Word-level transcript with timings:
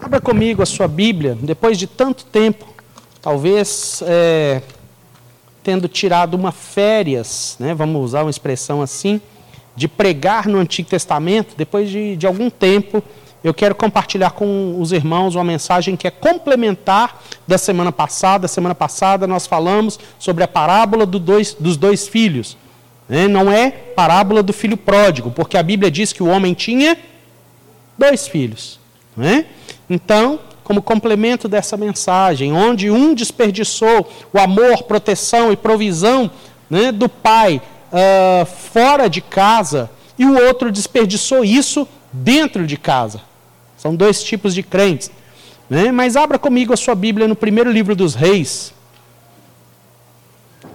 Abra 0.00 0.18
comigo 0.18 0.62
a 0.62 0.66
sua 0.66 0.88
Bíblia, 0.88 1.36
depois 1.40 1.78
de 1.78 1.86
tanto 1.86 2.24
tempo, 2.24 2.66
talvez 3.20 4.02
é, 4.06 4.62
tendo 5.62 5.88
tirado 5.88 6.34
uma 6.34 6.50
férias, 6.50 7.56
né, 7.60 7.74
vamos 7.74 8.02
usar 8.02 8.22
uma 8.22 8.30
expressão 8.30 8.80
assim, 8.80 9.20
de 9.76 9.86
pregar 9.86 10.48
no 10.48 10.58
Antigo 10.58 10.88
Testamento, 10.88 11.54
depois 11.54 11.90
de, 11.90 12.16
de 12.16 12.26
algum 12.26 12.48
tempo, 12.48 13.02
eu 13.44 13.52
quero 13.52 13.74
compartilhar 13.74 14.30
com 14.30 14.80
os 14.80 14.90
irmãos 14.90 15.34
uma 15.34 15.44
mensagem 15.44 15.96
que 15.96 16.06
é 16.06 16.10
complementar 16.10 17.22
da 17.46 17.56
semana 17.56 17.90
passada. 17.90 18.46
Semana 18.46 18.74
passada 18.74 19.26
nós 19.26 19.46
falamos 19.46 19.98
sobre 20.18 20.44
a 20.44 20.48
parábola 20.48 21.06
do 21.06 21.18
dois, 21.18 21.54
dos 21.58 21.76
dois 21.78 22.06
filhos. 22.06 22.56
Né? 23.08 23.26
Não 23.28 23.50
é 23.50 23.70
parábola 23.70 24.42
do 24.42 24.52
filho 24.52 24.76
pródigo, 24.76 25.30
porque 25.30 25.56
a 25.56 25.62
Bíblia 25.62 25.90
diz 25.90 26.12
que 26.12 26.22
o 26.22 26.26
homem 26.26 26.52
tinha 26.52 26.98
dois 27.96 28.28
filhos. 28.28 28.78
Né? 29.16 29.46
Então, 29.90 30.38
como 30.62 30.80
complemento 30.80 31.48
dessa 31.48 31.76
mensagem, 31.76 32.52
onde 32.52 32.92
um 32.92 33.12
desperdiçou 33.12 34.08
o 34.32 34.38
amor, 34.38 34.84
proteção 34.84 35.50
e 35.50 35.56
provisão 35.56 36.30
né, 36.70 36.92
do 36.92 37.08
pai 37.08 37.60
uh, 37.92 38.46
fora 38.46 39.10
de 39.10 39.20
casa, 39.20 39.90
e 40.16 40.24
o 40.24 40.46
outro 40.46 40.70
desperdiçou 40.70 41.44
isso 41.44 41.88
dentro 42.12 42.68
de 42.68 42.76
casa. 42.76 43.20
São 43.76 43.96
dois 43.96 44.22
tipos 44.22 44.54
de 44.54 44.62
crentes. 44.62 45.10
Né? 45.68 45.90
Mas 45.90 46.14
abra 46.14 46.38
comigo 46.38 46.72
a 46.72 46.76
sua 46.76 46.94
Bíblia 46.94 47.26
no 47.26 47.34
primeiro 47.34 47.70
livro 47.72 47.96
dos 47.96 48.14
Reis. 48.14 48.72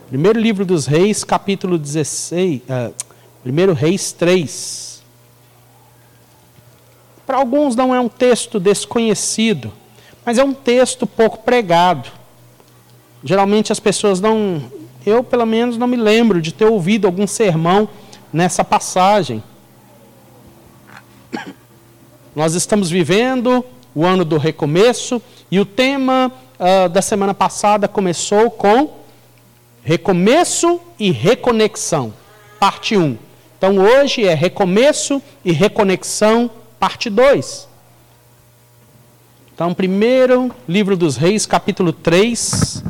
Primeiro 0.09 0.39
livro 0.39 0.65
dos 0.65 0.85
Reis, 0.85 1.23
capítulo 1.23 1.77
16. 1.77 2.61
Uh, 2.61 2.93
primeiro 3.43 3.73
Reis 3.73 4.11
3. 4.11 4.94
Para 7.25 7.37
alguns 7.37 7.75
não 7.75 7.93
é 7.93 7.99
um 7.99 8.07
texto 8.07 8.59
desconhecido, 8.59 9.71
mas 10.25 10.37
é 10.37 10.43
um 10.43 10.53
texto 10.53 11.07
pouco 11.07 11.39
pregado. 11.39 12.09
Geralmente 13.23 13.71
as 13.71 13.79
pessoas 13.79 14.21
não. 14.21 14.61
Eu, 15.05 15.23
pelo 15.23 15.45
menos, 15.45 15.77
não 15.77 15.87
me 15.87 15.97
lembro 15.97 16.41
de 16.41 16.51
ter 16.51 16.65
ouvido 16.65 17.05
algum 17.05 17.27
sermão 17.27 17.87
nessa 18.31 18.63
passagem. 18.63 19.43
Nós 22.35 22.53
estamos 22.53 22.89
vivendo 22.89 23.63
o 23.95 24.05
ano 24.05 24.25
do 24.25 24.37
recomeço 24.37 25.21
e 25.49 25.59
o 25.59 25.65
tema 25.65 26.31
uh, 26.59 26.89
da 26.89 27.01
semana 27.01 27.33
passada 27.33 27.87
começou 27.87 28.51
com 28.51 28.89
recomeço 29.83 30.81
e 30.99 31.11
reconexão, 31.11 32.13
parte 32.59 32.97
1. 32.97 33.17
Então 33.57 33.77
hoje 33.77 34.25
é 34.25 34.33
recomeço 34.33 35.21
e 35.45 35.51
reconexão, 35.51 36.51
parte 36.85 37.09
2. 37.09 37.67
Então, 39.51 39.73
primeiro 39.73 40.53
livro 40.69 40.95
dos 40.95 41.17
Reis, 41.17 41.43
capítulo 41.47 41.91
3. 41.91 42.83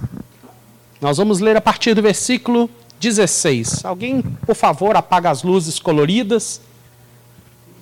Nós 0.99 1.15
vamos 1.15 1.39
ler 1.39 1.55
a 1.55 1.61
partir 1.61 1.93
do 1.93 2.01
versículo 2.01 2.69
16. 2.99 3.85
Alguém, 3.85 4.21
por 4.21 4.53
favor, 4.53 4.97
apaga 4.97 5.29
as 5.29 5.43
luzes 5.43 5.79
coloridas. 5.79 6.59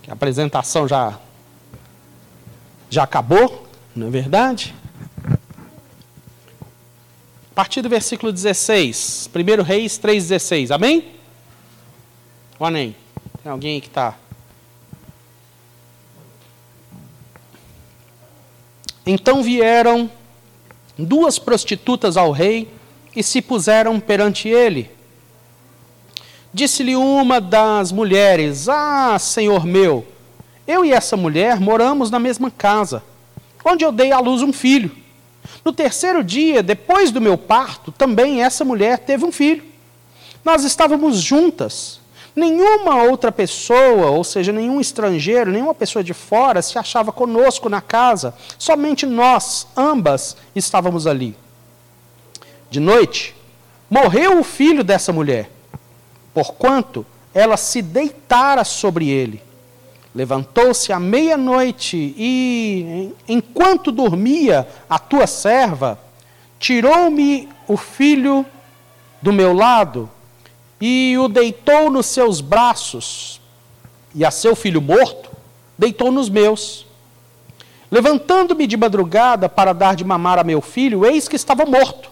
Que 0.04 0.12
a 0.12 0.14
apresentação 0.14 0.88
já 0.88 1.18
já 2.92 3.02
acabou, 3.02 3.68
não 3.96 4.06
é 4.06 4.12
verdade? 4.12 4.76
A 7.52 7.56
partir 7.56 7.82
do 7.82 7.90
versículo 7.90 8.32
16, 8.32 9.32
1 9.34 9.64
Reis 9.64 9.98
3,16, 9.98 10.70
amém? 10.70 11.12
Ou 12.60 12.68
amém? 12.68 12.96
Tem 13.42 13.52
alguém 13.52 13.82
que 13.82 13.88
está. 13.88 14.16
Então 19.06 19.44
vieram 19.44 20.10
duas 20.98 21.38
prostitutas 21.38 22.16
ao 22.16 22.32
rei 22.32 22.70
e 23.16 23.22
se 23.22 23.42
puseram 23.42 24.00
perante 24.00 24.48
ele. 24.48 24.90
Disse-lhe 26.54 26.96
uma 26.96 27.42
das 27.42 27.92
mulheres: 27.92 28.70
Ah, 28.70 29.18
senhor 29.20 29.66
meu, 29.66 30.06
eu 30.68 30.86
e 30.86 30.92
essa 30.92 31.18
mulher 31.18 31.60
moramos 31.60 32.10
na 32.10 32.20
mesma 32.20 32.50
casa, 32.50 33.04
onde 33.66 33.84
eu 33.84 33.92
dei 33.92 34.12
à 34.12 34.20
luz 34.20 34.42
um 34.42 34.54
filho. 34.54 34.92
No 35.66 35.74
terceiro 35.74 36.24
dia, 36.24 36.64
depois 36.64 37.12
do 37.12 37.20
meu 37.20 37.38
parto, 37.38 37.92
também 37.92 38.44
essa 38.44 38.64
mulher 38.64 39.00
teve 39.00 39.26
um 39.26 39.32
filho. 39.32 39.64
Nós 40.44 40.64
estávamos 40.64 41.22
juntas. 41.22 42.00
Nenhuma 42.36 43.04
outra 43.04 43.32
pessoa, 43.32 44.10
ou 44.10 44.24
seja, 44.24 44.52
nenhum 44.52 44.82
estrangeiro, 44.82 45.52
nenhuma 45.52 45.76
pessoa 45.76 46.04
de 46.04 46.14
fora 46.14 46.64
se 46.64 46.80
achava 46.80 47.12
conosco 47.12 47.70
na 47.70 47.80
casa. 47.80 48.34
Somente 48.58 49.06
nós, 49.06 49.68
ambas, 49.78 50.36
estávamos 50.56 51.06
ali. 51.06 51.36
De 52.72 52.80
noite, 52.80 53.36
morreu 53.88 54.40
o 54.40 54.44
filho 54.44 54.84
dessa 54.84 55.14
mulher, 55.14 55.52
porquanto 56.34 57.06
ela 57.36 57.56
se 57.56 57.84
deitara 57.84 58.64
sobre 58.64 59.10
ele. 59.10 59.40
Levantou-se 60.16 60.92
à 60.92 61.00
meia-noite 61.00 62.16
e, 62.18 63.14
enquanto 63.28 63.92
dormia 63.92 64.68
a 64.90 64.98
tua 64.98 65.28
serva, 65.28 66.00
tirou-me 66.60 67.48
o 67.68 67.78
filho 67.78 68.44
do 69.22 69.32
meu 69.32 69.54
lado 69.54 70.10
e 70.86 71.18
o 71.18 71.28
deitou 71.28 71.90
nos 71.90 72.08
seus 72.08 72.42
braços, 72.42 73.40
e 74.14 74.26
a 74.26 74.32
seu 74.32 74.56
filho 74.56 74.82
morto 74.82 75.30
deitou 75.78 76.12
nos 76.12 76.28
meus. 76.28 76.86
Levantando-me 77.90 78.68
de 78.68 78.76
madrugada 78.76 79.48
para 79.48 79.72
dar 79.72 79.96
de 79.96 80.04
mamar 80.04 80.40
a 80.40 80.44
meu 80.44 80.60
filho, 80.60 81.06
eis 81.06 81.28
que 81.28 81.36
estava 81.36 81.66
morto. 81.66 82.12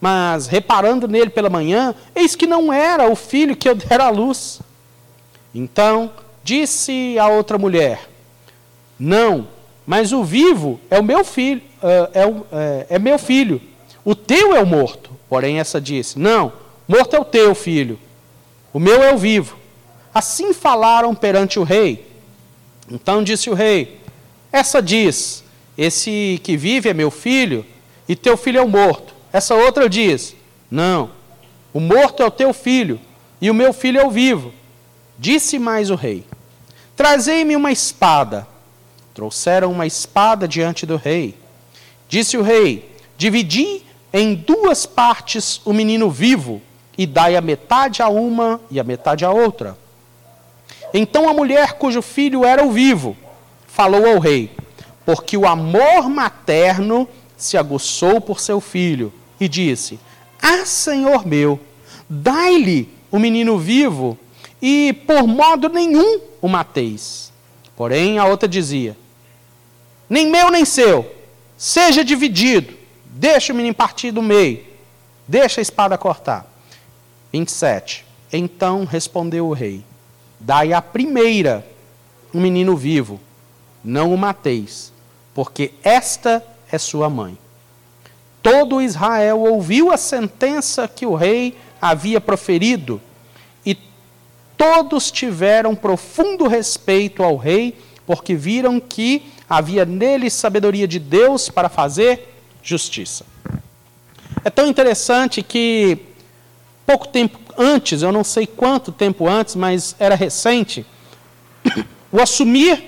Mas 0.00 0.46
reparando 0.46 1.08
nele 1.08 1.30
pela 1.30 1.48
manhã, 1.48 1.94
eis 2.14 2.36
que 2.36 2.46
não 2.46 2.72
era 2.72 3.10
o 3.10 3.16
filho 3.16 3.56
que 3.56 3.68
eu 3.68 3.74
dera 3.74 4.04
à 4.04 4.10
luz. 4.10 4.60
Então 5.54 6.10
Disse 6.44 7.16
a 7.18 7.28
outra 7.28 7.56
mulher: 7.56 8.08
Não, 8.98 9.46
mas 9.86 10.12
o 10.12 10.24
vivo 10.24 10.80
é 10.90 10.98
o 10.98 11.04
meu 11.04 11.24
filho, 11.24 11.62
é, 11.82 12.28
é, 12.52 12.86
é 12.90 12.98
meu 12.98 13.18
filho. 13.18 13.60
O 14.04 14.14
teu 14.14 14.54
é 14.54 14.60
o 14.60 14.66
morto. 14.66 15.10
Porém, 15.28 15.60
essa 15.60 15.80
disse: 15.80 16.18
Não, 16.18 16.52
morto 16.92 17.16
é 17.16 17.18
o 17.18 17.24
teu 17.24 17.54
filho. 17.54 17.98
O 18.70 18.78
meu 18.78 19.02
é 19.02 19.14
o 19.14 19.16
vivo. 19.16 19.56
Assim 20.14 20.52
falaram 20.52 21.14
perante 21.14 21.58
o 21.58 21.62
rei. 21.62 22.06
Então 22.90 23.24
disse 23.24 23.48
o 23.48 23.54
rei: 23.54 23.98
Essa 24.52 24.82
diz: 24.82 25.42
Esse 25.76 26.38
que 26.44 26.54
vive 26.54 26.90
é 26.90 26.94
meu 26.94 27.10
filho, 27.10 27.64
e 28.06 28.14
teu 28.14 28.36
filho 28.36 28.58
é 28.58 28.62
o 28.62 28.68
morto. 28.68 29.14
Essa 29.32 29.54
outra 29.54 29.88
diz: 29.88 30.36
Não, 30.70 31.10
o 31.72 31.80
morto 31.80 32.22
é 32.22 32.26
o 32.26 32.30
teu 32.30 32.52
filho, 32.52 33.00
e 33.40 33.50
o 33.50 33.54
meu 33.54 33.72
filho 33.72 33.98
é 33.98 34.04
o 34.04 34.10
vivo. 34.10 34.52
Disse 35.18 35.58
mais 35.58 35.88
o 35.88 35.94
rei: 35.94 36.24
Trazei-me 36.94 37.56
uma 37.56 37.72
espada. 37.72 38.46
Trouxeram 39.14 39.72
uma 39.72 39.86
espada 39.86 40.46
diante 40.46 40.84
do 40.84 40.96
rei. 40.96 41.34
Disse 42.06 42.36
o 42.36 42.42
rei: 42.42 42.90
Dividi 43.16 43.82
em 44.12 44.34
duas 44.34 44.84
partes 44.84 45.62
o 45.64 45.72
menino 45.72 46.10
vivo, 46.10 46.60
e 46.96 47.06
dai 47.06 47.36
a 47.36 47.40
metade 47.40 48.02
a 48.02 48.08
uma 48.08 48.60
e 48.70 48.78
a 48.78 48.84
metade 48.84 49.24
a 49.24 49.30
outra. 49.30 49.76
Então 50.92 51.28
a 51.28 51.32
mulher 51.32 51.74
cujo 51.74 52.02
filho 52.02 52.44
era 52.44 52.64
o 52.64 52.70
vivo 52.70 53.16
falou 53.66 54.06
ao 54.06 54.18
rei, 54.18 54.50
porque 55.04 55.36
o 55.36 55.46
amor 55.46 56.08
materno 56.10 57.08
se 57.36 57.56
aguçou 57.56 58.20
por 58.20 58.38
seu 58.38 58.60
filho, 58.60 59.12
e 59.40 59.48
disse: 59.48 59.98
Ah, 60.40 60.64
senhor 60.64 61.26
meu, 61.26 61.58
dai-lhe 62.08 62.88
o 63.10 63.18
menino 63.18 63.58
vivo, 63.58 64.18
e 64.60 64.92
por 65.06 65.26
modo 65.26 65.68
nenhum 65.68 66.20
o 66.40 66.48
mateis. 66.48 67.32
Porém, 67.74 68.18
a 68.18 68.26
outra 68.26 68.48
dizia: 68.48 68.96
Nem 70.08 70.30
meu 70.30 70.50
nem 70.50 70.64
seu, 70.64 71.10
seja 71.56 72.04
dividido, 72.04 72.74
deixa 73.06 73.52
o 73.52 73.56
menino 73.56 73.74
partir 73.74 74.10
do 74.10 74.22
meio, 74.22 74.64
deixa 75.26 75.60
a 75.60 75.62
espada 75.62 75.96
cortar. 75.96 76.51
27. 77.32 78.04
Então 78.32 78.84
respondeu 78.84 79.48
o 79.48 79.52
rei: 79.52 79.84
Dai 80.38 80.72
a 80.72 80.82
primeira 80.82 81.66
um 82.34 82.40
menino 82.40 82.76
vivo, 82.76 83.20
não 83.84 84.12
o 84.12 84.18
mateis, 84.18 84.92
porque 85.34 85.72
esta 85.82 86.44
é 86.70 86.78
sua 86.78 87.10
mãe. 87.10 87.36
Todo 88.42 88.82
Israel 88.82 89.40
ouviu 89.40 89.92
a 89.92 89.96
sentença 89.96 90.88
que 90.88 91.06
o 91.06 91.14
rei 91.14 91.56
havia 91.80 92.20
proferido 92.20 93.00
todos 94.62 95.10
tiveram 95.10 95.74
profundo 95.74 96.46
respeito 96.46 97.24
ao 97.24 97.36
rei, 97.36 97.76
porque 98.06 98.36
viram 98.36 98.78
que 98.78 99.24
havia 99.50 99.84
nele 99.84 100.30
sabedoria 100.30 100.86
de 100.86 101.00
Deus 101.00 101.48
para 101.48 101.68
fazer 101.68 102.32
justiça. 102.62 103.26
É 104.44 104.50
tão 104.50 104.68
interessante 104.68 105.42
que 105.42 105.98
pouco 106.86 107.08
tempo 107.08 107.38
antes, 107.56 108.02
eu 108.02 108.12
não 108.12 108.24
sei 108.24 108.46
quanto 108.46 108.92
tempo 108.92 109.28
antes, 109.28 109.54
mas 109.54 109.94
era 109.98 110.14
recente, 110.14 110.84
o 112.10 112.20
assumir 112.20 112.84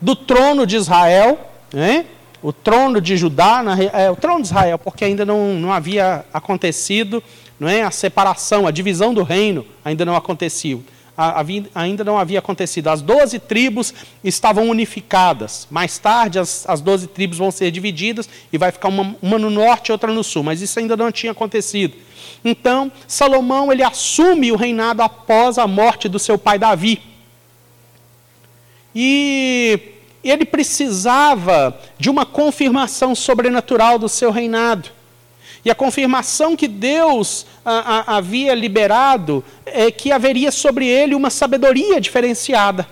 do 0.00 0.14
trono 0.14 0.66
de 0.66 0.76
Israel 0.76 1.48
né? 1.72 2.06
o 2.42 2.52
trono 2.52 3.00
de 3.00 3.16
Judá, 3.16 3.62
na, 3.62 3.76
é, 3.82 4.10
o 4.10 4.16
trono 4.16 4.42
de 4.42 4.48
Israel, 4.48 4.78
porque 4.78 5.04
ainda 5.04 5.24
não, 5.24 5.54
não 5.54 5.72
havia 5.72 6.24
acontecido 6.32 7.22
não 7.58 7.68
é, 7.68 7.82
a 7.82 7.90
separação, 7.90 8.68
a 8.68 8.70
divisão 8.70 9.12
do 9.12 9.24
reino, 9.24 9.66
ainda 9.84 10.04
não 10.04 10.14
aconteceu. 10.14 10.82
Ainda 11.74 12.04
não 12.04 12.16
havia 12.16 12.38
acontecido. 12.38 12.88
As 12.88 13.02
doze 13.02 13.40
tribos 13.40 13.92
estavam 14.22 14.68
unificadas. 14.68 15.66
Mais 15.68 15.98
tarde, 15.98 16.38
as, 16.38 16.64
as 16.68 16.80
doze 16.80 17.08
tribos 17.08 17.38
vão 17.38 17.50
ser 17.50 17.72
divididas 17.72 18.28
e 18.52 18.56
vai 18.56 18.70
ficar 18.70 18.88
uma, 18.88 19.16
uma 19.20 19.38
no 19.38 19.50
norte 19.50 19.88
e 19.88 19.92
outra 19.92 20.12
no 20.12 20.22
sul, 20.22 20.44
mas 20.44 20.62
isso 20.62 20.78
ainda 20.78 20.96
não 20.96 21.10
tinha 21.10 21.32
acontecido. 21.32 21.94
Então, 22.44 22.92
Salomão 23.06 23.72
ele 23.72 23.82
assume 23.82 24.52
o 24.52 24.56
reinado 24.56 25.02
após 25.02 25.58
a 25.58 25.66
morte 25.66 26.08
do 26.08 26.18
seu 26.18 26.38
pai 26.38 26.58
Davi. 26.58 27.02
E 28.94 29.80
ele 30.22 30.44
precisava 30.44 31.78
de 31.98 32.08
uma 32.08 32.24
confirmação 32.24 33.14
sobrenatural 33.14 33.98
do 33.98 34.08
seu 34.08 34.30
reinado. 34.30 34.97
E 35.68 35.70
a 35.70 35.74
confirmação 35.74 36.56
que 36.56 36.66
Deus 36.66 37.44
a, 37.62 38.12
a, 38.14 38.16
havia 38.16 38.54
liberado 38.54 39.44
é 39.66 39.90
que 39.90 40.10
haveria 40.10 40.50
sobre 40.50 40.86
ele 40.86 41.14
uma 41.14 41.28
sabedoria 41.28 42.00
diferenciada. 42.00 42.88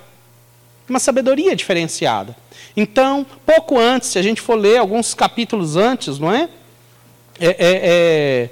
Uma 0.87 0.99
sabedoria 0.99 1.56
diferenciada. 1.56 2.37
Então, 2.76 3.25
pouco 3.46 3.78
antes, 3.78 4.11
se 4.11 4.19
a 4.19 4.23
gente 4.23 4.43
for 4.43 4.56
ler 4.56 4.76
alguns 4.76 5.14
capítulos 5.14 5.75
antes, 5.75 6.19
não 6.19 6.31
é? 6.31 6.50
é, 7.40 7.46
é, 7.46 7.56
é 7.58 8.50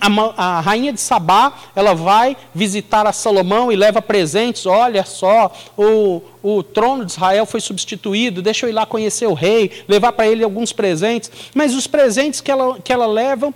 a, 0.00 0.58
a, 0.58 0.60
rainha 0.60 0.92
de 0.92 1.00
Sabá, 1.00 1.54
ela 1.74 1.92
vai 1.92 2.36
visitar 2.54 3.04
a 3.04 3.12
Salomão 3.12 3.72
e 3.72 3.74
leva 3.74 4.00
presentes. 4.00 4.64
Olha 4.64 5.04
só, 5.04 5.52
o, 5.76 6.22
o 6.44 6.62
trono 6.62 7.06
de 7.06 7.12
Israel 7.12 7.46
foi 7.46 7.58
substituído, 7.58 8.42
deixa 8.42 8.66
eu 8.66 8.70
ir 8.70 8.74
lá 8.74 8.84
conhecer 8.84 9.26
o 9.26 9.32
rei, 9.32 9.70
levar 9.88 10.12
para 10.12 10.26
ele 10.26 10.44
alguns 10.44 10.74
presentes. 10.74 11.30
Mas 11.54 11.74
os 11.74 11.86
presentes 11.86 12.42
que 12.42 12.50
ela, 12.50 12.78
que 12.78 12.92
ela 12.92 13.06
leva 13.06 13.52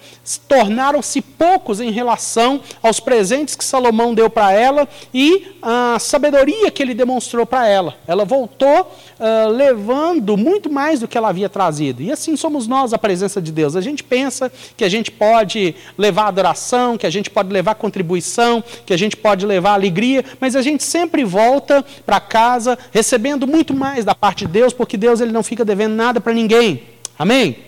tornaram-se 0.49 1.20
poucos 1.20 1.81
em 1.81 1.90
relação 1.90 2.62
aos 2.82 2.99
presentes 2.99 3.55
que 3.55 3.62
Salomão 3.62 4.14
deu 4.14 4.31
para 4.31 4.52
ela 4.52 4.88
e 5.12 5.49
a 5.61 5.99
sabedoria 6.00 6.70
que 6.70 6.82
ele 6.82 6.94
demonstrou 6.94 7.44
para 7.44 7.69
ela. 7.69 7.94
Ela 8.06 8.25
voltou 8.25 8.81
uh, 8.81 9.49
levando 9.50 10.34
muito 10.38 10.73
mais 10.73 11.00
do 11.00 11.06
que 11.06 11.19
ela 11.19 11.29
havia 11.29 11.50
trazido. 11.50 12.00
E 12.00 12.11
assim 12.11 12.37
somos 12.37 12.67
nós, 12.67 12.94
a 12.94 12.99
presença 12.99 13.43
de 13.43 13.52
Deus. 13.52 13.76
A 13.76 13.82
gente 13.82 14.02
pensa 14.02 14.50
que 14.79 14.84
a 14.84 14.88
gente 14.88 15.11
pode 15.11 15.75
levar 15.99 16.29
adoração, 16.29 16.96
que 16.96 17.06
a 17.06 17.11
gente 17.11 17.29
pode 17.29 17.52
levar 17.52 17.75
contribuição, 17.75 18.64
que 18.87 18.94
a 18.94 18.96
gente 18.96 19.14
pode 19.14 19.44
levar 19.44 19.75
alegria, 19.75 20.25
mas 20.41 20.56
a 20.56 20.62
gente 20.62 20.82
sempre 20.82 21.23
volta 21.23 21.84
para 22.06 22.19
casa 22.19 22.78
recebendo 22.93 23.47
muito 23.47 23.75
mais 23.75 24.05
da 24.05 24.15
parte 24.15 24.47
de 24.47 24.53
Deus, 24.53 24.73
porque 24.73 24.97
Deus 24.97 25.21
ele 25.21 25.33
não 25.33 25.43
fica 25.43 25.65
devendo 25.65 25.95
nada 25.95 26.21
para 26.21 26.33
ninguém. 26.33 26.83
Amém? 27.19 27.59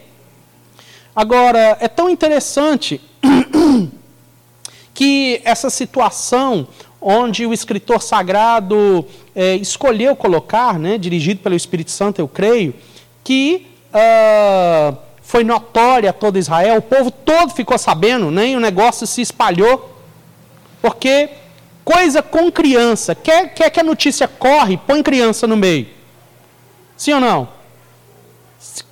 Agora, 1.14 1.76
é 1.80 1.88
tão 1.88 2.08
interessante 2.08 3.00
que 4.94 5.40
essa 5.44 5.70
situação 5.70 6.68
onde 7.00 7.46
o 7.46 7.52
escritor 7.52 8.02
sagrado 8.02 9.06
é, 9.34 9.56
escolheu 9.56 10.14
colocar, 10.14 10.78
né, 10.78 10.98
dirigido 10.98 11.40
pelo 11.40 11.54
Espírito 11.54 11.90
Santo, 11.90 12.20
eu 12.20 12.28
creio, 12.28 12.74
que 13.24 13.66
uh, 13.94 14.96
foi 15.22 15.44
notória 15.44 16.10
a 16.10 16.12
todo 16.12 16.38
Israel, 16.38 16.76
o 16.76 16.82
povo 16.82 17.10
todo 17.10 17.52
ficou 17.52 17.78
sabendo, 17.78 18.30
nem 18.30 18.52
né, 18.52 18.56
o 18.56 18.60
negócio 18.60 19.06
se 19.06 19.22
espalhou, 19.22 19.96
porque 20.82 21.30
Coisa 21.92 22.22
com 22.22 22.52
criança. 22.52 23.16
Quer, 23.16 23.52
quer 23.52 23.68
que 23.68 23.80
a 23.80 23.82
notícia 23.82 24.28
corre, 24.28 24.76
põe 24.76 25.02
criança 25.02 25.44
no 25.44 25.56
meio. 25.56 25.88
Sim 26.96 27.14
ou 27.14 27.20
não? 27.20 27.48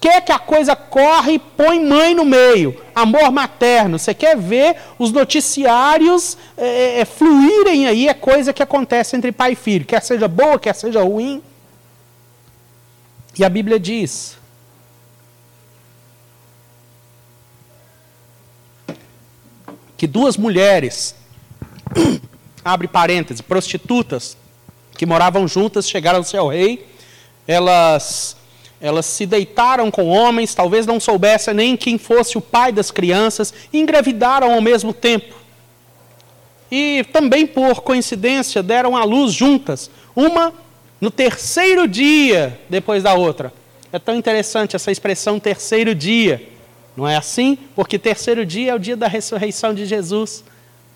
Quer 0.00 0.20
que 0.22 0.32
a 0.32 0.38
coisa 0.38 0.74
corre, 0.74 1.38
põe 1.38 1.78
mãe 1.78 2.12
no 2.12 2.24
meio. 2.24 2.82
Amor 2.92 3.30
materno. 3.30 4.00
Você 4.00 4.12
quer 4.12 4.36
ver 4.36 4.76
os 4.98 5.12
noticiários 5.12 6.36
é, 6.56 7.00
é, 7.00 7.04
fluírem 7.04 7.86
aí, 7.86 8.08
é 8.08 8.14
coisa 8.14 8.52
que 8.52 8.64
acontece 8.64 9.14
entre 9.14 9.30
pai 9.30 9.52
e 9.52 9.56
filho. 9.56 9.84
Quer 9.84 10.02
seja 10.02 10.26
boa, 10.26 10.58
quer 10.58 10.74
seja 10.74 11.00
ruim. 11.00 11.40
E 13.38 13.44
a 13.44 13.48
Bíblia 13.48 13.78
diz 13.78 14.36
que 19.96 20.08
duas 20.08 20.36
mulheres 20.36 21.14
abre 22.69 22.87
parêntese, 22.87 23.43
prostitutas 23.43 24.37
que 24.97 25.06
moravam 25.06 25.47
juntas 25.47 25.88
chegaram-se 25.88 26.37
ao 26.37 26.49
rei, 26.49 26.85
elas, 27.47 28.37
elas 28.81 29.06
se 29.06 29.25
deitaram 29.25 29.91
com 29.91 30.09
homens, 30.09 30.55
talvez 30.55 30.87
não 30.87 30.99
soubessem 31.00 31.55
nem 31.55 31.76
quem 31.76 31.97
fosse 31.97 32.37
o 32.37 32.41
pai 32.41 32.73
das 32.73 32.91
crianças, 32.91 33.55
e 33.73 33.81
engravidaram 33.81 34.53
ao 34.53 34.61
mesmo 34.61 34.93
tempo. 34.93 35.35
E 36.70 37.06
também 37.12 37.47
por 37.47 37.81
coincidência 37.81 38.62
deram 38.62 38.97
à 38.97 39.05
luz 39.05 39.32
juntas, 39.32 39.91
uma 40.15 40.53
no 41.00 41.11
terceiro 41.11 41.88
dia 41.88 42.61
depois 42.69 43.03
da 43.03 43.15
outra. 43.15 43.53
É 43.93 43.99
tão 43.99 44.17
interessante 44.17 44.76
essa 44.76 44.91
expressão 44.91 45.41
terceiro 45.41 45.94
dia, 45.94 46.47
não 46.94 47.09
é 47.09 47.17
assim? 47.17 47.56
Porque 47.75 47.99
terceiro 47.99 48.44
dia 48.44 48.73
é 48.73 48.75
o 48.75 48.79
dia 48.79 48.97
da 48.97 49.06
ressurreição 49.06 49.73
de 49.73 49.87
Jesus, 49.87 50.44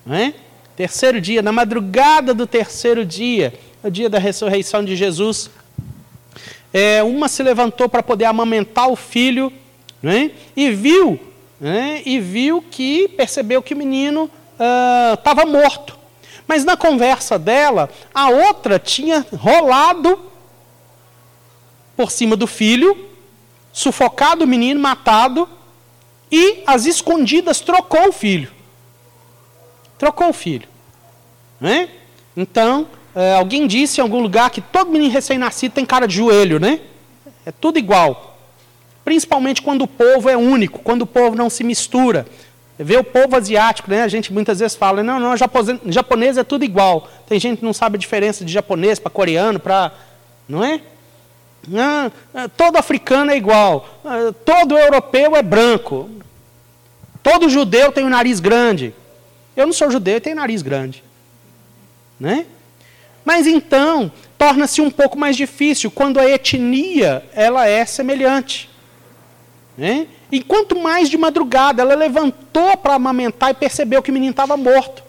não 0.05 0.15
é? 0.15 0.35
Terceiro 0.77 1.21
dia, 1.21 1.43
na 1.43 1.53
madrugada 1.53 2.33
do 2.33 2.47
terceiro 2.47 3.05
dia, 3.05 3.53
o 3.83 3.91
dia 3.91 4.09
da 4.09 4.19
ressurreição 4.19 4.85
de 4.85 4.97
Jesus, 4.97 5.51
é, 6.73 7.03
uma 7.03 7.29
se 7.29 7.43
levantou 7.43 7.89
para 7.89 8.03
poder 8.03 8.25
amamentar 8.25 8.89
o 8.89 8.97
filho, 8.97 9.53
né, 10.03 10.31
e 10.57 10.71
viu, 10.71 11.21
né, 11.61 12.03
e 12.07 12.19
viu 12.19 12.65
que, 12.71 13.09
percebeu 13.09 13.63
que 13.63 13.75
o 13.75 13.77
menino 13.77 14.31
estava 15.15 15.45
uh, 15.45 15.49
morto. 15.49 15.99
Mas 16.47 16.65
na 16.65 16.77
conversa 16.77 17.39
dela, 17.39 17.91
a 18.13 18.29
outra 18.31 18.79
tinha 18.79 19.27
rolado 19.33 20.19
por 21.97 22.11
cima 22.11 22.37
do 22.37 22.47
filho, 22.47 23.09
sufocado 23.73 24.45
o 24.45 24.49
menino, 24.49 24.81
matado, 24.81 25.49
e 26.31 26.63
às 26.67 26.87
escondidas 26.87 27.61
trocou 27.61 28.09
o 28.09 28.13
filho. 28.13 28.51
Trocou 30.02 30.31
o 30.31 30.32
filho. 30.32 30.66
Né? 31.60 31.88
Então, 32.37 32.88
é, 33.14 33.34
alguém 33.34 33.69
disse 33.69 34.00
em 34.00 34.02
algum 34.02 34.20
lugar 34.20 34.50
que 34.50 34.60
todo 34.60 34.90
menino 34.90 35.12
recém-nascido 35.12 35.75
tem 35.75 35.87
cara 35.87 36.08
de 36.08 36.16
joelho, 36.16 36.58
né? 36.58 36.81
É 37.46 37.52
tudo 37.52 37.78
igual. 37.78 38.37
Principalmente 39.04 39.62
quando 39.62 39.82
o 39.82 39.87
povo 39.87 40.28
é 40.28 40.37
único, 40.37 40.80
quando 40.80 41.02
o 41.02 41.06
povo 41.06 41.37
não 41.37 41.49
se 41.49 41.62
mistura. 41.62 42.26
Vê 42.76 42.97
o 42.97 43.04
povo 43.04 43.37
asiático, 43.37 43.88
né? 43.88 44.02
A 44.02 44.09
gente 44.09 44.32
muitas 44.32 44.59
vezes 44.59 44.76
fala, 44.76 45.04
não, 45.04 45.21
não, 45.21 45.37
japonês, 45.87 46.37
é 46.37 46.42
tudo 46.42 46.64
igual. 46.64 47.09
Tem 47.28 47.38
gente 47.38 47.61
que 47.61 47.64
não 47.64 47.73
sabe 47.73 47.94
a 47.94 48.00
diferença 48.00 48.44
de 48.44 48.52
japonês 48.52 48.99
para 48.99 49.09
coreano, 49.09 49.61
para. 49.61 49.92
Não 50.49 50.64
é? 50.64 50.80
Não, 51.68 52.11
é, 52.35 52.49
todo 52.49 52.76
africano 52.76 53.30
é 53.30 53.37
igual. 53.37 53.88
É, 54.04 54.32
todo 54.44 54.76
europeu 54.76 55.37
é 55.37 55.42
branco. 55.44 56.11
Todo 57.23 57.49
judeu 57.49 57.92
tem 57.92 58.02
o 58.02 58.09
um 58.09 58.11
nariz 58.11 58.40
grande. 58.40 58.92
Eu 59.56 59.66
não 59.66 59.73
sou 59.73 59.90
judeu 59.90 60.16
e 60.16 60.21
tenho 60.21 60.37
nariz 60.37 60.62
grande. 60.62 61.02
Né? 62.18 62.47
Mas 63.25 63.47
então, 63.47 64.11
torna-se 64.38 64.80
um 64.80 64.90
pouco 64.90 65.18
mais 65.18 65.37
difícil 65.37 65.90
quando 65.90 66.18
a 66.18 66.28
etnia 66.28 67.25
ela 67.35 67.68
é 67.68 67.85
semelhante. 67.85 68.68
Né? 69.76 70.06
E 70.30 70.42
quanto 70.42 70.78
mais 70.78 71.09
de 71.09 71.18
madrugada, 71.18 71.82
ela 71.82 71.94
levantou 71.94 72.76
para 72.76 72.94
amamentar 72.94 73.50
e 73.50 73.54
percebeu 73.54 74.02
que 74.02 74.11
o 74.11 74.14
menino 74.14 74.30
estava 74.30 74.56
morto. 74.56 75.02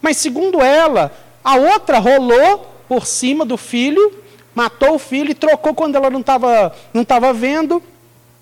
Mas 0.00 0.16
segundo 0.16 0.60
ela, 0.60 1.12
a 1.44 1.56
outra 1.56 1.98
rolou 1.98 2.66
por 2.88 3.06
cima 3.06 3.44
do 3.44 3.56
filho, 3.56 4.18
matou 4.54 4.94
o 4.94 4.98
filho 4.98 5.30
e 5.30 5.34
trocou 5.34 5.74
quando 5.74 5.96
ela 5.96 6.10
não 6.10 6.20
estava 6.20 6.74
não 6.92 7.04
tava 7.04 7.32
vendo. 7.32 7.82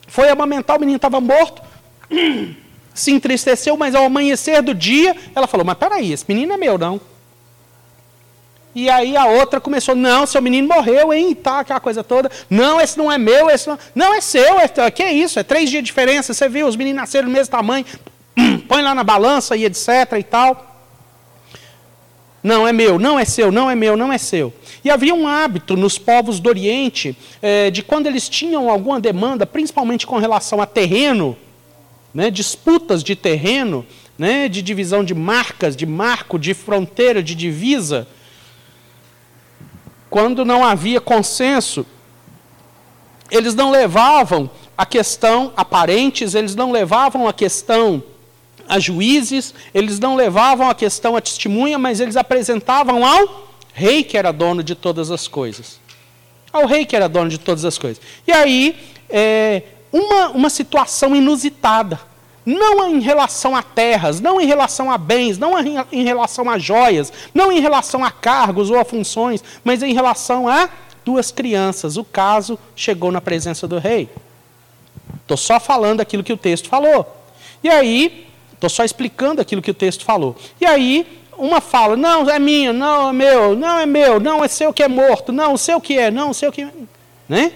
Foi 0.06 0.28
amamentar, 0.28 0.76
o 0.76 0.80
menino 0.80 0.96
estava 0.96 1.20
morto. 1.20 1.60
se 2.98 3.12
entristeceu, 3.12 3.76
mas 3.76 3.94
ao 3.94 4.04
amanhecer 4.04 4.62
do 4.62 4.74
dia, 4.74 5.16
ela 5.34 5.46
falou: 5.46 5.64
Mas 5.64 5.78
peraí, 5.78 6.12
esse 6.12 6.24
menino 6.28 6.52
é 6.52 6.56
meu, 6.56 6.76
não. 6.78 7.00
E 8.74 8.88
aí 8.88 9.16
a 9.16 9.26
outra 9.26 9.60
começou: 9.60 9.94
Não, 9.94 10.26
seu 10.26 10.40
menino 10.40 10.68
morreu, 10.68 11.12
hein? 11.12 11.34
Tá, 11.34 11.60
aquela 11.60 11.80
coisa 11.80 12.04
toda. 12.04 12.30
Não, 12.48 12.80
esse 12.80 12.96
não 12.96 13.10
é 13.10 13.18
meu, 13.18 13.50
esse 13.50 13.68
não. 13.68 13.78
Não, 13.94 14.14
é 14.14 14.20
seu. 14.20 14.58
É, 14.60 14.90
que 14.90 15.02
é 15.02 15.12
isso? 15.12 15.38
É 15.38 15.42
três 15.42 15.70
dias 15.70 15.82
de 15.82 15.86
diferença. 15.86 16.32
Você 16.32 16.48
viu, 16.48 16.66
os 16.66 16.76
meninos 16.76 17.00
nasceram 17.00 17.28
do 17.28 17.32
mesmo 17.32 17.50
tamanho. 17.50 17.84
Põe 18.68 18.82
lá 18.82 18.94
na 18.94 19.02
balança 19.02 19.56
e 19.56 19.64
etc 19.64 19.88
e 20.18 20.22
tal. 20.22 20.64
Não 22.42 22.68
é 22.68 22.72
meu, 22.72 22.98
não 22.98 23.18
é 23.18 23.24
seu, 23.24 23.50
não 23.50 23.68
é 23.68 23.74
meu, 23.74 23.96
não 23.96 24.12
é 24.12 24.18
seu. 24.18 24.54
E 24.84 24.90
havia 24.90 25.12
um 25.12 25.26
hábito 25.26 25.76
nos 25.76 25.98
povos 25.98 26.38
do 26.38 26.48
Oriente 26.48 27.16
é, 27.42 27.68
de 27.70 27.82
quando 27.82 28.06
eles 28.06 28.28
tinham 28.28 28.70
alguma 28.70 29.00
demanda, 29.00 29.44
principalmente 29.44 30.06
com 30.06 30.18
relação 30.18 30.62
a 30.62 30.66
terreno, 30.66 31.36
né, 32.12 32.30
disputas 32.30 33.02
de 33.02 33.14
terreno, 33.14 33.84
né, 34.18 34.48
de 34.48 34.62
divisão 34.62 35.04
de 35.04 35.14
marcas, 35.14 35.76
de 35.76 35.86
marco, 35.86 36.38
de 36.38 36.54
fronteira, 36.54 37.22
de 37.22 37.34
divisa, 37.34 38.06
quando 40.10 40.44
não 40.44 40.64
havia 40.64 41.00
consenso, 41.00 41.84
eles 43.30 43.54
não 43.54 43.70
levavam 43.70 44.50
a 44.76 44.86
questão 44.86 45.52
a 45.56 45.64
parentes, 45.64 46.34
eles 46.34 46.54
não 46.54 46.72
levavam 46.72 47.28
a 47.28 47.32
questão 47.32 48.02
a 48.66 48.78
juízes, 48.78 49.54
eles 49.74 49.98
não 49.98 50.14
levavam 50.14 50.68
a 50.68 50.74
questão 50.74 51.16
a 51.16 51.20
testemunha, 51.20 51.78
mas 51.78 52.00
eles 52.00 52.16
apresentavam 52.16 53.04
ao 53.04 53.48
rei 53.72 54.02
que 54.02 54.16
era 54.16 54.32
dono 54.32 54.62
de 54.62 54.74
todas 54.74 55.10
as 55.10 55.28
coisas. 55.28 55.80
Ao 56.52 56.66
rei 56.66 56.84
que 56.86 56.96
era 56.96 57.08
dono 57.08 57.28
de 57.28 57.38
todas 57.38 57.64
as 57.64 57.76
coisas. 57.76 58.00
E 58.26 58.32
aí, 58.32 58.76
é, 59.08 59.62
uma, 59.92 60.28
uma 60.30 60.50
situação 60.50 61.14
inusitada. 61.14 62.00
Não 62.44 62.88
em 62.88 63.00
relação 63.00 63.54
a 63.54 63.62
terras, 63.62 64.20
não 64.20 64.40
em 64.40 64.46
relação 64.46 64.90
a 64.90 64.96
bens, 64.96 65.36
não 65.36 65.52
em 65.92 66.02
relação 66.02 66.48
a 66.48 66.58
joias, 66.58 67.12
não 67.34 67.52
em 67.52 67.60
relação 67.60 68.02
a 68.02 68.10
cargos 68.10 68.70
ou 68.70 68.78
a 68.78 68.86
funções, 68.86 69.44
mas 69.62 69.82
em 69.82 69.92
relação 69.92 70.48
a 70.48 70.68
duas 71.04 71.30
crianças. 71.30 71.98
O 71.98 72.04
caso 72.04 72.58
chegou 72.74 73.12
na 73.12 73.20
presença 73.20 73.68
do 73.68 73.78
rei. 73.78 74.08
Estou 75.20 75.36
só 75.36 75.60
falando 75.60 76.00
aquilo 76.00 76.24
que 76.24 76.32
o 76.32 76.38
texto 76.38 76.70
falou. 76.70 77.22
E 77.62 77.68
aí, 77.68 78.26
estou 78.54 78.70
só 78.70 78.82
explicando 78.82 79.42
aquilo 79.42 79.60
que 79.60 79.70
o 79.70 79.74
texto 79.74 80.04
falou. 80.04 80.34
E 80.58 80.64
aí, 80.64 81.20
uma 81.36 81.60
fala, 81.60 81.96
não, 81.96 82.28
é 82.28 82.38
minha, 82.38 82.72
não, 82.72 83.10
é 83.10 83.12
meu, 83.12 83.54
não 83.54 83.78
é 83.78 83.86
meu, 83.86 84.18
não, 84.18 84.42
é 84.42 84.48
seu 84.48 84.72
que 84.72 84.82
é 84.82 84.88
morto, 84.88 85.32
não, 85.32 85.56
seu 85.56 85.80
que 85.80 85.98
é, 85.98 86.10
não, 86.10 86.32
seu 86.32 86.50
que 86.50 86.62
é. 86.62 86.72
Né? 87.28 87.52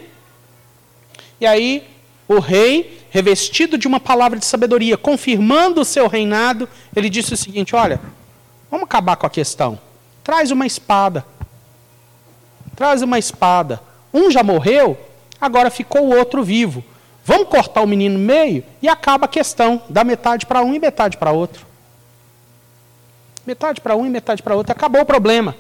E 1.41 1.47
aí, 1.47 1.92
o 2.37 2.41
rei, 2.41 3.05
revestido 3.11 3.77
de 3.77 3.87
uma 3.87 4.01
palavra 4.01 4.39
de 4.39 4.45
sabedoria, 4.45 4.97
confirmando 4.97 5.81
o 5.81 5.85
seu 5.85 6.07
reinado, 6.09 6.69
ele 6.95 7.11
disse 7.11 7.35
o 7.35 7.37
seguinte: 7.37 7.75
olha, 7.77 8.01
vamos 8.71 8.85
acabar 8.85 9.17
com 9.17 9.27
a 9.27 9.31
questão. 9.31 9.79
Traz 10.25 10.51
uma 10.51 10.67
espada. 10.67 11.25
Traz 12.75 13.03
uma 13.03 13.19
espada. 13.19 13.81
Um 14.13 14.31
já 14.31 14.43
morreu, 14.43 14.99
agora 15.41 15.71
ficou 15.71 16.07
o 16.07 16.17
outro 16.17 16.43
vivo. 16.43 16.85
Vamos 17.25 17.49
cortar 17.49 17.83
o 17.83 17.87
menino 17.87 18.19
no 18.19 18.25
meio 18.25 18.65
e 18.81 18.89
acaba 18.89 19.27
a 19.27 19.29
questão. 19.29 19.83
Dá 19.89 20.03
metade 20.03 20.45
para 20.45 20.63
um 20.63 20.75
e 20.75 20.79
metade 20.79 21.17
para 21.17 21.31
outro. 21.31 21.67
Metade 23.47 23.81
para 23.81 23.97
um 23.97 24.07
e 24.07 24.11
metade 24.11 24.43
para 24.43 24.55
outro. 24.55 24.73
Acabou 24.73 25.03
o 25.03 25.07
problema. 25.07 25.55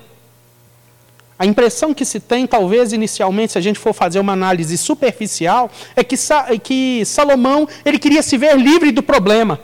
A 1.42 1.44
impressão 1.44 1.92
que 1.92 2.04
se 2.04 2.20
tem, 2.20 2.46
talvez 2.46 2.92
inicialmente, 2.92 3.50
se 3.50 3.58
a 3.58 3.61
gente 3.61 3.76
for 3.76 3.92
fazer 3.92 4.20
uma 4.20 4.32
análise 4.32 4.78
superficial, 4.78 5.68
é 5.96 6.04
que, 6.04 6.14
é 6.46 6.56
que 6.56 7.04
Salomão 7.04 7.68
ele 7.84 7.99
queria 7.99 8.22
se 8.22 8.38
ver 8.38 8.56
livre 8.56 8.92
do 8.92 9.02
problema. 9.02 9.58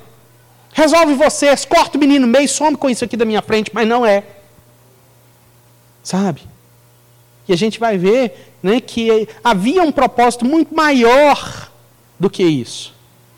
Resolve 0.73 1.14
vocês, 1.14 1.64
corta 1.64 1.97
o 1.97 2.00
menino 2.00 2.26
no 2.26 2.32
meio, 2.32 2.49
some 2.49 2.76
com 2.76 2.90
isso 2.90 3.04
aqui 3.04 3.16
da 3.16 3.25
minha 3.25 3.40
frente, 3.40 3.70
mas 3.73 3.87
não 3.87 4.04
é. 4.04 4.25
Sabe? 6.02 6.40
E 7.47 7.52
a 7.52 7.56
gente 7.56 7.78
vai 7.78 7.97
ver 7.97 8.56
né, 8.61 8.80
que 8.80 9.28
havia 9.44 9.85
um 9.85 9.92
propósito 9.92 10.44
muito 10.44 10.75
maior 10.75 11.70
do 12.18 12.28
que 12.28 12.42
isso. 12.42 12.92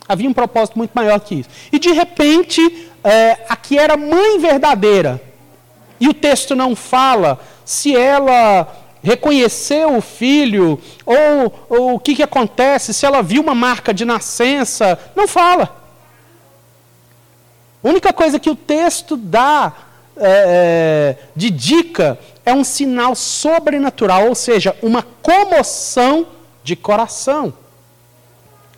Havia 0.08 0.30
um 0.30 0.32
propósito 0.32 0.78
muito 0.78 0.92
maior 0.94 1.20
que 1.20 1.40
isso. 1.40 1.50
E 1.70 1.78
de 1.78 1.92
repente, 1.92 2.88
é, 3.04 3.36
aqui 3.50 3.76
era 3.76 3.98
mãe 3.98 4.38
verdadeira. 4.38 5.20
E 6.00 6.08
o 6.08 6.14
texto 6.14 6.56
não 6.56 6.74
fala 6.74 7.38
se 7.64 7.96
ela 7.96 8.66
reconheceu 9.02 9.96
o 9.96 10.00
filho, 10.00 10.80
ou, 11.06 11.66
ou 11.68 11.94
o 11.94 11.98
que, 11.98 12.14
que 12.14 12.22
acontece, 12.22 12.92
se 12.92 13.06
ela 13.06 13.22
viu 13.22 13.42
uma 13.42 13.54
marca 13.54 13.94
de 13.94 14.04
nascença. 14.04 14.98
Não 15.16 15.26
fala. 15.26 15.76
A 17.82 17.88
única 17.88 18.12
coisa 18.12 18.38
que 18.38 18.50
o 18.50 18.56
texto 18.56 19.16
dá 19.16 19.72
é, 20.16 21.16
é 21.16 21.16
de 21.34 21.50
dica 21.50 22.18
é 22.44 22.52
um 22.52 22.64
sinal 22.64 23.14
sobrenatural, 23.14 24.28
ou 24.28 24.34
seja, 24.34 24.76
uma 24.82 25.02
comoção 25.02 26.26
de 26.62 26.76
coração 26.76 27.54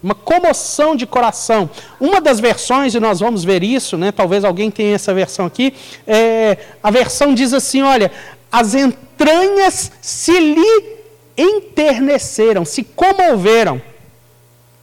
uma 0.03 0.15
comoção 0.15 0.97
de 0.97 1.07
coração. 1.07 1.71
Uma 2.01 2.21
das 2.21 2.41
versões, 2.41 2.95
e 2.95 3.01
nós 3.01 3.21
vamos 3.21 3.45
ver 3.45 3.63
isso, 3.63 3.97
né, 3.97 4.11
talvez 4.11 4.45
alguém 4.45 4.71
tenha 4.71 4.97
essa 4.97 5.15
versão 5.15 5.47
aqui, 5.47 5.75
é, 6.07 6.59
a 6.83 6.91
versão 6.91 7.33
diz 7.33 7.53
assim: 7.55 7.83
olha, 7.83 8.11
as 8.53 8.75
entranhas 8.75 9.91
se 10.03 10.39
lhe 10.39 10.97
enterneceram, 11.37 12.65
se 12.65 12.85
comoveram. 12.85 13.81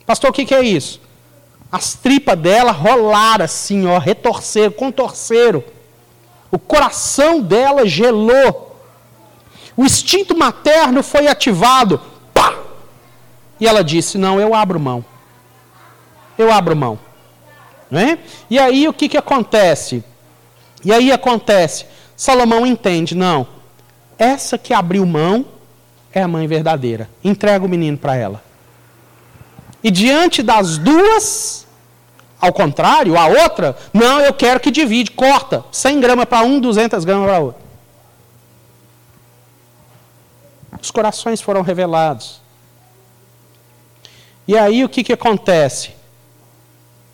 Pastor, 0.05 0.31
o 0.31 0.33
que, 0.33 0.45
que 0.45 0.55
é 0.55 0.63
isso? 0.63 0.99
As 1.71 1.93
tripas 1.93 2.37
dela 2.37 2.71
rolaram 2.71 3.45
assim, 3.45 3.85
ó, 3.85 3.99
retorceram, 3.99 4.71
contorceram. 4.71 5.63
O 6.51 6.57
coração 6.57 7.39
dela 7.39 7.87
gelou. 7.87 8.75
O 9.77 9.85
instinto 9.85 10.35
materno 10.35 11.03
foi 11.03 11.27
ativado. 11.27 12.01
Pá! 12.33 12.57
E 13.59 13.67
ela 13.67 13.83
disse: 13.83 14.17
Não, 14.17 14.39
eu 14.39 14.55
abro 14.55 14.79
mão 14.79 15.05
eu 16.39 16.51
abro 16.51 16.75
mão. 16.75 16.97
Né? 17.91 18.19
E 18.49 18.57
aí 18.57 18.87
o 18.87 18.93
que, 18.93 19.09
que 19.09 19.17
acontece? 19.17 20.03
E 20.83 20.93
aí 20.93 21.11
acontece, 21.11 21.85
Salomão 22.15 22.65
entende, 22.65 23.13
não, 23.13 23.45
essa 24.19 24.57
que 24.57 24.73
abriu 24.73 25.05
mão 25.05 25.45
é 26.11 26.21
a 26.21 26.27
mãe 26.27 26.45
verdadeira. 26.45 27.09
Entrega 27.23 27.65
o 27.65 27.69
menino 27.69 27.97
para 27.97 28.15
ela. 28.15 28.43
E 29.81 29.89
diante 29.89 30.43
das 30.43 30.77
duas, 30.77 31.65
ao 32.39 32.51
contrário, 32.51 33.17
a 33.17 33.27
outra, 33.27 33.77
não, 33.93 34.19
eu 34.19 34.33
quero 34.33 34.59
que 34.59 34.69
divide, 34.69 35.11
corta. 35.11 35.63
100 35.71 36.01
gramas 36.01 36.25
para 36.25 36.45
um, 36.45 36.59
200 36.59 37.05
gramas 37.05 37.27
para 37.27 37.39
outro. 37.39 37.61
Os 40.81 40.91
corações 40.91 41.41
foram 41.41 41.61
revelados. 41.61 42.41
E 44.45 44.57
aí 44.57 44.83
o 44.83 44.89
que, 44.89 45.03
que 45.03 45.13
acontece? 45.13 45.91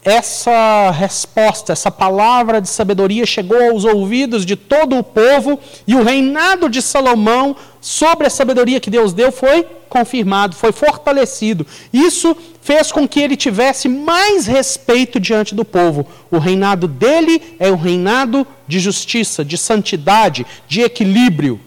Essa 0.05 0.91
resposta, 0.91 1.73
essa 1.73 1.89
palavra 1.89 2.61
de 2.61 2.69
sabedoria 2.69 3.25
chegou 3.25 3.59
aos 3.71 3.83
ouvidos 3.83 4.45
de 4.45 4.55
todo 4.55 4.95
o 4.95 5.03
povo 5.03 5.59
e 5.87 5.95
o 5.95 6.03
reinado 6.03 6.69
de 6.69 6.79
Salomão 6.79 7.55
sobre 7.81 8.27
a 8.27 8.29
sabedoria 8.29 8.79
que 8.79 8.91
Deus 8.91 9.13
deu 9.13 9.31
foi 9.31 9.65
confirmado, 9.89 10.55
foi 10.55 10.71
fortalecido. 10.71 11.65
Isso 11.91 12.37
fez 12.61 12.91
com 12.91 13.07
que 13.07 13.19
ele 13.19 13.35
tivesse 13.35 13.89
mais 13.89 14.45
respeito 14.45 15.19
diante 15.19 15.55
do 15.55 15.65
povo. 15.65 16.05
O 16.29 16.37
reinado 16.37 16.87
dele 16.87 17.55
é 17.59 17.71
o 17.71 17.75
reinado 17.75 18.45
de 18.67 18.79
justiça, 18.79 19.43
de 19.43 19.57
santidade, 19.57 20.45
de 20.67 20.81
equilíbrio. 20.81 21.59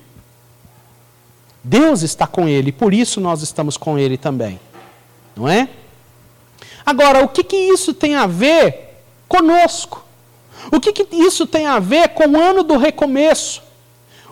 Deus 1.65 2.03
está 2.03 2.27
com 2.27 2.47
ele, 2.47 2.71
por 2.71 2.95
isso 2.95 3.21
nós 3.21 3.43
estamos 3.43 3.77
com 3.77 3.99
ele 3.99 4.17
também. 4.17 4.61
Não 5.37 5.49
é? 5.49 5.69
Agora, 6.89 7.23
o 7.23 7.29
que, 7.29 7.45
que 7.45 7.55
isso 7.55 7.93
tem 7.93 8.15
a 8.15 8.27
ver 8.27 9.03
conosco? 9.29 10.03
O 10.73 10.81
que, 10.81 10.91
que 10.91 11.07
isso 11.15 11.47
tem 11.47 11.67
a 11.67 11.79
ver 11.79 12.09
com 12.15 12.27
o 12.27 12.41
ano 12.41 12.63
do 12.63 12.79
recomeço? 12.79 13.63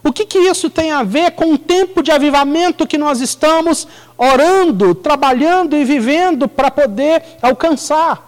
O 0.02 0.10
que, 0.10 0.24
que 0.24 0.38
isso 0.38 0.70
tem 0.70 0.90
a 0.90 1.02
ver 1.02 1.32
com 1.32 1.52
o 1.52 1.58
tempo 1.58 2.02
de 2.02 2.10
avivamento 2.10 2.86
que 2.86 2.96
nós 2.96 3.20
estamos 3.20 3.86
orando, 4.16 4.94
trabalhando 4.94 5.76
e 5.76 5.84
vivendo 5.84 6.48
para 6.48 6.70
poder 6.70 7.22
alcançar? 7.42 8.26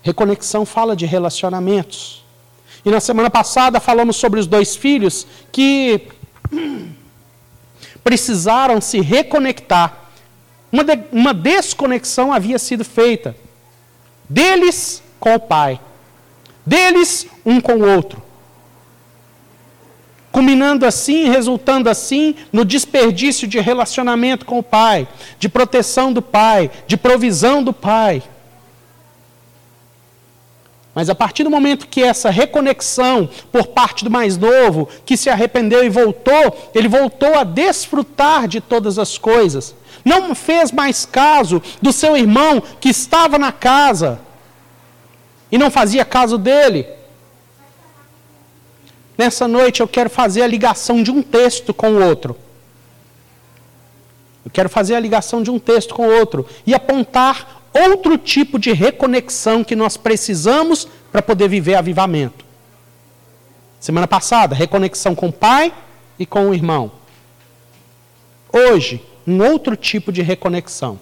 Reconexão 0.00 0.64
fala 0.64 0.96
de 0.96 1.04
relacionamentos. 1.04 2.24
E 2.82 2.90
na 2.90 2.98
semana 2.98 3.28
passada 3.28 3.78
falamos 3.78 4.16
sobre 4.16 4.40
os 4.40 4.46
dois 4.46 4.74
filhos 4.74 5.26
que 5.52 6.08
precisaram 8.02 8.80
se 8.80 9.02
reconectar 9.02 10.07
uma, 10.70 10.84
de, 10.84 10.98
uma 11.12 11.34
desconexão 11.34 12.32
havia 12.32 12.58
sido 12.58 12.84
feita 12.84 13.34
deles 14.28 15.02
com 15.18 15.34
o 15.34 15.40
Pai, 15.40 15.80
deles 16.64 17.26
um 17.44 17.60
com 17.60 17.76
o 17.76 17.88
outro. 17.88 18.22
Culminando 20.30 20.84
assim, 20.84 21.28
resultando 21.30 21.88
assim 21.88 22.34
no 22.52 22.64
desperdício 22.64 23.48
de 23.48 23.58
relacionamento 23.58 24.44
com 24.44 24.58
o 24.58 24.62
Pai, 24.62 25.08
de 25.38 25.48
proteção 25.48 26.12
do 26.12 26.20
Pai, 26.20 26.70
de 26.86 26.96
provisão 26.96 27.62
do 27.62 27.72
Pai. 27.72 28.22
Mas 30.94 31.08
a 31.08 31.14
partir 31.14 31.44
do 31.44 31.50
momento 31.50 31.86
que 31.86 32.02
essa 32.02 32.28
reconexão 32.28 33.30
por 33.52 33.68
parte 33.68 34.04
do 34.04 34.10
mais 34.10 34.36
novo, 34.36 34.88
que 35.06 35.16
se 35.16 35.30
arrependeu 35.30 35.84
e 35.84 35.88
voltou, 35.88 36.70
ele 36.74 36.88
voltou 36.88 37.38
a 37.38 37.44
desfrutar 37.44 38.48
de 38.48 38.60
todas 38.60 38.98
as 38.98 39.16
coisas. 39.16 39.74
Não 40.08 40.34
fez 40.34 40.72
mais 40.72 41.04
caso 41.04 41.62
do 41.82 41.92
seu 41.92 42.16
irmão 42.16 42.62
que 42.80 42.88
estava 42.88 43.38
na 43.38 43.52
casa 43.52 44.18
e 45.52 45.58
não 45.58 45.70
fazia 45.70 46.02
caso 46.02 46.38
dele. 46.38 46.86
Nessa 49.18 49.46
noite 49.46 49.80
eu 49.82 49.88
quero 49.88 50.08
fazer 50.08 50.42
a 50.42 50.46
ligação 50.46 51.02
de 51.02 51.10
um 51.10 51.20
texto 51.20 51.74
com 51.74 51.90
o 51.90 52.02
outro. 52.02 52.34
Eu 54.46 54.50
quero 54.50 54.70
fazer 54.70 54.94
a 54.94 55.00
ligação 55.00 55.42
de 55.42 55.50
um 55.50 55.58
texto 55.58 55.94
com 55.94 56.08
o 56.08 56.18
outro 56.18 56.46
e 56.66 56.72
apontar 56.72 57.60
outro 57.74 58.16
tipo 58.16 58.58
de 58.58 58.72
reconexão 58.72 59.62
que 59.62 59.76
nós 59.76 59.98
precisamos 59.98 60.88
para 61.12 61.20
poder 61.20 61.48
viver 61.48 61.74
avivamento. 61.74 62.46
Semana 63.78 64.08
passada, 64.08 64.54
reconexão 64.54 65.14
com 65.14 65.28
o 65.28 65.32
pai 65.32 65.70
e 66.18 66.24
com 66.24 66.48
o 66.48 66.54
irmão. 66.54 66.90
hoje 68.50 69.07
um 69.28 69.44
outro 69.44 69.76
tipo 69.76 70.10
de 70.10 70.22
reconexão. 70.22 70.98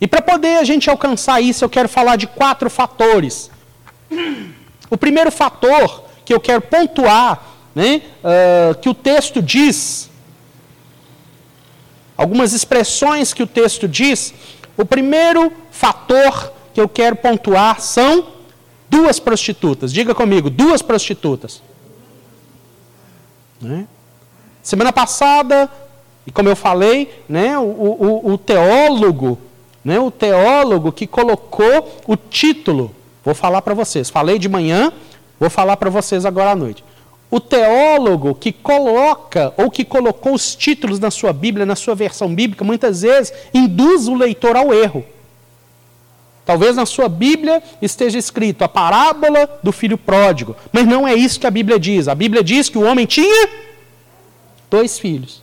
E 0.00 0.06
para 0.08 0.20
poder 0.20 0.56
a 0.56 0.64
gente 0.64 0.90
alcançar 0.90 1.40
isso, 1.40 1.64
eu 1.64 1.68
quero 1.68 1.88
falar 1.88 2.16
de 2.16 2.26
quatro 2.26 2.68
fatores. 2.68 3.50
O 4.90 4.96
primeiro 4.96 5.30
fator 5.30 6.04
que 6.24 6.34
eu 6.34 6.40
quero 6.40 6.60
pontuar, 6.60 7.42
né, 7.74 8.02
uh, 8.22 8.74
que 8.80 8.88
o 8.88 8.94
texto 8.94 9.40
diz, 9.40 10.10
algumas 12.16 12.52
expressões 12.52 13.32
que 13.32 13.42
o 13.42 13.46
texto 13.46 13.86
diz, 13.86 14.34
o 14.76 14.84
primeiro 14.84 15.52
fator 15.70 16.52
que 16.74 16.80
eu 16.80 16.88
quero 16.88 17.16
pontuar 17.16 17.80
são 17.80 18.26
duas 18.90 19.20
prostitutas. 19.20 19.92
Diga 19.92 20.14
comigo, 20.14 20.50
duas 20.50 20.82
prostitutas. 20.82 21.62
Né? 23.60 23.86
Semana 24.62 24.92
passada, 24.92 25.70
e 26.26 26.30
como 26.30 26.48
eu 26.48 26.56
falei, 26.56 27.12
né, 27.28 27.58
o, 27.58 27.62
o, 27.62 28.32
o 28.32 28.38
teólogo, 28.38 29.38
né, 29.84 29.98
o 29.98 30.10
teólogo 30.10 30.92
que 30.92 31.06
colocou 31.06 32.00
o 32.06 32.16
título, 32.16 32.94
vou 33.24 33.34
falar 33.34 33.62
para 33.62 33.74
vocês, 33.74 34.08
falei 34.08 34.38
de 34.38 34.48
manhã, 34.48 34.92
vou 35.38 35.50
falar 35.50 35.76
para 35.76 35.90
vocês 35.90 36.24
agora 36.24 36.52
à 36.52 36.56
noite. 36.56 36.84
O 37.30 37.40
teólogo 37.40 38.34
que 38.34 38.52
coloca 38.52 39.54
ou 39.56 39.70
que 39.70 39.84
colocou 39.84 40.34
os 40.34 40.54
títulos 40.54 41.00
na 41.00 41.10
sua 41.10 41.32
Bíblia, 41.32 41.64
na 41.64 41.74
sua 41.74 41.94
versão 41.94 42.32
bíblica, 42.32 42.62
muitas 42.62 43.02
vezes 43.02 43.32
induz 43.54 44.06
o 44.06 44.14
leitor 44.14 44.54
ao 44.54 44.72
erro. 44.72 45.04
Talvez 46.44 46.76
na 46.76 46.84
sua 46.84 47.08
Bíblia 47.08 47.62
esteja 47.80 48.18
escrito 48.18 48.62
a 48.62 48.68
parábola 48.68 49.48
do 49.62 49.72
filho 49.72 49.96
pródigo, 49.96 50.54
mas 50.70 50.86
não 50.86 51.08
é 51.08 51.14
isso 51.14 51.40
que 51.40 51.46
a 51.46 51.50
Bíblia 51.50 51.80
diz. 51.80 52.06
A 52.06 52.14
Bíblia 52.14 52.44
diz 52.44 52.68
que 52.68 52.76
o 52.76 52.82
homem 52.82 53.06
tinha 53.06 53.48
dois 54.68 54.98
filhos. 54.98 55.42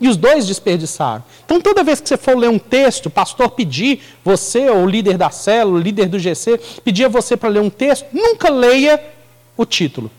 E 0.00 0.08
os 0.08 0.16
dois 0.16 0.46
desperdiçaram. 0.46 1.24
Então, 1.44 1.60
toda 1.60 1.82
vez 1.82 2.00
que 2.00 2.08
você 2.08 2.16
for 2.16 2.36
ler 2.36 2.50
um 2.50 2.58
texto, 2.58 3.06
o 3.06 3.10
pastor 3.10 3.50
pedir, 3.50 4.02
você, 4.22 4.68
ou 4.68 4.82
o 4.82 4.86
líder 4.86 5.16
da 5.16 5.30
célula, 5.30 5.78
o 5.78 5.82
líder 5.82 6.06
do 6.06 6.18
GC, 6.18 6.58
pedir 6.84 7.06
a 7.06 7.08
você 7.08 7.36
para 7.36 7.48
ler 7.48 7.60
um 7.60 7.70
texto, 7.70 8.06
nunca 8.12 8.50
leia 8.50 9.02
o 9.56 9.64
título. 9.64 10.10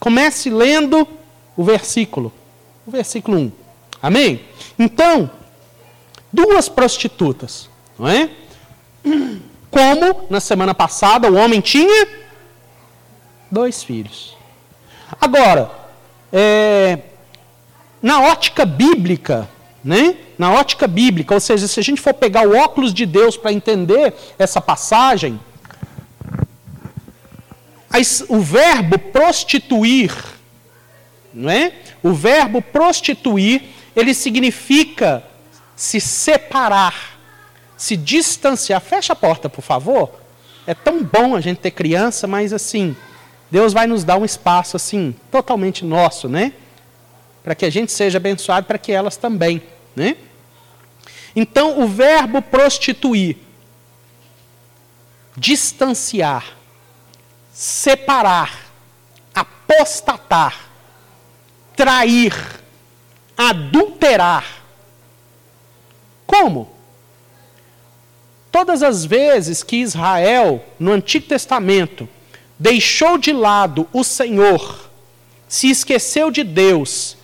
Comece 0.00 0.48
lendo 0.48 1.06
o 1.56 1.64
versículo. 1.64 2.32
O 2.86 2.90
versículo 2.90 3.36
1. 3.36 3.52
Amém? 4.00 4.40
Então, 4.78 5.30
duas 6.32 6.68
prostitutas, 6.68 7.68
não 7.98 8.08
é? 8.08 8.30
Como 9.70 10.26
na 10.30 10.40
semana 10.40 10.72
passada 10.72 11.30
o 11.30 11.34
homem 11.34 11.60
tinha 11.60 12.08
dois 13.50 13.82
filhos. 13.82 14.36
Agora, 15.20 15.70
é, 16.32 16.98
na 18.02 18.20
ótica 18.20 18.64
bíblica, 18.64 19.48
né? 19.82 20.16
Na 20.38 20.52
ótica 20.52 20.86
bíblica, 20.86 21.34
ou 21.34 21.40
seja, 21.40 21.66
se 21.66 21.80
a 21.80 21.82
gente 21.82 22.00
for 22.00 22.14
pegar 22.14 22.46
o 22.46 22.56
óculos 22.56 22.92
de 22.94 23.04
Deus 23.06 23.36
para 23.36 23.52
entender 23.52 24.14
essa 24.38 24.60
passagem, 24.60 25.40
o 28.28 28.40
verbo 28.40 28.98
prostituir, 28.98 30.12
não 31.34 31.50
é? 31.50 31.72
O 32.02 32.12
verbo 32.12 32.62
prostituir, 32.62 33.62
ele 33.96 34.14
significa 34.14 35.24
se 35.74 36.00
separar, 36.00 37.18
se 37.76 37.96
distanciar. 37.96 38.80
Fecha 38.80 39.12
a 39.12 39.16
porta, 39.16 39.48
por 39.48 39.62
favor. 39.62 40.10
É 40.66 40.74
tão 40.74 41.02
bom 41.02 41.34
a 41.34 41.40
gente 41.40 41.58
ter 41.58 41.70
criança, 41.70 42.26
mas 42.26 42.52
assim, 42.52 42.94
Deus 43.50 43.72
vai 43.72 43.86
nos 43.86 44.04
dar 44.04 44.18
um 44.18 44.24
espaço 44.24 44.76
assim, 44.76 45.14
totalmente 45.30 45.84
nosso, 45.84 46.28
né? 46.28 46.52
Para 47.48 47.54
que 47.54 47.64
a 47.64 47.70
gente 47.70 47.90
seja 47.90 48.18
abençoado, 48.18 48.66
para 48.66 48.76
que 48.76 48.92
elas 48.92 49.16
também. 49.16 49.62
Né? 49.96 50.18
Então, 51.34 51.80
o 51.80 51.88
verbo 51.88 52.42
prostituir, 52.42 53.38
distanciar, 55.34 56.44
separar, 57.50 58.66
apostatar, 59.34 60.68
trair, 61.74 62.34
adulterar. 63.34 64.44
Como? 66.26 66.70
Todas 68.52 68.82
as 68.82 69.06
vezes 69.06 69.62
que 69.62 69.76
Israel, 69.76 70.62
no 70.78 70.92
Antigo 70.92 71.28
Testamento, 71.28 72.06
deixou 72.58 73.16
de 73.16 73.32
lado 73.32 73.88
o 73.90 74.04
Senhor, 74.04 74.90
se 75.48 75.70
esqueceu 75.70 76.30
de 76.30 76.44
Deus 76.44 77.16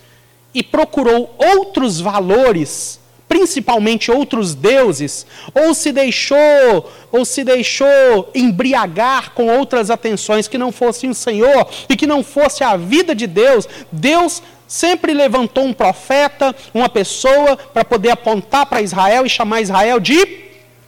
e 0.55 0.63
procurou 0.63 1.35
outros 1.37 1.99
valores, 1.99 2.97
principalmente 3.27 4.09
outros 4.09 4.55
deuses, 4.55 5.27
ou 5.53 5.73
se 5.73 5.91
deixou, 5.91 6.89
ou 7.11 7.25
se 7.25 7.43
deixou 7.43 8.31
embriagar 8.33 9.33
com 9.33 9.47
outras 9.47 9.91
atenções 9.91 10.47
que 10.47 10.57
não 10.57 10.71
fossem 10.71 11.09
o 11.09 11.13
Senhor 11.13 11.69
e 11.89 11.97
que 11.97 12.07
não 12.07 12.23
fosse 12.23 12.63
a 12.63 12.77
vida 12.77 13.13
de 13.13 13.27
Deus, 13.27 13.67
Deus 13.91 14.41
sempre 14.65 15.13
levantou 15.13 15.65
um 15.65 15.73
profeta, 15.73 16.55
uma 16.73 16.87
pessoa 16.87 17.57
para 17.57 17.83
poder 17.83 18.11
apontar 18.11 18.65
para 18.65 18.81
Israel 18.81 19.25
e 19.25 19.29
chamar 19.29 19.59
Israel 19.59 19.99
de 19.99 20.45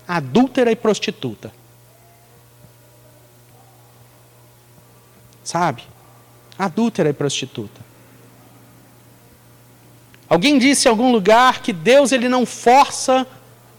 adúltera 0.08 0.72
e 0.72 0.76
prostituta. 0.76 1.52
Sabe? 5.44 5.82
Adúltera 6.58 7.10
e 7.10 7.12
prostituta. 7.12 7.87
Alguém 10.28 10.58
disse 10.58 10.86
em 10.86 10.90
algum 10.90 11.10
lugar 11.10 11.62
que 11.62 11.72
Deus 11.72 12.12
ele 12.12 12.28
não 12.28 12.44
força, 12.44 13.26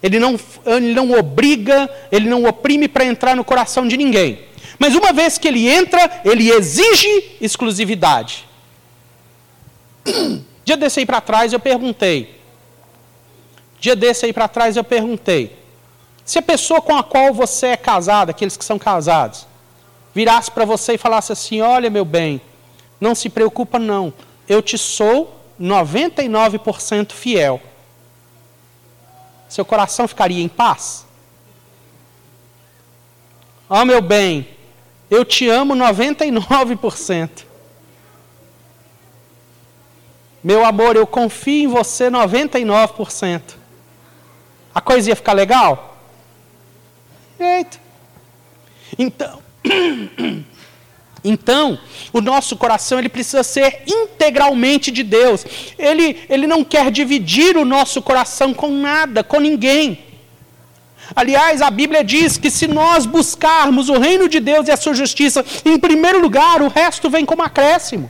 ele 0.01 0.19
não, 0.19 0.39
ele 0.65 0.93
não 0.93 1.12
obriga, 1.12 1.89
ele 2.12 2.27
não 2.27 2.45
oprime 2.45 2.88
para 2.88 3.05
entrar 3.05 3.35
no 3.35 3.43
coração 3.43 3.88
de 3.88 3.95
ninguém. 3.95 4.39
Mas 4.79 4.95
uma 4.95 5.12
vez 5.13 5.38
que 5.38 5.47
ele 5.47 5.69
entra, 5.69 6.21
ele 6.25 6.49
exige 6.49 7.38
exclusividade. 7.39 8.47
Dia 10.65 10.77
desse 10.77 10.99
aí 10.99 11.05
para 11.05 11.19
trás 11.19 11.51
eu 11.51 11.59
perguntei. 11.59 12.39
Dia 13.79 13.95
desse 13.95 14.25
aí 14.25 14.33
para 14.33 14.47
trás 14.47 14.77
eu 14.77 14.83
perguntei. 14.83 15.57
Se 16.23 16.38
a 16.38 16.41
pessoa 16.43 16.81
com 16.81 16.95
a 16.95 17.03
qual 17.03 17.33
você 17.33 17.67
é 17.67 17.77
casado, 17.77 18.29
aqueles 18.29 18.55
que 18.55 18.63
são 18.63 18.77
casados, 18.77 19.47
virasse 20.13 20.51
para 20.51 20.65
você 20.65 20.93
e 20.93 20.97
falasse 20.97 21.31
assim: 21.31 21.62
Olha, 21.62 21.89
meu 21.89 22.05
bem, 22.05 22.39
não 23.01 23.15
se 23.15 23.29
preocupa, 23.29 23.79
não. 23.79 24.13
Eu 24.47 24.62
te 24.62 24.77
sou 24.77 25.38
99% 25.60 27.12
fiel, 27.12 27.62
seu 29.48 29.65
coração 29.65 30.08
ficaria 30.08 30.43
em 30.43 30.48
paz? 30.48 31.06
Ó 33.69 33.82
oh, 33.82 33.86
meu 33.86 34.02
bem, 34.02 34.48
eu 35.10 35.26
te 35.26 35.48
amo 35.48 35.76
99%. 35.76 37.50
Meu 40.43 40.65
amor, 40.65 40.95
eu 40.95 41.06
confio 41.06 41.63
em 41.63 41.67
você 41.67 42.10
99%. 42.10 43.41
A 44.74 44.80
coisa 44.80 45.10
ia 45.10 45.15
ficar 45.15 45.34
legal? 45.34 45.98
Eita. 47.39 47.80
Então, 48.98 49.41
Então, 51.23 51.77
o 52.13 52.21
nosso 52.21 52.55
coração 52.55 52.97
ele 52.97 53.10
precisa 53.10 53.43
ser 53.43 53.84
integralmente 53.86 54.91
de 54.91 55.03
Deus. 55.03 55.45
Ele, 55.77 56.17
ele 56.29 56.47
não 56.47 56.63
quer 56.63 56.91
dividir 56.91 57.58
o 57.58 57.65
nosso 57.65 58.01
coração 58.01 58.53
com 58.53 58.69
nada, 58.69 59.23
com 59.23 59.39
ninguém. 59.39 60.05
Aliás, 61.15 61.62
a 61.62 61.69
Bíblia 61.69 62.03
diz 62.03 62.38
que 62.38 62.51
se 62.51 62.67
nós 62.67 63.05
buscarmos 63.05 63.89
o 63.89 63.97
reino 63.97 64.29
de 64.29 64.39
Deus 64.39 64.67
e 64.67 64.71
a 64.71 64.77
sua 64.77 64.93
justiça, 64.93 65.43
em 65.65 65.79
primeiro 65.79 66.21
lugar, 66.21 66.62
o 66.62 66.67
resto 66.67 67.10
vem 67.10 67.25
como 67.25 67.43
acréscimo. 67.43 68.10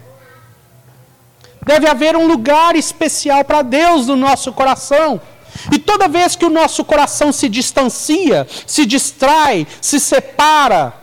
Deve 1.66 1.88
haver 1.88 2.16
um 2.16 2.28
lugar 2.28 2.76
especial 2.76 3.44
para 3.44 3.62
Deus 3.62 4.08
no 4.08 4.16
nosso 4.16 4.52
coração. 4.52 5.22
E 5.72 5.80
toda 5.80 6.08
vez 6.08 6.36
que 6.36 6.46
o 6.46 6.50
nosso 6.50 6.84
coração 6.84 7.32
se 7.32 7.50
distancia, 7.50 8.48
se 8.66 8.86
distrai, 8.86 9.68
se 9.82 10.00
separa, 10.00 10.94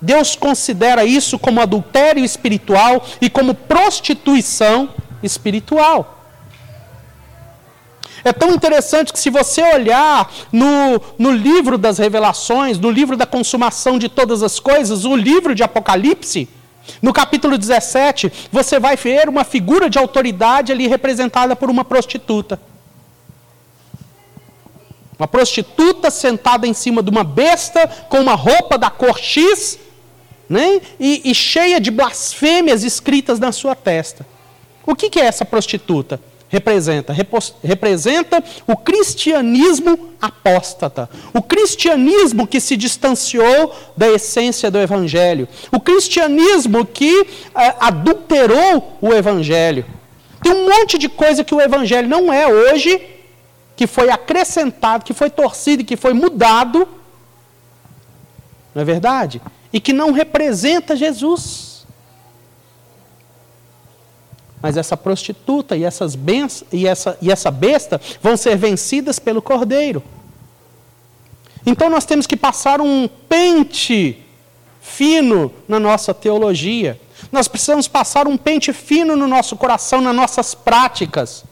Deus 0.00 0.36
considera 0.36 1.04
isso 1.04 1.38
como 1.38 1.60
adultério 1.60 2.24
espiritual 2.24 3.04
e 3.20 3.28
como 3.28 3.54
prostituição 3.54 4.90
espiritual. 5.22 6.16
É 8.24 8.32
tão 8.32 8.52
interessante 8.52 9.12
que, 9.12 9.18
se 9.18 9.30
você 9.30 9.62
olhar 9.62 10.30
no, 10.52 11.00
no 11.18 11.30
livro 11.30 11.78
das 11.78 11.98
revelações, 11.98 12.78
no 12.78 12.90
livro 12.90 13.16
da 13.16 13.26
consumação 13.26 13.98
de 13.98 14.08
todas 14.08 14.42
as 14.42 14.58
coisas, 14.58 15.04
o 15.04 15.16
livro 15.16 15.54
de 15.54 15.62
Apocalipse, 15.62 16.48
no 17.02 17.12
capítulo 17.12 17.56
17, 17.58 18.32
você 18.50 18.78
vai 18.78 18.96
ver 18.96 19.28
uma 19.28 19.44
figura 19.44 19.90
de 19.90 19.98
autoridade 19.98 20.72
ali 20.72 20.86
representada 20.86 21.54
por 21.54 21.70
uma 21.70 21.84
prostituta. 21.84 22.60
Uma 25.18 25.28
prostituta 25.28 26.10
sentada 26.10 26.66
em 26.66 26.72
cima 26.72 27.02
de 27.02 27.10
uma 27.10 27.24
besta 27.24 27.86
com 28.08 28.20
uma 28.20 28.34
roupa 28.34 28.78
da 28.78 28.88
cor 28.88 29.18
X 29.18 29.78
né? 30.48 30.80
e, 30.98 31.30
e 31.30 31.34
cheia 31.34 31.80
de 31.80 31.90
blasfêmias 31.90 32.84
escritas 32.84 33.38
na 33.38 33.52
sua 33.52 33.74
testa. 33.74 34.26
O 34.86 34.94
que, 34.94 35.10
que 35.10 35.20
é 35.20 35.24
essa 35.24 35.44
prostituta? 35.44 36.20
representa? 36.48 37.14
representa 37.62 38.42
o 38.66 38.76
cristianismo 38.76 40.10
apóstata. 40.20 41.08
O 41.32 41.42
cristianismo 41.42 42.46
que 42.46 42.60
se 42.60 42.76
distanciou 42.76 43.74
da 43.96 44.08
essência 44.08 44.70
do 44.70 44.78
evangelho. 44.78 45.46
O 45.70 45.78
cristianismo 45.78 46.84
que 46.84 47.26
é, 47.54 47.74
adulterou 47.78 48.98
o 49.00 49.12
evangelho. 49.12 49.84
Tem 50.42 50.52
um 50.52 50.68
monte 50.68 50.98
de 50.98 51.08
coisa 51.08 51.44
que 51.44 51.54
o 51.54 51.60
evangelho 51.60 52.08
não 52.08 52.32
é 52.32 52.46
hoje, 52.46 53.00
que 53.76 53.86
foi 53.86 54.10
acrescentado, 54.10 55.04
que 55.04 55.12
foi 55.12 55.30
torcido, 55.30 55.84
que 55.84 55.96
foi 55.96 56.12
mudado. 56.12 56.88
Não 58.74 58.82
é 58.82 58.84
verdade? 58.84 59.40
E 59.72 59.80
que 59.80 59.92
não 59.92 60.12
representa 60.12 60.96
Jesus. 60.96 61.86
Mas 64.60 64.76
essa 64.76 64.96
prostituta 64.96 65.76
e, 65.76 65.84
essas 65.84 66.14
bens, 66.14 66.64
e, 66.72 66.86
essa, 66.86 67.16
e 67.22 67.30
essa 67.30 67.50
besta 67.50 68.00
vão 68.20 68.36
ser 68.36 68.56
vencidas 68.56 69.18
pelo 69.18 69.40
cordeiro. 69.40 70.02
Então 71.64 71.88
nós 71.90 72.04
temos 72.04 72.26
que 72.26 72.36
passar 72.36 72.80
um 72.80 73.08
pente 73.28 74.24
fino 74.80 75.52
na 75.68 75.78
nossa 75.78 76.14
teologia. 76.14 76.98
Nós 77.30 77.46
precisamos 77.46 77.86
passar 77.86 78.26
um 78.26 78.36
pente 78.36 78.72
fino 78.72 79.16
no 79.16 79.28
nosso 79.28 79.56
coração, 79.56 80.00
nas 80.00 80.14
nossas 80.14 80.54
práticas, 80.54 81.44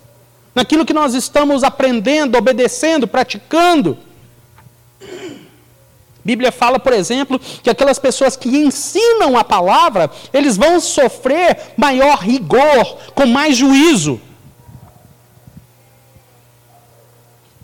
naquilo 0.55 0.87
que 0.87 0.95
nós 0.95 1.15
estamos 1.15 1.63
aprendendo, 1.63 2.37
obedecendo, 2.39 3.07
praticando. 3.07 3.99
Bíblia 6.27 6.51
fala, 6.51 6.81
por 6.81 6.93
exemplo, 6.93 7.39
que 7.39 7.71
aquelas 7.71 8.01
pessoas 8.01 8.37
que 8.37 8.49
ensinam 8.49 9.39
a 9.39 9.45
palavra, 9.45 10.11
eles 10.33 10.57
vão 10.57 10.81
sofrer 10.81 11.57
maior 11.77 12.19
rigor, 12.19 12.99
com 13.15 13.27
mais 13.27 13.57
juízo. 13.57 14.21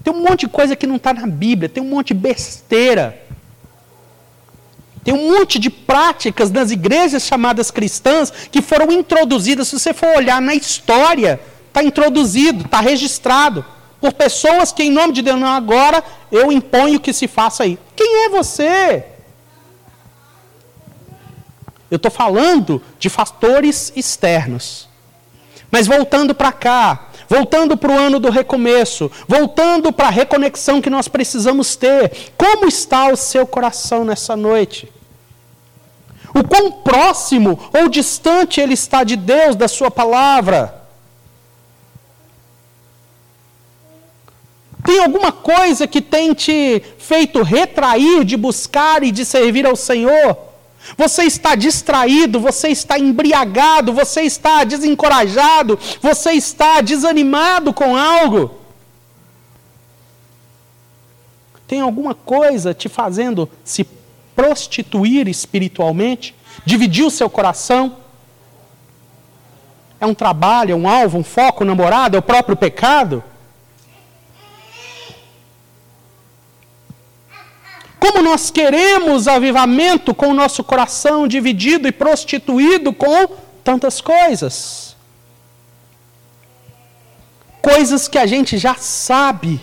Tem 0.05 0.15
um 0.15 0.23
monte 0.23 0.41
de 0.47 0.49
coisa 0.49 0.77
que 0.77 0.87
não 0.87 0.97
está 0.97 1.13
na 1.13 1.27
Bíblia, 1.27 1.69
tem 1.69 1.83
um 1.83 1.89
monte 1.89 2.15
de 2.15 2.21
besteira. 2.21 3.21
Tem 5.03 5.13
um 5.13 5.37
monte 5.37 5.59
de 5.59 5.69
práticas 5.69 6.49
nas 6.53 6.71
igrejas 6.71 7.25
chamadas 7.25 7.73
cristãs 7.73 8.31
que 8.31 8.63
foram 8.63 8.93
introduzidas. 8.93 9.67
Se 9.67 9.79
você 9.79 9.93
for 9.93 10.17
olhar 10.17 10.41
na 10.41 10.55
história, 10.55 11.41
está 11.67 11.83
introduzido, 11.83 12.65
está 12.65 12.81
registrado 12.81 13.65
por 14.03 14.13
pessoas 14.13 14.73
que, 14.73 14.83
em 14.83 14.91
nome 14.91 15.13
de 15.13 15.23
Deus, 15.23 15.39
não, 15.39 15.47
agora 15.47 16.03
eu 16.33 16.51
imponho 16.51 16.99
que 16.99 17.13
se 17.13 17.29
faça 17.29 17.63
aí. 17.63 17.79
Quem 17.95 18.25
é 18.25 18.29
você? 18.29 19.05
Eu 21.89 21.99
estou 21.99 22.11
falando 22.11 22.83
de 22.99 23.09
fatores 23.09 23.93
externos. 23.95 24.89
Mas 25.71 25.87
voltando 25.87 26.35
para 26.35 26.51
cá, 26.51 27.11
voltando 27.29 27.77
para 27.77 27.93
o 27.93 27.97
ano 27.99 28.19
do 28.19 28.29
recomeço, 28.29 29.09
voltando 29.29 29.93
para 29.93 30.09
a 30.09 30.11
reconexão 30.11 30.83
que 30.83 30.91
nós 30.91 31.07
precisamos 31.07 31.77
ter, 31.77 32.33
como 32.37 32.67
está 32.67 33.07
o 33.07 33.17
seu 33.17 33.47
coração 33.47 34.05
nessa 34.05 34.35
noite? 34.35 34.93
O 36.35 36.43
quão 36.43 36.73
próximo 36.73 37.71
ou 37.73 37.89
distante 37.89 38.61
ele 38.61 38.75
está 38.75 39.05
de 39.05 39.15
Deus, 39.15 39.55
da 39.55 39.69
Sua 39.69 39.93
palavra? 39.93 40.82
Tem 44.85 44.99
alguma 44.99 45.31
coisa 45.31 45.87
que 45.87 46.01
tem 46.01 46.35
te 46.35 46.83
feito 46.99 47.43
retrair 47.43 48.25
de 48.25 48.37
buscar 48.37 49.03
e 49.03 49.13
de 49.13 49.25
servir 49.25 49.65
ao 49.65 49.77
Senhor? 49.77 50.37
Você 50.97 51.23
está 51.23 51.55
distraído, 51.55 52.41
você 52.41 52.69
está 52.69 52.99
embriagado, 52.99 53.93
você 53.93 54.23
está 54.23 54.65
desencorajado, 54.65 55.79
você 56.01 56.33
está 56.33 56.81
desanimado 56.81 57.73
com 57.73 57.97
algo? 57.97 58.59
Tem 61.69 61.81
alguma 61.81 62.15
coisa 62.15 62.75
te 62.75 62.89
fazendo 62.89 63.49
se 63.65 63.87
prostituir 64.35 65.29
espiritualmente? 65.29 66.35
Dividir 66.67 67.05
o 67.07 67.11
seu 67.11 67.31
coração? 67.31 67.97
É 70.01 70.05
um 70.05 70.15
trabalho, 70.15 70.73
é 70.73 70.75
um 70.75 70.89
alvo, 70.89 71.17
um 71.17 71.25
foco, 71.25 71.63
um 71.63 71.67
namorado, 71.69 72.17
é 72.17 72.19
o 72.19 72.23
próprio 72.23 72.57
pecado? 72.57 73.23
Como 78.03 78.21
nós 78.21 78.51
queremos 78.51 79.29
avivamento 79.29 80.13
com 80.13 80.27
o 80.27 80.35
nosso 80.35 80.65
coração 80.65 81.29
dividido 81.29 81.87
e 81.87 81.93
prostituído 81.93 82.93
com 82.93 83.29
tantas 83.63 84.01
coisas. 84.01 84.97
Coisas 87.61 88.09
que 88.09 88.19
a 88.19 88.27
gente 88.27 88.59
já 88.59 88.75
sabe, 88.75 89.61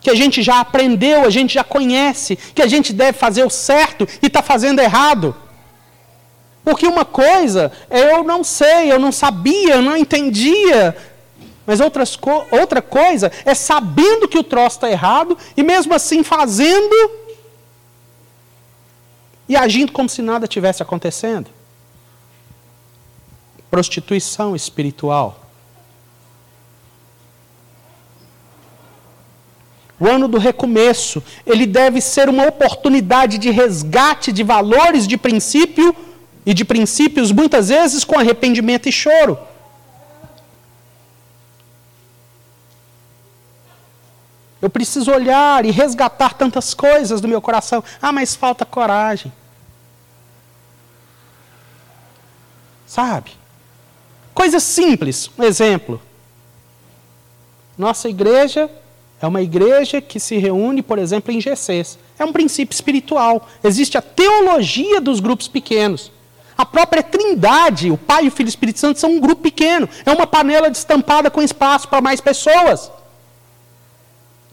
que 0.00 0.08
a 0.08 0.14
gente 0.14 0.42
já 0.42 0.60
aprendeu, 0.60 1.26
a 1.26 1.30
gente 1.30 1.52
já 1.52 1.62
conhece, 1.62 2.36
que 2.36 2.62
a 2.62 2.66
gente 2.66 2.94
deve 2.94 3.18
fazer 3.18 3.44
o 3.44 3.50
certo 3.50 4.08
e 4.22 4.28
está 4.28 4.42
fazendo 4.42 4.80
errado. 4.80 5.36
Porque 6.64 6.86
uma 6.86 7.04
coisa 7.04 7.70
é 7.90 8.14
eu 8.14 8.24
não 8.24 8.42
sei, 8.42 8.90
eu 8.90 8.98
não 8.98 9.12
sabia, 9.12 9.74
eu 9.74 9.82
não 9.82 9.94
entendia, 9.94 10.96
mas 11.66 11.80
outras 11.80 12.14
co 12.14 12.46
outra 12.50 12.80
coisa 12.80 13.32
é 13.44 13.54
sabendo 13.54 14.28
que 14.28 14.38
o 14.38 14.44
troço 14.44 14.76
está 14.76 14.90
errado 14.90 15.36
e 15.56 15.62
mesmo 15.62 15.92
assim 15.94 16.22
fazendo 16.22 16.94
e 19.48 19.56
agindo 19.56 19.92
como 19.92 20.08
se 20.08 20.22
nada 20.22 20.46
tivesse 20.46 20.82
acontecendo. 20.82 21.50
Prostituição 23.70 24.54
espiritual. 24.54 25.42
O 29.98 30.06
ano 30.06 30.28
do 30.28 30.38
recomeço, 30.38 31.22
ele 31.46 31.64
deve 31.66 32.00
ser 32.00 32.28
uma 32.28 32.46
oportunidade 32.46 33.38
de 33.38 33.50
resgate 33.50 34.30
de 34.30 34.42
valores 34.42 35.06
de 35.06 35.16
princípio 35.16 35.96
e 36.44 36.52
de 36.52 36.64
princípios 36.64 37.32
muitas 37.32 37.70
vezes 37.70 38.04
com 38.04 38.18
arrependimento 38.18 38.88
e 38.88 38.92
choro. 38.92 39.38
Eu 44.66 44.70
preciso 44.70 45.12
olhar 45.12 45.64
e 45.64 45.70
resgatar 45.70 46.34
tantas 46.34 46.74
coisas 46.74 47.20
do 47.20 47.28
meu 47.28 47.40
coração. 47.40 47.84
Ah, 48.02 48.10
mas 48.10 48.34
falta 48.34 48.64
coragem. 48.64 49.32
Sabe? 52.84 53.30
Coisas 54.34 54.64
simples. 54.64 55.30
Um 55.38 55.44
exemplo. 55.44 56.02
Nossa 57.78 58.08
igreja 58.08 58.68
é 59.22 59.26
uma 59.28 59.40
igreja 59.40 60.00
que 60.00 60.18
se 60.18 60.36
reúne, 60.36 60.82
por 60.82 60.98
exemplo, 60.98 61.32
em 61.32 61.40
GCs. 61.40 61.96
É 62.18 62.24
um 62.24 62.32
princípio 62.32 62.74
espiritual. 62.74 63.48
Existe 63.62 63.96
a 63.96 64.02
teologia 64.02 65.00
dos 65.00 65.20
grupos 65.20 65.46
pequenos. 65.46 66.10
A 66.58 66.66
própria 66.66 67.04
Trindade, 67.04 67.92
o 67.92 67.96
Pai, 67.96 68.26
o 68.26 68.32
Filho 68.32 68.48
e 68.48 68.50
o 68.50 68.50
Espírito 68.50 68.80
Santo 68.80 68.98
são 68.98 69.12
um 69.12 69.20
grupo 69.20 69.42
pequeno. 69.42 69.88
É 70.04 70.10
uma 70.10 70.26
panela 70.26 70.68
destampada 70.68 71.30
com 71.30 71.40
espaço 71.40 71.86
para 71.86 72.00
mais 72.00 72.20
pessoas 72.20 72.90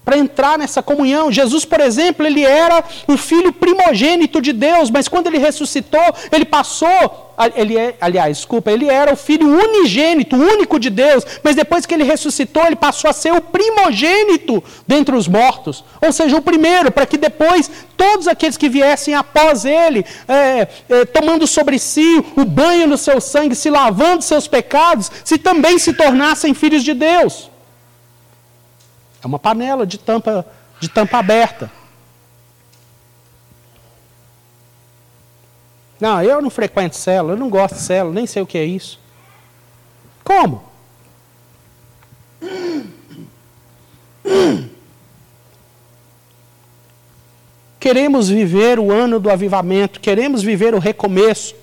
para 0.03 0.17
entrar 0.17 0.57
nessa 0.57 0.81
comunhão. 0.81 1.31
Jesus, 1.31 1.65
por 1.65 1.79
exemplo, 1.79 2.25
ele 2.25 2.43
era 2.43 2.83
o 3.07 3.17
filho 3.17 3.53
primogênito 3.53 4.41
de 4.41 4.51
Deus, 4.51 4.89
mas 4.89 5.07
quando 5.07 5.27
ele 5.27 5.37
ressuscitou, 5.37 6.13
ele 6.31 6.45
passou, 6.45 7.33
ele 7.55 7.77
é, 7.77 7.95
aliás, 7.99 8.37
desculpa, 8.37 8.71
ele 8.71 8.89
era 8.89 9.13
o 9.13 9.15
filho 9.15 9.47
unigênito, 9.47 10.35
único 10.35 10.79
de 10.79 10.89
Deus, 10.89 11.25
mas 11.41 11.55
depois 11.55 11.85
que 11.85 11.93
ele 11.93 12.03
ressuscitou, 12.03 12.65
ele 12.65 12.75
passou 12.75 13.09
a 13.09 13.13
ser 13.13 13.33
o 13.33 13.41
primogênito 13.41 14.63
dentre 14.85 15.15
os 15.15 15.27
mortos, 15.27 15.83
ou 16.01 16.11
seja, 16.11 16.35
o 16.35 16.41
primeiro, 16.41 16.91
para 16.91 17.05
que 17.05 17.17
depois 17.17 17.71
todos 17.95 18.27
aqueles 18.27 18.57
que 18.57 18.67
viessem 18.67 19.15
após 19.15 19.63
ele, 19.63 20.05
é, 20.27 20.67
é, 20.89 21.05
tomando 21.05 21.47
sobre 21.47 21.79
si 21.79 22.23
o 22.35 22.43
banho 22.43 22.87
no 22.87 22.97
seu 22.97 23.21
sangue, 23.21 23.55
se 23.55 23.69
lavando 23.69 24.21
seus 24.21 24.47
pecados, 24.47 25.09
se 25.23 25.37
também 25.37 25.79
se 25.79 25.93
tornassem 25.93 26.53
filhos 26.53 26.83
de 26.83 26.93
Deus. 26.93 27.52
É 29.23 29.27
uma 29.27 29.39
panela 29.39 29.87
de 29.87 29.97
tampa, 29.97 30.45
de 30.79 30.89
tampa 30.89 31.17
aberta. 31.17 31.71
Não, 35.99 36.21
eu 36.21 36.41
não 36.41 36.49
frequento 36.49 36.97
célula, 36.97 37.33
eu 37.33 37.37
não 37.37 37.49
gosto 37.49 37.75
de 37.75 37.81
célula, 37.81 38.13
nem 38.13 38.27
sei 38.27 38.41
o 38.41 38.45
que 38.45 38.57
é 38.57 38.65
isso. 38.65 38.99
Como? 40.23 40.61
Queremos 47.79 48.27
viver 48.27 48.79
o 48.79 48.91
ano 48.91 49.19
do 49.19 49.29
avivamento, 49.29 50.01
queremos 50.01 50.43
viver 50.43 50.73
o 50.73 50.79
recomeço. 50.79 51.55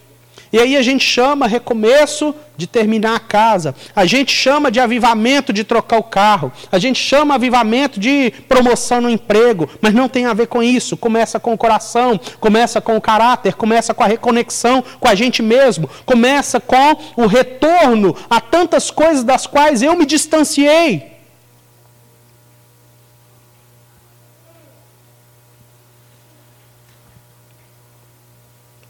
E 0.52 0.58
aí 0.58 0.76
a 0.76 0.82
gente 0.82 1.04
chama 1.04 1.46
recomeço 1.46 2.34
de 2.56 2.66
terminar 2.66 3.14
a 3.14 3.20
casa. 3.20 3.72
A 3.94 4.04
gente 4.04 4.32
chama 4.32 4.70
de 4.70 4.80
avivamento 4.80 5.52
de 5.52 5.62
trocar 5.62 5.98
o 5.98 6.02
carro. 6.02 6.52
A 6.72 6.78
gente 6.78 6.98
chama 6.98 7.36
avivamento 7.36 8.00
de 8.00 8.32
promoção 8.48 9.00
no 9.00 9.08
emprego. 9.08 9.68
Mas 9.80 9.94
não 9.94 10.08
tem 10.08 10.26
a 10.26 10.34
ver 10.34 10.48
com 10.48 10.60
isso. 10.60 10.96
Começa 10.96 11.38
com 11.38 11.54
o 11.54 11.58
coração, 11.58 12.18
começa 12.40 12.80
com 12.80 12.96
o 12.96 13.00
caráter, 13.00 13.54
começa 13.54 13.94
com 13.94 14.02
a 14.02 14.08
reconexão 14.08 14.82
com 14.98 15.06
a 15.06 15.14
gente 15.14 15.40
mesmo. 15.40 15.88
Começa 16.04 16.58
com 16.58 16.96
o 17.16 17.26
retorno 17.26 18.16
a 18.28 18.40
tantas 18.40 18.90
coisas 18.90 19.22
das 19.22 19.46
quais 19.46 19.82
eu 19.82 19.96
me 19.96 20.04
distanciei. 20.04 21.10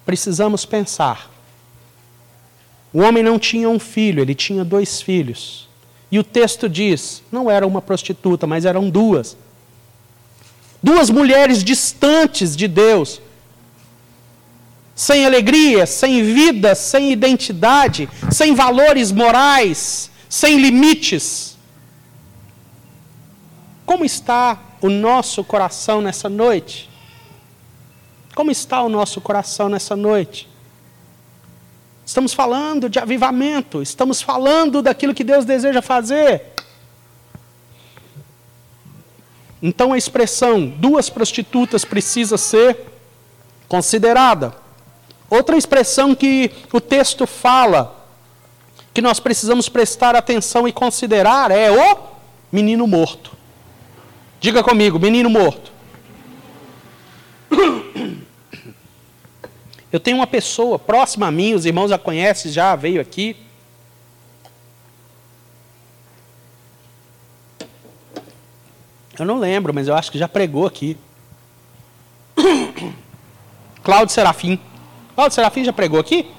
Precisamos 0.06 0.64
pensar 0.64 1.30
o 2.92 3.00
homem 3.00 3.22
não 3.22 3.38
tinha 3.38 3.68
um 3.68 3.78
filho, 3.78 4.20
ele 4.20 4.34
tinha 4.34 4.64
dois 4.64 5.00
filhos. 5.00 5.68
E 6.10 6.18
o 6.18 6.24
texto 6.24 6.68
diz: 6.68 7.22
não 7.30 7.50
era 7.50 7.66
uma 7.66 7.80
prostituta, 7.80 8.46
mas 8.46 8.64
eram 8.64 8.90
duas. 8.90 9.36
Duas 10.82 11.10
mulheres 11.10 11.62
distantes 11.62 12.56
de 12.56 12.66
Deus, 12.66 13.20
sem 14.94 15.24
alegria, 15.24 15.86
sem 15.86 16.22
vida, 16.22 16.74
sem 16.74 17.12
identidade, 17.12 18.08
sem 18.30 18.54
valores 18.54 19.12
morais, 19.12 20.10
sem 20.28 20.58
limites. 20.58 21.56
Como 23.84 24.04
está 24.04 24.58
o 24.80 24.88
nosso 24.88 25.44
coração 25.44 26.00
nessa 26.00 26.28
noite? 26.28 26.88
Como 28.34 28.50
está 28.50 28.82
o 28.82 28.88
nosso 28.88 29.20
coração 29.20 29.68
nessa 29.68 29.94
noite? 29.94 30.49
Estamos 32.10 32.34
falando 32.34 32.90
de 32.90 32.98
avivamento, 32.98 33.80
estamos 33.80 34.20
falando 34.20 34.82
daquilo 34.82 35.14
que 35.14 35.22
Deus 35.22 35.44
deseja 35.44 35.80
fazer. 35.80 36.42
Então 39.62 39.92
a 39.92 39.96
expressão 39.96 40.66
duas 40.66 41.08
prostitutas 41.08 41.84
precisa 41.84 42.36
ser 42.36 42.80
considerada. 43.68 44.52
Outra 45.30 45.56
expressão 45.56 46.12
que 46.12 46.50
o 46.72 46.80
texto 46.80 47.28
fala, 47.28 48.04
que 48.92 49.00
nós 49.00 49.20
precisamos 49.20 49.68
prestar 49.68 50.16
atenção 50.16 50.66
e 50.66 50.72
considerar, 50.72 51.52
é 51.52 51.70
o 51.70 51.96
menino 52.50 52.88
morto. 52.88 53.30
Diga 54.40 54.64
comigo, 54.64 54.98
menino 54.98 55.30
morto. 55.30 55.70
Eu 59.92 59.98
tenho 59.98 60.18
uma 60.18 60.26
pessoa 60.26 60.78
próxima 60.78 61.26
a 61.26 61.30
mim, 61.30 61.54
os 61.54 61.66
irmãos 61.66 61.90
a 61.90 61.98
conhecem, 61.98 62.52
já 62.52 62.76
veio 62.76 63.00
aqui. 63.00 63.36
Eu 69.18 69.26
não 69.26 69.38
lembro, 69.38 69.74
mas 69.74 69.88
eu 69.88 69.94
acho 69.94 70.12
que 70.12 70.18
já 70.18 70.28
pregou 70.28 70.66
aqui. 70.66 70.96
Cláudio 73.82 74.14
Serafim. 74.14 74.58
Cláudio 75.14 75.34
Serafim 75.34 75.64
já 75.64 75.72
pregou 75.72 75.98
aqui? 75.98 76.30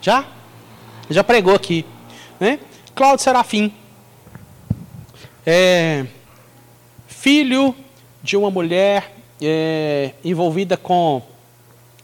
Já? 0.00 0.24
Já 1.10 1.24
pregou 1.24 1.54
aqui. 1.54 1.84
Né? 2.38 2.60
Cláudio 2.94 3.24
Serafim. 3.24 3.74
É, 5.44 6.06
filho 7.08 7.74
de 8.22 8.36
uma 8.36 8.50
mulher 8.50 9.12
é, 9.42 10.12
envolvida 10.24 10.76
com 10.76 11.20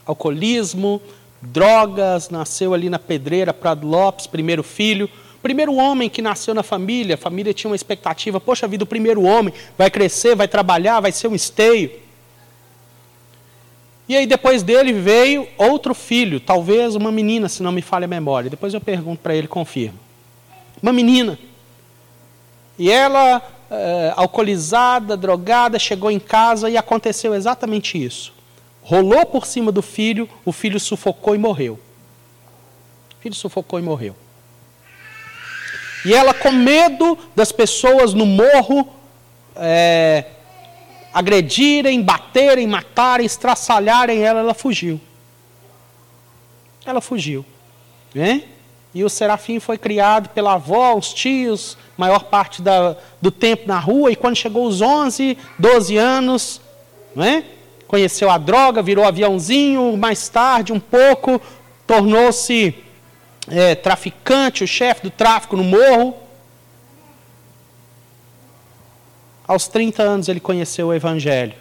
alcoolismo, 0.06 1.00
drogas, 1.40 2.28
nasceu 2.28 2.74
ali 2.74 2.90
na 2.90 2.98
pedreira 2.98 3.52
Prado 3.52 3.86
Lopes, 3.86 4.26
primeiro 4.26 4.62
filho. 4.62 5.08
Primeiro 5.42 5.74
homem 5.74 6.10
que 6.10 6.20
nasceu 6.20 6.52
na 6.52 6.62
família, 6.62 7.14
a 7.14 7.18
família 7.18 7.54
tinha 7.54 7.70
uma 7.70 7.76
expectativa, 7.76 8.38
poxa 8.38 8.68
vida, 8.68 8.84
o 8.84 8.86
primeiro 8.86 9.22
homem 9.22 9.54
vai 9.76 9.90
crescer, 9.90 10.34
vai 10.34 10.46
trabalhar, 10.46 11.00
vai 11.00 11.12
ser 11.12 11.28
um 11.28 11.34
esteio. 11.34 11.90
E 14.06 14.14
aí 14.14 14.26
depois 14.26 14.62
dele 14.62 14.92
veio 14.92 15.48
outro 15.56 15.94
filho, 15.94 16.40
talvez 16.40 16.94
uma 16.94 17.10
menina, 17.10 17.48
se 17.48 17.62
não 17.62 17.72
me 17.72 17.80
falha 17.80 18.04
a 18.04 18.08
memória. 18.08 18.50
Depois 18.50 18.74
eu 18.74 18.80
pergunto 18.82 19.22
para 19.22 19.34
ele, 19.34 19.48
confirma. 19.48 19.98
Uma 20.82 20.92
menina. 20.92 21.38
E 22.78 22.90
ela, 22.90 23.40
é, 23.70 24.12
alcoolizada, 24.16 25.16
drogada, 25.16 25.78
chegou 25.78 26.10
em 26.10 26.18
casa 26.18 26.68
e 26.68 26.76
aconteceu 26.76 27.34
exatamente 27.34 28.02
isso 28.02 28.39
rolou 28.82 29.24
por 29.26 29.46
cima 29.46 29.70
do 29.70 29.82
filho, 29.82 30.28
o 30.44 30.52
filho 30.52 30.80
sufocou 30.80 31.34
e 31.34 31.38
morreu. 31.38 31.78
O 33.18 33.22
filho 33.22 33.34
sufocou 33.34 33.78
e 33.78 33.82
morreu. 33.82 34.16
E 36.04 36.14
ela, 36.14 36.32
com 36.32 36.50
medo 36.50 37.18
das 37.36 37.52
pessoas 37.52 38.14
no 38.14 38.24
morro 38.24 38.88
é, 39.56 40.24
agredirem, 41.12 42.02
baterem, 42.02 42.66
matarem, 42.66 43.26
estraçalharem 43.26 44.22
ela, 44.22 44.40
ela 44.40 44.54
fugiu. 44.54 45.00
Ela 46.84 47.00
fugiu. 47.00 47.44
Né? 48.14 48.44
E 48.94 49.04
o 49.04 49.08
Serafim 49.08 49.60
foi 49.60 49.78
criado 49.78 50.30
pela 50.30 50.54
avó, 50.54 50.96
os 50.96 51.12
tios, 51.12 51.76
maior 51.96 52.24
parte 52.24 52.62
da, 52.62 52.96
do 53.20 53.30
tempo 53.30 53.68
na 53.68 53.78
rua, 53.78 54.10
e 54.10 54.16
quando 54.16 54.36
chegou 54.36 54.66
os 54.66 54.80
11, 54.80 55.36
12 55.58 55.96
anos, 55.96 56.60
não 57.14 57.24
é? 57.24 57.44
Conheceu 57.90 58.30
a 58.30 58.38
droga, 58.38 58.80
virou 58.80 59.04
aviãozinho, 59.04 59.96
mais 59.96 60.28
tarde, 60.28 60.72
um 60.72 60.78
pouco, 60.78 61.42
tornou-se 61.88 62.72
é, 63.48 63.74
traficante, 63.74 64.62
o 64.62 64.68
chefe 64.68 65.02
do 65.02 65.10
tráfico 65.10 65.56
no 65.56 65.64
morro. 65.64 66.14
Aos 69.44 69.66
30 69.66 70.04
anos 70.04 70.28
ele 70.28 70.38
conheceu 70.38 70.86
o 70.86 70.94
Evangelho, 70.94 71.54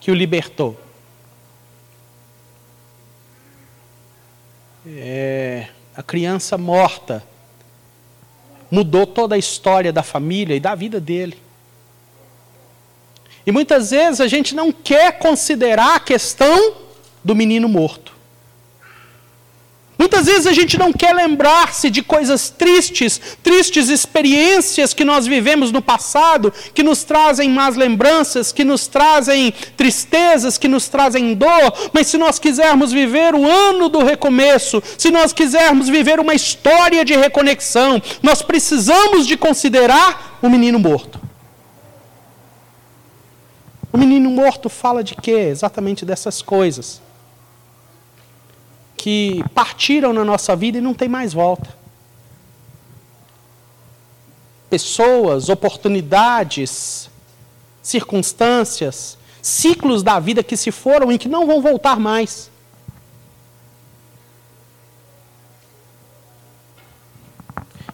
que 0.00 0.10
o 0.10 0.14
libertou. 0.16 0.76
É, 4.84 5.68
a 5.94 6.02
criança 6.02 6.58
morta 6.58 7.22
mudou 8.68 9.06
toda 9.06 9.36
a 9.36 9.38
história 9.38 9.92
da 9.92 10.02
família 10.02 10.56
e 10.56 10.60
da 10.60 10.74
vida 10.74 11.00
dele. 11.00 11.40
E 13.46 13.52
muitas 13.52 13.90
vezes 13.90 14.20
a 14.20 14.26
gente 14.26 14.54
não 14.54 14.70
quer 14.70 15.18
considerar 15.18 15.96
a 15.96 16.00
questão 16.00 16.74
do 17.24 17.34
menino 17.34 17.68
morto. 17.68 18.12
Muitas 20.02 20.26
vezes 20.26 20.48
a 20.48 20.52
gente 20.52 20.76
não 20.76 20.92
quer 20.92 21.14
lembrar-se 21.14 21.88
de 21.88 22.02
coisas 22.02 22.50
tristes, 22.50 23.20
tristes 23.40 23.88
experiências 23.88 24.92
que 24.92 25.04
nós 25.04 25.28
vivemos 25.28 25.70
no 25.70 25.80
passado, 25.80 26.52
que 26.74 26.82
nos 26.82 27.04
trazem 27.04 27.48
más 27.48 27.76
lembranças, 27.76 28.50
que 28.50 28.64
nos 28.64 28.88
trazem 28.88 29.54
tristezas, 29.76 30.58
que 30.58 30.66
nos 30.66 30.88
trazem 30.88 31.34
dor, 31.34 31.90
mas 31.92 32.08
se 32.08 32.18
nós 32.18 32.40
quisermos 32.40 32.90
viver 32.90 33.32
o 33.36 33.48
ano 33.48 33.88
do 33.88 34.02
recomeço, 34.02 34.82
se 34.98 35.12
nós 35.12 35.32
quisermos 35.32 35.88
viver 35.88 36.18
uma 36.18 36.34
história 36.34 37.04
de 37.04 37.14
reconexão, 37.14 38.02
nós 38.20 38.42
precisamos 38.42 39.24
de 39.24 39.36
considerar 39.36 40.38
o 40.42 40.50
menino 40.50 40.80
morto. 40.80 41.31
O 43.92 43.98
menino 43.98 44.30
morto 44.30 44.68
fala 44.68 45.04
de 45.04 45.14
quê? 45.14 45.48
Exatamente 45.50 46.04
dessas 46.04 46.40
coisas. 46.40 47.02
Que 48.96 49.44
partiram 49.54 50.12
na 50.12 50.24
nossa 50.24 50.56
vida 50.56 50.78
e 50.78 50.80
não 50.80 50.94
tem 50.94 51.08
mais 51.08 51.32
volta. 51.32 51.76
Pessoas, 54.70 55.48
oportunidades, 55.50 57.10
circunstâncias, 57.82 59.18
ciclos 59.42 60.02
da 60.02 60.18
vida 60.20 60.42
que 60.42 60.56
se 60.56 60.70
foram 60.70 61.10
e 61.10 61.18
que 61.18 61.28
não 61.28 61.46
vão 61.46 61.60
voltar 61.60 61.98
mais. 61.98 62.51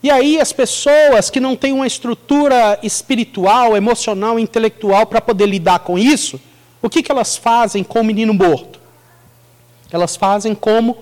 E 0.03 0.11
aí 0.11 0.41
as 0.41 0.53
pessoas 0.53 1.29
que 1.29 1.41
não 1.41 1.57
têm 1.57 1.73
uma 1.73 1.87
estrutura 1.87 2.79
espiritual, 2.83 3.77
emocional, 3.77 4.39
intelectual 4.39 5.07
para 5.07 5.21
poder 5.21 5.47
lidar 5.47 5.81
com 5.81 5.99
isso, 5.99 6.41
o 6.81 6.89
que, 6.89 7.03
que 7.03 7.11
elas 7.11 7.37
fazem 7.37 7.83
com 7.83 8.01
o 8.01 8.05
menino 8.05 8.33
morto? 8.33 8.79
Elas 9.91 10.17
fazem 10.17 10.55
como 10.55 10.99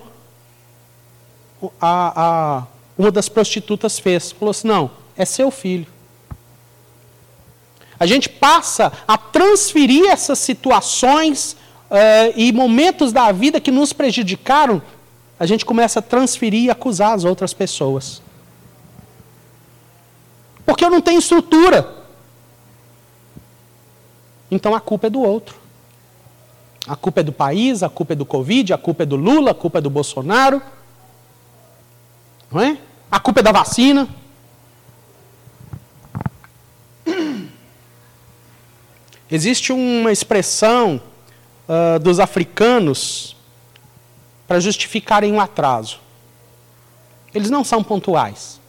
a, 1.79 2.13
a, 2.15 2.63
uma 2.97 3.11
das 3.11 3.29
prostitutas 3.29 3.99
fez. 3.99 4.31
Falou 4.31 4.51
assim: 4.51 4.67
não, 4.67 4.89
é 5.15 5.25
seu 5.25 5.51
filho. 5.51 5.85
A 7.99 8.05
gente 8.05 8.29
passa 8.29 8.91
a 9.07 9.17
transferir 9.17 10.05
essas 10.09 10.39
situações 10.39 11.53
uh, 11.89 12.33
e 12.35 12.51
momentos 12.51 13.11
da 13.11 13.31
vida 13.31 13.59
que 13.59 13.71
nos 13.71 13.91
prejudicaram, 13.91 14.81
a 15.39 15.45
gente 15.45 15.65
começa 15.65 15.99
a 15.99 16.01
transferir 16.01 16.65
e 16.65 16.69
acusar 16.69 17.13
as 17.13 17.23
outras 17.23 17.53
pessoas. 17.53 18.21
Porque 20.67 20.83
eu 20.83 20.89
não 20.89 21.01
tenho 21.01 21.17
estrutura. 21.17 21.95
Então 24.51 24.75
a 24.75 24.81
culpa 24.81 25.07
é 25.07 25.09
do 25.09 25.21
outro. 25.21 25.55
A 26.85 26.93
culpa 26.97 27.21
é 27.21 27.23
do 27.23 27.31
país, 27.31 27.81
a 27.83 27.89
culpa 27.89 28.11
é 28.11 28.15
do 28.17 28.25
Covid, 28.25 28.73
a 28.73 28.77
culpa 28.77 29.03
é 29.03 29.05
do 29.05 29.15
Lula, 29.15 29.51
a 29.51 29.55
culpa 29.55 29.77
é 29.77 29.81
do 29.81 29.89
Bolsonaro. 29.89 30.61
Não 32.51 32.59
é? 32.61 32.77
A 33.09 33.17
culpa 33.17 33.39
é 33.39 33.43
da 33.43 33.53
vacina. 33.53 34.09
Existe 39.31 39.71
uma 39.71 40.11
expressão 40.11 41.01
uh, 41.69 41.97
dos 41.97 42.19
africanos 42.19 43.37
para 44.45 44.59
justificarem 44.59 45.31
um 45.31 45.39
atraso. 45.39 46.01
Eles 47.33 47.49
não 47.49 47.63
são 47.63 47.81
pontuais. 47.81 48.59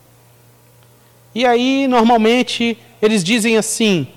E 1.39 1.47
aí, 1.47 1.87
normalmente, 1.87 2.77
eles 3.01 3.23
dizem 3.23 3.57
assim: 3.57 4.09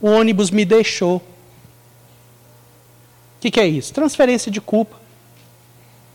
o 0.00 0.08
ônibus 0.08 0.50
me 0.50 0.64
deixou. 0.64 1.16
O 1.16 1.22
que, 3.38 3.50
que 3.50 3.60
é 3.60 3.66
isso? 3.66 3.92
Transferência 3.92 4.50
de 4.50 4.62
culpa. 4.62 4.96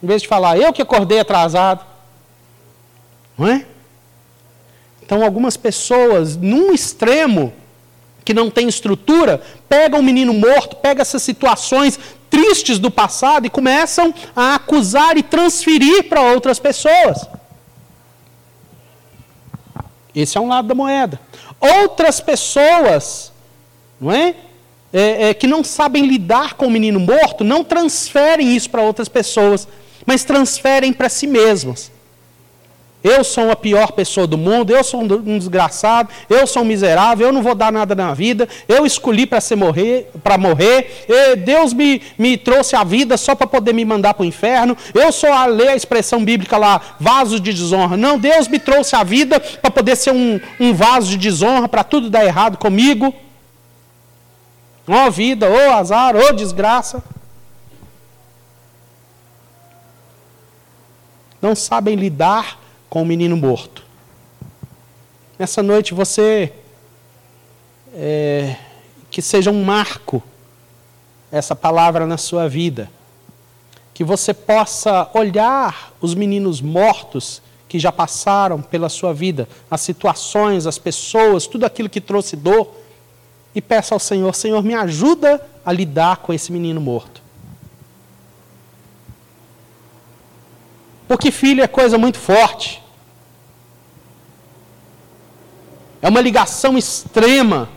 Em 0.02 0.08
vez 0.08 0.24
de 0.24 0.28
falar, 0.28 0.58
eu 0.58 0.74
que 0.74 0.82
acordei 0.82 1.20
atrasado. 1.20 1.86
Não 3.38 3.48
é? 3.48 3.64
Então, 5.04 5.24
algumas 5.24 5.56
pessoas, 5.56 6.36
num 6.36 6.74
extremo, 6.74 7.54
que 8.26 8.34
não 8.34 8.50
tem 8.50 8.68
estrutura, 8.68 9.44
pegam 9.70 10.00
o 10.00 10.04
menino 10.04 10.34
morto, 10.34 10.78
pegam 10.78 11.04
essas 11.04 11.22
situações 11.22 12.00
tristes 12.28 12.80
do 12.80 12.90
passado 12.90 13.46
e 13.46 13.52
começam 13.52 14.12
a 14.36 14.56
acusar 14.56 15.16
e 15.16 15.22
transferir 15.22 16.10
para 16.10 16.24
outras 16.24 16.58
pessoas. 16.58 17.39
Esse 20.22 20.38
é 20.38 20.42
um 20.42 20.48
lado 20.48 20.68
da 20.68 20.76
moeda. 20.76 21.20
Outras 21.60 22.20
pessoas, 22.20 23.32
não 24.00 24.12
é? 24.12 24.36
é, 24.94 25.30
é 25.30 25.34
que 25.34 25.48
não 25.48 25.64
sabem 25.64 26.06
lidar 26.06 26.56
com 26.56 26.68
o 26.68 26.72
menino 26.72 27.00
morto, 27.00 27.44
não 27.44 27.64
transferem 27.64 28.56
isso 28.56 28.70
para 28.70 28.82
outras 28.82 29.08
pessoas, 29.08 29.68
mas 30.06 30.24
transferem 30.24 30.92
para 30.92 31.10
si 31.10 31.28
mesmas. 31.28 31.92
Eu 33.02 33.24
sou 33.24 33.50
a 33.50 33.56
pior 33.56 33.94
pessoa 33.94 34.28
do 34.28 34.38
mundo, 34.38 34.76
eu 34.76 34.84
sou 34.84 35.02
um 35.02 35.38
desgraçado, 35.38 36.10
eu 36.30 36.46
sou 36.46 36.64
um 36.64 36.66
miserável, 36.66 37.28
eu 37.28 37.34
não 37.34 37.42
vou 37.42 37.56
dar 37.56 37.72
nada 37.72 37.96
na 37.96 38.14
vida, 38.14 38.48
eu 38.68 38.86
escolhi 38.86 39.26
para 39.26 39.40
morrer, 39.56 40.12
para 40.22 40.38
morrer, 40.38 41.06
Deus 41.46 41.72
me, 41.72 42.02
me 42.18 42.36
trouxe 42.36 42.76
a 42.76 42.84
vida 42.84 43.16
só 43.16 43.34
para 43.36 43.48
poder 43.48 43.72
me 43.72 43.86
mandar 43.86 44.14
para 44.14 44.24
o 44.24 44.26
inferno, 44.26 44.76
eu 44.94 45.14
sou 45.14 45.32
a 45.32 45.46
ler 45.46 45.70
a 45.70 45.76
expressão 45.78 46.26
bíblica 46.26 46.58
lá, 46.58 46.82
vaso 47.00 47.40
de 47.40 47.54
desonra. 47.54 47.96
Não, 47.96 48.20
Deus 48.20 48.50
me 48.50 48.60
trouxe 48.60 48.98
a 48.98 49.04
vida 49.04 49.40
para 49.40 49.72
poder 49.72 49.96
ser 49.96 50.12
um, 50.12 50.38
um 50.60 50.74
vaso 50.74 51.08
de 51.08 51.18
desonra, 51.18 51.70
para 51.70 51.86
tudo 51.86 52.10
dar 52.10 52.26
errado 52.26 52.58
comigo. 52.58 53.16
Ó 54.86 55.10
vida, 55.10 55.48
oh, 55.50 55.74
azar, 55.74 56.16
oh, 56.18 56.34
desgraça. 56.34 57.02
Não 61.42 61.56
sabem 61.56 61.96
lidar 61.96 62.59
com 62.90 63.02
o 63.02 63.06
menino 63.06 63.38
morto. 63.38 63.84
Nessa 65.38 65.62
noite 65.62 65.94
você 65.94 66.52
é, 67.94 68.56
que 69.10 69.22
seja 69.22 69.52
um 69.52 69.64
marco 69.64 70.22
essa 71.32 71.56
palavra 71.56 72.06
na 72.08 72.18
sua 72.18 72.48
vida, 72.50 72.90
que 73.94 74.04
você 74.04 74.34
possa 74.34 75.10
olhar 75.14 75.94
os 76.02 76.16
meninos 76.16 76.62
mortos 76.62 77.42
que 77.68 77.78
já 77.78 77.92
passaram 77.92 78.62
pela 78.62 78.90
sua 78.90 79.14
vida, 79.14 79.48
as 79.70 79.82
situações, 79.82 80.66
as 80.66 80.80
pessoas, 80.80 81.46
tudo 81.46 81.66
aquilo 81.66 81.88
que 81.88 82.02
trouxe 82.02 82.36
dor, 82.36 82.74
e 83.54 83.62
peça 83.62 83.94
ao 83.94 84.00
Senhor: 84.00 84.34
Senhor, 84.34 84.64
me 84.64 84.74
ajuda 84.74 85.46
a 85.66 85.72
lidar 85.72 86.18
com 86.18 86.34
esse 86.34 86.52
menino 86.52 86.82
morto. 86.82 87.19
Porque 91.10 91.32
filho 91.32 91.64
é 91.64 91.68
coisa 91.68 91.98
muito 91.98 92.20
forte. 92.20 92.84
É 96.04 96.08
uma 96.08 96.22
ligação 96.22 96.78
extrema. 96.78 97.68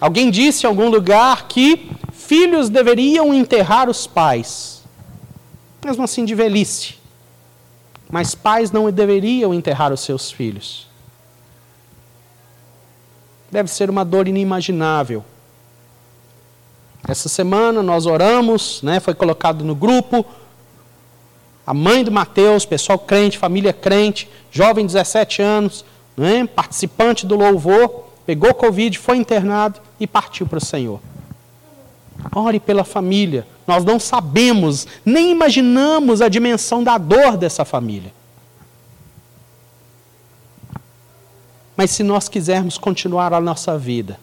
Alguém 0.00 0.30
disse 0.30 0.64
em 0.64 0.68
algum 0.68 0.88
lugar 0.88 1.48
que 1.48 1.90
filhos 2.14 2.70
deveriam 2.70 3.34
enterrar 3.34 3.90
os 3.90 4.06
pais, 4.06 4.82
mesmo 5.84 6.02
assim 6.02 6.24
de 6.24 6.34
velhice. 6.34 6.94
Mas 8.10 8.34
pais 8.34 8.70
não 8.70 8.90
deveriam 8.90 9.52
enterrar 9.52 9.92
os 9.92 10.00
seus 10.00 10.30
filhos. 10.30 10.88
Deve 13.50 13.68
ser 13.68 13.90
uma 13.90 14.02
dor 14.02 14.26
inimaginável. 14.28 15.22
Essa 17.06 17.28
semana 17.28 17.82
nós 17.82 18.06
oramos, 18.06 18.80
né, 18.82 18.98
foi 18.98 19.12
colocado 19.12 19.62
no 19.62 19.74
grupo, 19.74 20.24
a 21.66 21.72
mãe 21.72 22.02
do 22.02 22.10
Mateus, 22.10 22.64
pessoal 22.64 22.98
crente, 22.98 23.38
família 23.38 23.72
crente, 23.72 24.28
jovem 24.50 24.84
17 24.84 25.40
anos, 25.40 25.84
né, 26.16 26.46
participante 26.46 27.24
do 27.24 27.36
louvor, 27.36 28.06
pegou 28.26 28.52
Covid, 28.52 28.98
foi 28.98 29.16
internado 29.16 29.80
e 29.98 30.06
partiu 30.06 30.46
para 30.46 30.58
o 30.58 30.64
Senhor. 30.64 31.00
Ore 32.34 32.60
pela 32.60 32.84
família. 32.84 33.46
Nós 33.66 33.84
não 33.84 33.98
sabemos, 33.98 34.86
nem 35.04 35.30
imaginamos 35.30 36.20
a 36.20 36.28
dimensão 36.28 36.82
da 36.82 36.98
dor 36.98 37.36
dessa 37.36 37.64
família. 37.64 38.12
Mas 41.76 41.90
se 41.90 42.02
nós 42.02 42.28
quisermos 42.28 42.76
continuar 42.76 43.32
a 43.32 43.40
nossa 43.40 43.78
vida, 43.78 44.18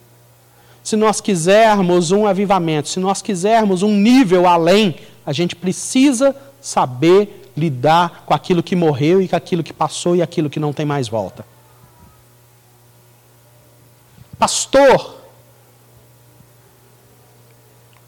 se 0.83 0.95
nós 0.95 1.19
quisermos 1.19 2.11
um 2.11 2.25
avivamento, 2.27 2.89
se 2.89 2.99
nós 2.99 3.21
quisermos 3.21 3.81
um 3.81 3.93
nível 3.93 4.47
além, 4.47 4.95
a 5.25 5.33
gente 5.33 5.55
precisa 5.55 6.35
saber 6.61 7.51
lidar 7.55 8.23
com 8.25 8.33
aquilo 8.33 8.63
que 8.63 8.75
morreu 8.75 9.21
e 9.21 9.27
com 9.27 9.35
aquilo 9.35 9.63
que 9.63 9.73
passou 9.73 10.15
e 10.15 10.21
aquilo 10.21 10.49
que 10.49 10.59
não 10.59 10.73
tem 10.73 10.85
mais 10.85 11.07
volta. 11.07 11.45
Pastor, 14.37 15.15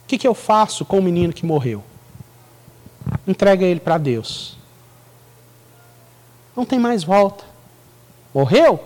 o 0.04 0.08
que, 0.08 0.18
que 0.18 0.28
eu 0.28 0.34
faço 0.34 0.86
com 0.86 1.00
o 1.00 1.02
menino 1.02 1.34
que 1.34 1.46
morreu? 1.46 1.84
Entrega 3.28 3.66
ele 3.66 3.80
para 3.80 3.98
Deus. 3.98 4.58
Não 6.56 6.66
tem 6.66 6.80
mais 6.80 7.04
volta. 7.04 7.44
Morreu? 8.34 8.84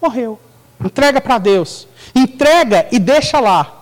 Morreu. 0.00 0.38
Entrega 0.84 1.20
para 1.20 1.38
Deus. 1.38 1.86
Entrega 2.14 2.88
e 2.90 2.98
deixa 2.98 3.40
lá. 3.40 3.73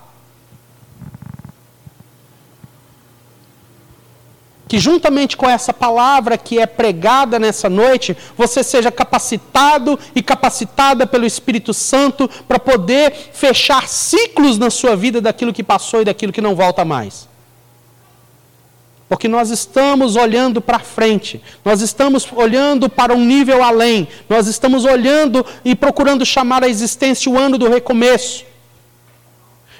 Que 4.73 4.79
juntamente 4.79 5.37
com 5.37 5.47
essa 5.47 5.71
palavra 5.71 6.39
que 6.39 6.59
é 6.59 6.65
pregada 6.65 7.39
nessa 7.39 7.69
noite, 7.69 8.17
você 8.39 8.65
seja 8.65 8.91
capacitado 8.91 9.99
e 10.15 10.23
capacitada 10.23 11.07
pelo 11.07 11.27
Espírito 11.27 11.75
Santo 11.75 12.27
para 12.49 12.59
poder 12.59 13.13
fechar 13.35 13.87
ciclos 13.87 14.57
na 14.57 14.71
sua 14.71 14.97
vida 14.97 15.21
daquilo 15.21 15.53
que 15.53 15.63
passou 15.63 16.01
e 16.01 16.07
daquilo 16.07 16.33
que 16.33 16.41
não 16.41 16.55
volta 16.55 16.87
mais. 16.87 17.29
Porque 19.11 19.29
nós 19.29 19.51
estamos 19.51 20.17
olhando 20.17 20.63
para 20.63 20.79
frente, 20.79 21.43
nós 21.63 21.83
estamos 21.83 22.27
olhando 22.35 22.89
para 22.89 23.13
um 23.13 23.23
nível 23.23 23.63
além, 23.63 24.09
nós 24.27 24.47
estamos 24.47 24.87
olhando 24.87 25.45
e 25.67 25.75
procurando 25.75 26.25
chamar 26.25 26.65
a 26.65 26.69
existência 26.69 27.31
o 27.31 27.39
ano 27.39 27.59
do 27.59 27.69
recomeço. 27.69 28.47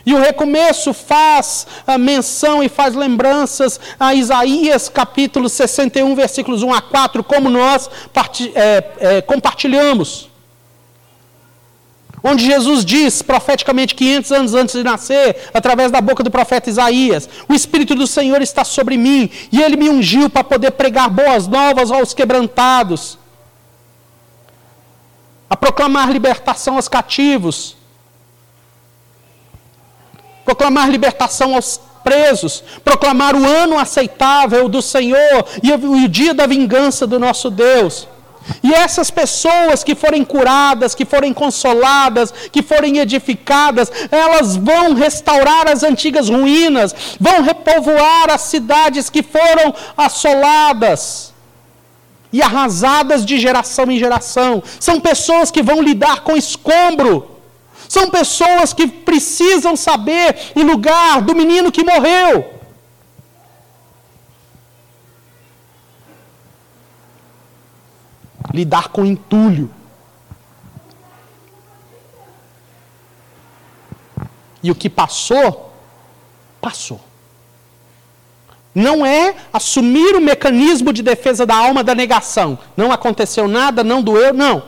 E 0.05 0.13
o 0.15 0.21
recomeço 0.21 0.93
faz 0.93 1.67
a 1.87 1.97
menção 1.97 2.63
e 2.63 2.69
faz 2.69 2.95
lembranças 2.95 3.79
a 3.99 4.15
Isaías 4.15 4.89
capítulo 4.89 5.49
61, 5.49 6.15
versículos 6.15 6.63
1 6.63 6.75
a 6.75 6.83
4, 6.83 7.23
como 7.23 7.49
nós 7.49 7.89
é, 8.55 8.85
é, 8.99 9.23
compartilhamos. 9.23 10.29
Onde 12.25 12.45
Jesus 12.47 12.85
diz, 12.85 13.21
profeticamente 13.21 13.95
500 13.95 14.33
anos 14.33 14.55
antes 14.55 14.75
de 14.77 14.85
nascer, 14.85 15.51
através 15.53 15.91
da 15.91 16.01
boca 16.01 16.23
do 16.23 16.31
profeta 16.31 16.71
Isaías: 16.71 17.29
O 17.49 17.55
Espírito 17.55 17.95
do 17.95 18.07
Senhor 18.07 18.41
está 18.41 18.65
sobre 18.65 18.97
mim, 18.97 19.29
e 19.51 19.61
ele 19.61 19.77
me 19.77 19.89
ungiu 19.89 20.31
para 20.31 20.45
poder 20.45 20.73
pregar 20.73 21.11
boas 21.11 21.49
novas 21.49 21.91
aos 21.91 22.15
quebrantados, 22.15 23.19
a 25.51 25.57
proclamar 25.57 26.13
libertação 26.13 26.77
aos 26.77 26.89
cativos 26.89 27.82
proclamar 30.45 30.91
libertação 30.91 31.55
aos 31.55 31.81
presos, 32.03 32.63
proclamar 32.85 33.35
o 33.35 33.45
ano 33.45 33.79
aceitável 33.79 34.69
do 34.69 34.83
Senhor 34.83 35.45
e 35.63 35.73
o 35.73 36.09
dia 36.09 36.35
da 36.35 36.47
vingança 36.47 37.07
do 37.07 37.19
nosso 37.19 37.51
Deus. 37.51 38.09
E 38.63 38.75
essas 38.75 39.11
pessoas 39.11 39.85
que 39.85 39.95
forem 39.95 40.25
curadas, 40.25 40.95
que 40.95 41.05
forem 41.05 41.33
consoladas, 41.33 42.33
que 42.51 42.63
forem 42.63 42.99
edificadas, 42.99 43.91
elas 44.11 44.57
vão 44.57 44.95
restaurar 44.95 45.69
as 45.69 45.83
antigas 45.83 46.29
ruínas, 46.29 46.95
vão 47.21 47.43
repovoar 47.43 48.31
as 48.31 48.43
cidades 48.43 49.09
que 49.09 49.23
foram 49.23 49.73
assoladas 49.97 51.33
e 52.33 52.43
arrasadas 52.43 53.25
de 53.25 53.39
geração 53.39 53.91
em 53.91 53.99
geração. 53.99 54.63
São 54.81 54.99
pessoas 54.99 55.51
que 55.51 55.63
vão 55.63 55.83
lidar 55.83 56.21
com 56.21 56.37
escombro 56.37 57.32
São 57.93 58.09
pessoas 58.09 58.73
que 58.73 58.89
precisam 58.89 59.77
saber 59.77 60.35
o 60.55 60.63
lugar 60.63 61.21
do 61.21 61.35
menino 61.35 61.71
que 61.71 61.85
morreu. 61.85 62.59
Lidar 68.51 68.89
com 68.89 69.05
entulho. 69.05 69.71
E 74.63 74.71
o 74.71 74.75
que 74.75 74.89
passou, 74.89 75.71
passou. 76.63 76.99
Não 78.75 79.05
é 79.05 79.35
assumir 79.53 80.17
o 80.17 80.21
mecanismo 80.23 80.95
de 80.95 81.03
defesa 81.03 81.45
da 81.45 81.57
alma 81.57 81.85
da 81.85 81.95
negação. 81.95 82.59
Não 82.75 82.91
aconteceu 82.91 83.47
nada, 83.47 83.85
não 83.85 84.03
doeu, 84.03 84.33
não. 84.33 84.63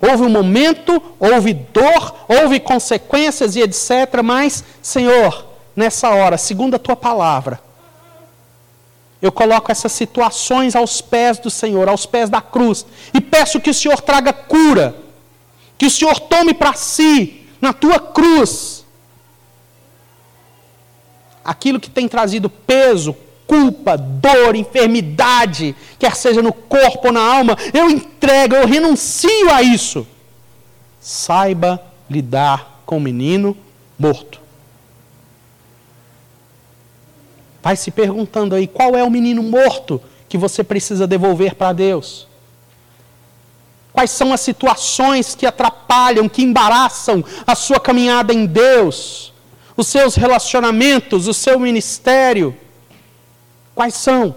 Houve 0.00 0.24
um 0.24 0.28
momento, 0.28 1.02
houve 1.18 1.54
dor, 1.54 2.14
houve 2.28 2.60
consequências 2.60 3.56
e 3.56 3.60
etc. 3.60 4.22
Mas, 4.22 4.62
Senhor, 4.82 5.46
nessa 5.74 6.10
hora, 6.10 6.36
segundo 6.36 6.76
a 6.76 6.78
tua 6.78 6.96
palavra, 6.96 7.60
eu 9.20 9.32
coloco 9.32 9.72
essas 9.72 9.92
situações 9.92 10.76
aos 10.76 11.00
pés 11.00 11.38
do 11.38 11.50
Senhor, 11.50 11.88
aos 11.88 12.04
pés 12.04 12.28
da 12.28 12.40
cruz, 12.40 12.84
e 13.14 13.20
peço 13.20 13.60
que 13.60 13.70
o 13.70 13.74
Senhor 13.74 14.00
traga 14.00 14.32
cura, 14.32 14.94
que 15.78 15.86
o 15.86 15.90
Senhor 15.90 16.20
tome 16.20 16.52
para 16.52 16.74
si, 16.74 17.46
na 17.60 17.72
tua 17.72 17.98
cruz, 17.98 18.84
aquilo 21.42 21.80
que 21.80 21.88
tem 21.88 22.06
trazido 22.06 22.50
peso, 22.50 23.16
culpa, 23.46 23.96
dor, 23.96 24.56
enfermidade, 24.56 25.74
quer 25.98 26.14
seja 26.16 26.42
no 26.42 26.52
corpo 26.52 27.08
ou 27.08 27.12
na 27.12 27.20
alma, 27.20 27.56
eu 27.72 27.88
entrego, 27.88 28.54
eu 28.54 28.66
renuncio 28.66 29.50
a 29.50 29.62
isso. 29.62 30.06
Saiba 31.00 31.82
lidar 32.10 32.82
com 32.84 32.96
o 32.96 33.00
menino 33.00 33.56
morto. 33.98 34.40
Vai 37.62 37.76
se 37.76 37.90
perguntando 37.90 38.54
aí, 38.54 38.66
qual 38.66 38.94
é 38.94 39.02
o 39.02 39.10
menino 39.10 39.42
morto 39.42 40.00
que 40.28 40.38
você 40.38 40.62
precisa 40.62 41.06
devolver 41.06 41.54
para 41.54 41.72
Deus? 41.72 42.26
Quais 43.92 44.10
são 44.10 44.32
as 44.32 44.40
situações 44.40 45.34
que 45.34 45.46
atrapalham, 45.46 46.28
que 46.28 46.42
embaraçam 46.42 47.24
a 47.46 47.54
sua 47.54 47.80
caminhada 47.80 48.32
em 48.32 48.44
Deus? 48.44 49.32
os 49.76 49.86
seus 49.88 50.14
relacionamentos, 50.14 51.28
o 51.28 51.34
seu 51.34 51.58
ministério. 51.58 52.56
Quais 53.76 53.94
são? 53.94 54.34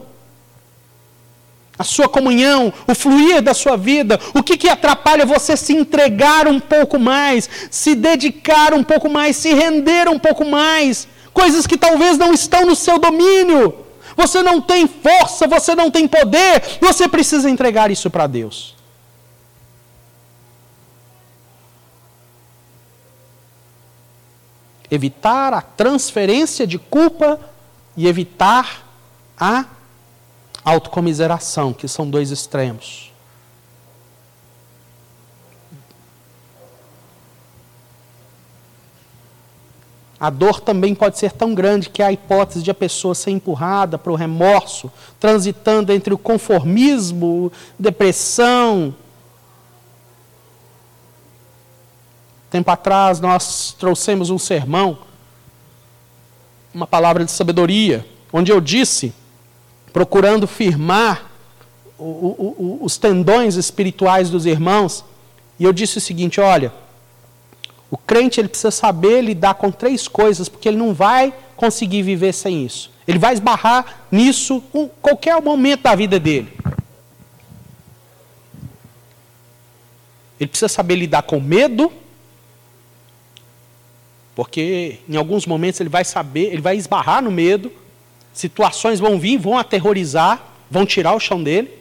A 1.77 1.83
sua 1.85 2.09
comunhão, 2.09 2.73
o 2.85 2.93
fluir 2.93 3.41
da 3.41 3.53
sua 3.53 3.77
vida, 3.77 4.19
o 4.35 4.43
que, 4.43 4.57
que 4.57 4.67
atrapalha 4.67 5.25
você 5.25 5.55
se 5.55 5.73
entregar 5.73 6.45
um 6.45 6.59
pouco 6.59 6.99
mais, 6.99 7.49
se 7.71 7.95
dedicar 7.95 8.73
um 8.73 8.83
pouco 8.83 9.09
mais, 9.09 9.37
se 9.37 9.53
render 9.53 10.09
um 10.09 10.19
pouco 10.19 10.43
mais, 10.43 11.07
coisas 11.33 11.65
que 11.65 11.77
talvez 11.77 12.17
não 12.17 12.33
estão 12.33 12.65
no 12.65 12.75
seu 12.75 12.99
domínio. 12.99 13.73
Você 14.17 14.43
não 14.43 14.59
tem 14.59 14.85
força, 14.85 15.47
você 15.47 15.73
não 15.73 15.89
tem 15.89 16.05
poder, 16.05 16.61
você 16.81 17.07
precisa 17.07 17.49
entregar 17.49 17.89
isso 17.89 18.09
para 18.09 18.27
Deus. 18.27 18.77
evitar 24.91 25.53
a 25.53 25.61
transferência 25.61 26.65
de 26.65 26.79
culpa 26.79 27.39
e 27.95 28.07
evitar 28.07 28.88
a 29.39 29.65
autocomiseração, 30.63 31.73
que 31.73 31.87
são 31.87 32.09
dois 32.09 32.31
extremos. 32.31 33.11
A 40.19 40.29
dor 40.29 40.59
também 40.59 40.93
pode 40.93 41.17
ser 41.17 41.31
tão 41.31 41.55
grande 41.55 41.89
que 41.89 42.03
há 42.03 42.07
a 42.07 42.11
hipótese 42.11 42.61
de 42.61 42.69
a 42.69 42.73
pessoa 42.73 43.15
ser 43.15 43.31
empurrada 43.31 43.97
para 43.97 44.11
o 44.11 44.15
remorso, 44.15 44.91
transitando 45.17 45.93
entre 45.93 46.13
o 46.13 46.17
conformismo, 46.17 47.49
depressão, 47.79 48.93
Tempo 52.49 52.71
atrás 52.71 53.19
nós 53.19 53.75
trouxemos 53.77 54.31
um 54.31 54.39
sermão, 54.39 54.97
uma 56.73 56.87
palavra 56.87 57.23
de 57.23 57.31
sabedoria, 57.31 58.05
onde 58.33 58.51
eu 58.51 58.59
disse, 58.59 59.13
procurando 59.91 60.47
firmar 60.47 61.29
o, 61.97 62.03
o, 62.03 62.55
o, 62.57 62.79
os 62.81 62.97
tendões 62.97 63.55
espirituais 63.55 64.29
dos 64.29 64.45
irmãos, 64.45 65.03
e 65.59 65.63
eu 65.63 65.73
disse 65.73 65.97
o 65.97 66.01
seguinte: 66.01 66.39
olha, 66.39 66.71
o 67.91 67.97
crente 67.97 68.39
ele 68.39 68.47
precisa 68.47 68.71
saber 68.71 69.21
lidar 69.21 69.55
com 69.55 69.71
três 69.71 70.07
coisas, 70.07 70.47
porque 70.47 70.69
ele 70.69 70.77
não 70.77 70.93
vai 70.93 71.33
conseguir 71.55 72.03
viver 72.03 72.33
sem 72.33 72.65
isso. 72.65 72.91
Ele 73.07 73.19
vai 73.19 73.33
esbarrar 73.33 74.05
nisso 74.11 74.63
em 74.73 74.89
qualquer 75.01 75.41
momento 75.41 75.81
da 75.81 75.95
vida 75.95 76.19
dele. 76.19 76.53
Ele 80.39 80.47
precisa 80.47 80.69
saber 80.69 80.95
lidar 80.95 81.23
com 81.23 81.39
medo, 81.39 81.91
porque 84.35 84.99
em 85.09 85.17
alguns 85.17 85.45
momentos 85.45 85.81
ele 85.81 85.89
vai 85.89 86.05
saber, 86.05 86.53
ele 86.53 86.61
vai 86.61 86.77
esbarrar 86.77 87.21
no 87.21 87.31
medo, 87.31 87.71
situações 88.33 88.99
vão 88.99 89.19
vir, 89.19 89.37
vão 89.37 89.57
aterrorizar, 89.57 90.41
vão 90.69 90.85
tirar 90.85 91.13
o 91.13 91.19
chão 91.19 91.41
dele. 91.41 91.71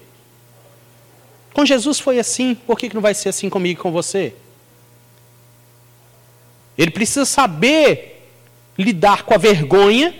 Com 1.53 1.65
Jesus 1.65 1.99
foi 1.99 2.19
assim, 2.19 2.55
por 2.55 2.79
que 2.79 2.93
não 2.95 3.01
vai 3.01 3.15
ser 3.15 3.31
assim 3.31 3.49
comigo 3.49 3.81
e 3.81 3.83
com 3.83 3.91
você? 3.91 4.35
Ele 6.77 6.91
precisa 6.91 7.25
saber 7.25 8.31
lidar 8.79 9.25
com 9.25 9.35
a 9.35 9.39
vergonha, 9.39 10.15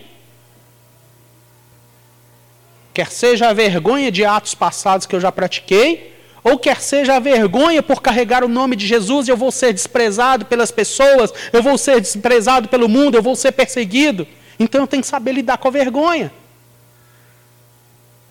quer 2.93 3.09
seja 3.13 3.49
a 3.49 3.53
vergonha 3.53 4.11
de 4.11 4.25
atos 4.25 4.55
passados 4.55 5.07
que 5.07 5.15
eu 5.15 5.21
já 5.21 5.31
pratiquei, 5.31 6.13
ou 6.43 6.59
quer 6.59 6.81
seja 6.81 7.15
a 7.15 7.21
vergonha 7.21 7.83
por 7.83 8.03
carregar 8.03 8.43
o 8.43 8.49
nome 8.49 8.75
de 8.75 8.87
Jesus, 8.87 9.29
eu 9.29 9.37
vou 9.37 9.53
ser 9.53 9.73
desprezado 9.73 10.47
pelas 10.47 10.73
pessoas, 10.73 11.33
eu 11.53 11.63
vou 11.63 11.79
ser 11.79 12.01
desprezado 12.01 12.69
pelo 12.69 12.89
mundo, 12.89 13.17
eu 13.17 13.23
vou 13.23 13.37
ser 13.37 13.53
perseguido. 13.53 14.27
Então 14.59 14.81
eu 14.81 14.87
tenho 14.87 15.03
que 15.03 15.09
saber 15.09 15.33
lidar 15.33 15.59
com 15.59 15.69
a 15.69 15.71
vergonha. 15.71 16.33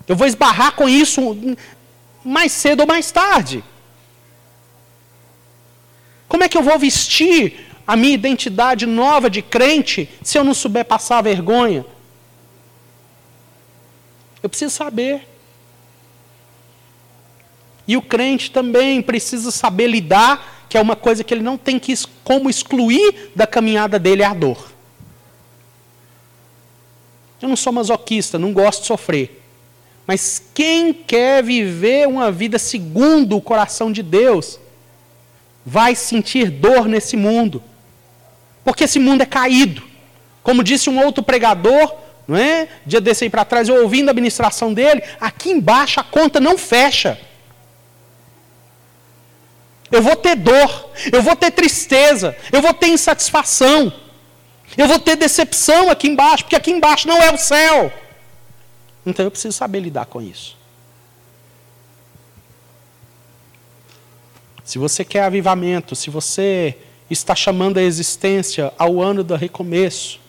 Eu 0.07 0.15
vou 0.15 0.28
esbarrar 0.28 0.73
com 0.73 0.88
isso 0.88 1.55
mais 2.23 2.51
cedo 2.51 2.82
ou 2.82 2.88
mais 2.88 3.11
tarde. 3.11 3.63
Como 6.28 6.43
é 6.43 6.49
que 6.49 6.57
eu 6.57 6.63
vou 6.63 6.78
vestir 6.78 7.67
a 7.86 7.95
minha 7.95 8.13
identidade 8.13 8.86
nova 8.86 9.30
de 9.30 9.41
crente 9.41 10.09
se 10.21 10.38
eu 10.38 10.43
não 10.43 10.53
souber 10.53 10.86
passar 10.86 11.19
a 11.19 11.21
vergonha? 11.21 11.86
Eu 14.43 14.49
preciso 14.49 14.75
saber. 14.75 15.28
E 17.88 17.95
o 17.95 18.01
crente 18.01 18.51
também 18.51 19.01
precisa 19.01 19.49
saber 19.49 19.88
lidar, 19.88 20.65
que 20.69 20.78
é 20.78 20.82
uma 20.82 20.95
coisa 20.95 21.23
que 21.23 21.34
ele 21.34 21.41
não 21.41 21.57
tem 21.57 21.80
que 21.80 21.93
como 22.23 22.49
excluir 22.49 23.32
da 23.34 23.47
caminhada 23.47 23.97
dele 23.97 24.23
é 24.23 24.25
a 24.25 24.34
dor. 24.34 24.76
Eu 27.41 27.49
não 27.49 27.55
sou 27.55 27.71
masoquista, 27.71 28.39
não 28.39 28.53
gosto 28.53 28.81
de 28.81 28.88
sofrer. 28.88 29.43
Mas 30.05 30.41
quem 30.53 30.93
quer 30.93 31.43
viver 31.43 32.07
uma 32.07 32.31
vida 32.31 32.57
segundo 32.57 33.35
o 33.35 33.41
coração 33.41 33.91
de 33.91 34.01
Deus, 34.01 34.59
vai 35.65 35.95
sentir 35.95 36.49
dor 36.49 36.88
nesse 36.88 37.17
mundo. 37.17 37.61
Porque 38.63 38.85
esse 38.85 38.99
mundo 38.99 39.21
é 39.21 39.25
caído. 39.25 39.83
Como 40.41 40.63
disse 40.63 40.89
um 40.89 41.03
outro 41.03 41.21
pregador, 41.21 41.93
não 42.25 42.38
é? 42.38 42.69
Dia 42.85 43.01
desse 43.01 43.25
aí 43.25 43.29
para 43.29 43.43
trás, 43.43 43.67
eu 43.67 43.83
ouvindo 43.83 44.09
a 44.09 44.13
ministração 44.13 44.73
dele, 44.73 45.03
aqui 45.19 45.49
embaixo 45.49 45.99
a 45.99 46.03
conta 46.03 46.39
não 46.39 46.57
fecha. 46.57 47.19
Eu 49.91 50.01
vou 50.01 50.15
ter 50.15 50.35
dor, 50.35 50.89
eu 51.11 51.21
vou 51.21 51.35
ter 51.35 51.51
tristeza, 51.51 52.35
eu 52.51 52.61
vou 52.61 52.73
ter 52.73 52.88
insatisfação, 52.88 53.91
eu 54.78 54.88
vou 54.88 54.99
ter 54.99 55.15
decepção 55.15 55.89
aqui 55.89 56.07
embaixo, 56.07 56.43
porque 56.43 56.55
aqui 56.55 56.71
embaixo 56.71 57.07
não 57.07 57.17
é 57.21 57.34
o 57.34 57.38
céu. 57.38 57.91
Então 59.05 59.25
eu 59.25 59.32
preciso 59.32 59.57
saber 59.57 59.80
lidar 59.80 60.05
com 60.05 60.21
isso. 60.21 60.55
Se 64.63 64.78
você 64.78 65.05
quer 65.05 65.23
avivamento, 65.23 65.95
se 65.95 66.09
você 66.09 66.78
está 67.09 67.34
chamando 67.34 67.78
a 67.78 67.82
existência 67.82 68.73
ao 68.78 69.01
ano 69.01 69.23
do 69.23 69.34
recomeço, 69.34 70.19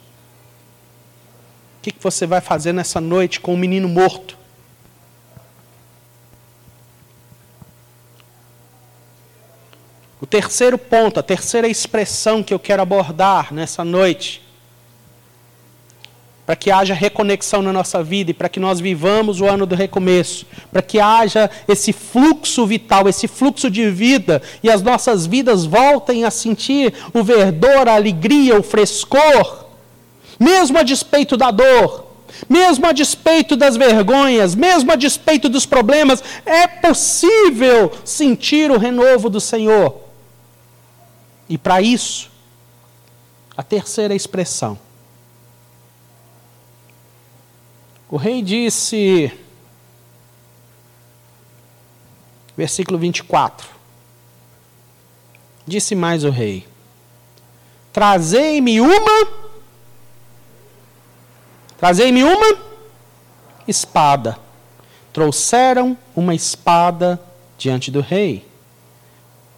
o 1.79 1.83
que, 1.83 1.91
que 1.91 2.03
você 2.03 2.25
vai 2.25 2.41
fazer 2.41 2.73
nessa 2.73 3.01
noite 3.01 3.41
com 3.41 3.53
o 3.53 3.57
menino 3.57 3.89
morto? 3.89 4.38
O 10.21 10.27
terceiro 10.27 10.77
ponto, 10.77 11.21
a 11.21 11.23
terceira 11.23 11.69
expressão 11.69 12.43
que 12.43 12.53
eu 12.53 12.59
quero 12.59 12.83
abordar 12.83 13.55
nessa 13.55 13.85
noite. 13.85 14.43
Para 16.45 16.57
que 16.57 16.71
haja 16.71 16.93
reconexão 16.93 17.63
na 17.63 17.73
nossa 17.73 18.03
vida 18.03 18.31
e 18.33 18.35
para 18.35 18.49
que 18.49 18.59
nós 18.59 18.81
vivamos 18.81 19.41
o 19.41 19.47
ano 19.47 19.65
do 19.65 19.77
recomeço, 19.77 20.47
para 20.73 20.83
que 20.83 20.99
haja 20.99 21.49
esse 21.69 21.93
fluxo 21.93 22.67
vital, 22.67 23.09
esse 23.09 23.29
fluxo 23.29 23.71
de 23.71 23.89
vida 23.91 24.43
e 24.63 24.71
as 24.71 24.83
nossas 24.83 25.27
vidas 25.27 25.65
voltem 25.65 26.25
a 26.25 26.31
sentir 26.31 26.95
o 27.13 27.23
verdor, 27.23 27.87
a 27.87 27.95
alegria, 27.95 28.59
o 28.59 28.63
frescor, 28.63 29.67
mesmo 30.41 30.79
a 30.79 30.83
despeito 30.83 31.37
da 31.37 31.51
dor, 31.51 32.07
mesmo 32.49 32.87
a 32.87 32.93
despeito 32.93 33.55
das 33.55 33.77
vergonhas, 33.77 34.55
mesmo 34.55 34.91
a 34.91 34.97
despeito 34.97 35.49
dos 35.49 35.67
problemas, 35.67 36.25
é 36.45 36.67
possível 36.67 37.93
sentir 38.05 38.71
o 38.71 38.79
renovo 38.79 39.29
do 39.29 39.41
Senhor. 39.41 40.08
E 41.49 41.57
para 41.57 41.81
isso, 41.81 42.31
a 43.57 43.63
terceira 43.63 44.15
expressão 44.15 44.79
O 48.11 48.17
rei 48.17 48.41
disse, 48.41 49.31
versículo 52.57 52.99
24: 52.99 53.69
Disse 55.67 55.95
mais 55.95 56.25
o 56.25 56.31
rei: 56.31 56.67
Trazei-me 57.93 58.81
uma, 58.81 59.29
trazei-me 61.77 62.25
uma 62.25 62.59
espada. 63.67 64.39
Trouxeram 65.13 65.97
uma 66.17 66.35
espada 66.35 67.21
diante 67.59 67.91
do 67.91 68.01
rei. 68.01 68.49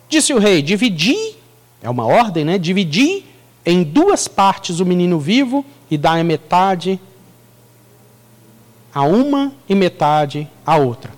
Disse 0.09 0.34
o 0.34 0.41
rei: 0.41 0.61
Dividi, 0.61 1.36
é 1.83 1.89
uma 1.89 2.07
ordem, 2.07 2.45
né? 2.45 2.59
Dividi 2.59 3.24
em 3.64 3.83
duas 3.83 4.28
partes 4.28 4.81
o 4.81 4.87
menino 4.87 5.18
vivo 5.18 5.64
e 5.91 5.97
dai 5.97 6.22
metade 6.22 7.01
a 8.95 9.03
uma 9.03 9.53
e 9.68 9.74
metade 9.74 10.49
a 10.66 10.76
outra. 10.76 11.12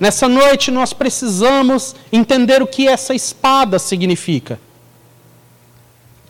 Nessa 0.00 0.28
noite 0.28 0.70
nós 0.70 0.92
precisamos 0.92 1.94
entender 2.12 2.62
o 2.62 2.66
que 2.66 2.86
essa 2.86 3.14
espada 3.14 3.78
significa. 3.78 4.60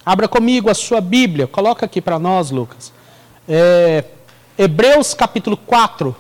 Abra 0.05 0.27
comigo 0.27 0.71
a 0.71 0.75
sua 0.75 1.01
Bíblia, 1.01 1.47
coloca 1.47 1.85
aqui 1.85 2.01
para 2.01 2.19
nós, 2.19 2.51
Lucas. 2.51 2.93
É, 3.47 4.05
Hebreus 4.57 5.13
capítulo 5.13 5.57
4. 5.57 6.17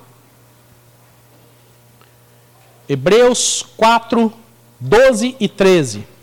Hebreus 2.88 3.64
4, 3.76 4.32
12 4.80 5.36
e 5.40 5.48
13. 5.48 6.17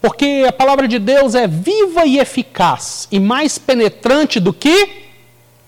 Porque 0.00 0.44
a 0.46 0.52
palavra 0.52 0.86
de 0.86 0.98
Deus 0.98 1.34
é 1.34 1.46
viva 1.46 2.06
e 2.06 2.18
eficaz 2.18 3.08
e 3.10 3.18
mais 3.18 3.58
penetrante 3.58 4.38
do 4.38 4.52
que 4.52 5.08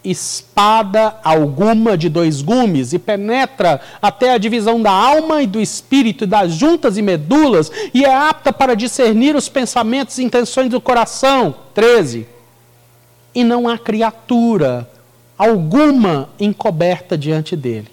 espada 0.03 1.17
alguma 1.23 1.97
de 1.97 2.09
dois 2.09 2.41
gumes 2.41 2.93
e 2.93 2.99
penetra 2.99 3.81
até 4.01 4.33
a 4.33 4.39
divisão 4.39 4.81
da 4.81 4.91
alma 4.91 5.43
e 5.43 5.47
do 5.47 5.61
espírito, 5.61 6.25
e 6.25 6.27
das 6.27 6.53
juntas 6.53 6.97
e 6.97 7.03
medulas, 7.03 7.71
e 7.93 8.05
é 8.05 8.15
apta 8.15 8.53
para 8.53 8.75
discernir 8.75 9.37
os 9.37 9.49
pensamentos 9.49 10.19
e 10.19 10.25
intenções 10.25 10.71
do 10.71 10.81
coração. 10.81 11.55
13. 11.75 12.27
E 13.35 13.45
não 13.45 13.69
há 13.69 13.79
criatura 13.79 14.89
alguma 15.37 16.29
encoberta 16.39 17.17
diante 17.17 17.55
dele. 17.57 17.89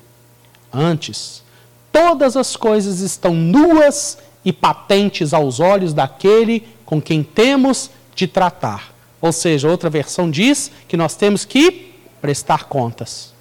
Antes, 0.72 1.44
todas 1.92 2.38
as 2.38 2.56
coisas 2.56 3.00
estão 3.00 3.34
nuas 3.34 4.18
e 4.48 4.54
patentes 4.54 5.34
aos 5.34 5.60
olhos 5.60 5.93
daquele 5.93 6.66
com 6.86 7.02
quem 7.02 7.22
temos 7.22 7.91
de 8.16 8.28
tratar. 8.28 8.93
Ou 9.20 9.34
seja, 9.34 9.70
outra 9.70 9.89
versão 9.89 10.32
diz 10.32 10.72
que 10.88 10.95
nós 10.95 11.16
temos 11.16 11.43
que 11.43 11.93
prestar 12.22 12.64
contas. 12.64 13.34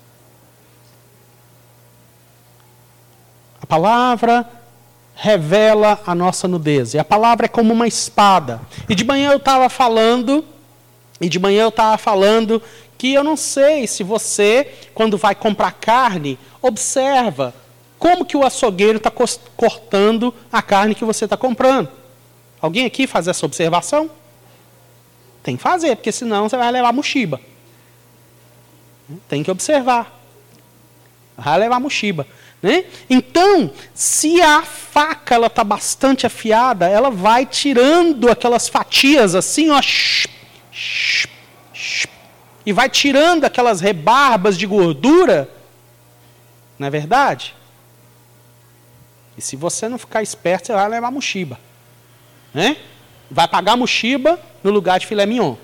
A 3.63 3.67
palavra 3.67 4.51
revela 5.15 6.01
a 6.05 6.13
nossa 6.13 6.49
nudez. 6.49 6.95
E 6.95 6.99
a 6.99 7.05
palavra 7.05 7.47
é 7.47 7.49
como 7.49 7.73
uma 7.73 7.87
espada. 7.87 8.61
E 8.89 8.95
de 8.97 9.05
manhã 9.05 9.31
eu 9.31 9.37
estava 9.37 9.69
falando, 9.69 10.45
e 11.21 11.29
de 11.29 11.39
manhã 11.39 11.63
eu 11.63 11.69
estava 11.69 11.97
falando 11.97 12.61
que 12.99 13.15
eu 13.15 13.23
não 13.23 13.37
sei 13.37 13.87
se 13.87 14.03
você, 14.03 14.73
quando 14.93 15.17
vai 15.17 15.37
comprar 15.37 15.71
carne, 15.71 16.37
observa 16.61 17.55
como 17.99 18.25
que 18.25 18.37
o 18.37 18.45
açougueiro 18.45 18.99
está 18.99 19.11
cortando 19.57 20.35
a 20.53 20.61
carne 20.61 20.95
que 20.95 21.05
você 21.05 21.25
está 21.25 21.37
comprando? 21.37 21.89
Alguém 22.61 22.85
aqui 22.85 23.07
faz 23.07 23.29
essa 23.29 23.47
observação? 23.47 24.11
Tem 25.43 25.57
que 25.57 25.63
fazer, 25.63 25.97
porque 25.97 26.13
senão 26.13 26.49
você 26.49 26.57
vai 26.57 26.71
levar 26.71 26.93
mochiba. 26.93 27.41
Tem 29.29 29.43
que 29.43 29.51
observar. 29.51 30.13
Vai 31.37 31.59
levar 31.59 31.79
mochiba. 31.81 32.27
Né? 32.63 32.85
Então, 33.09 33.71
se 33.95 34.41
a 34.41 34.63
faca 34.63 35.35
ela 35.35 35.47
está 35.47 35.63
bastante 35.63 36.27
afiada, 36.27 36.89
ela 36.89 37.11
vai 37.11 37.47
tirando 37.47 38.31
aquelas 38.31 38.69
fatias 38.69 39.35
assim, 39.35 39.71
ó, 39.71 39.81
e 42.65 42.73
vai 42.73 42.89
tirando 42.89 43.45
aquelas 43.45 43.81
rebarbas 43.81 44.59
de 44.59 44.67
gordura, 44.67 45.49
não 46.79 46.89
é 46.89 46.91
verdade? 46.91 47.55
E 49.37 49.43
se 49.43 49.57
você 49.57 49.89
não 49.89 49.99
ficar 49.99 50.23
esperto, 50.23 50.67
você 50.67 50.73
vai 50.73 50.89
levar 50.89 51.11
mochiba. 51.11 51.59
Né? 52.55 52.77
Vai 53.31 53.47
pagar 53.47 53.77
mochiba 53.77 54.41
no 54.63 54.71
lugar 54.71 54.99
de 54.99 55.07
filé 55.07 55.27
mignon. 55.27 55.57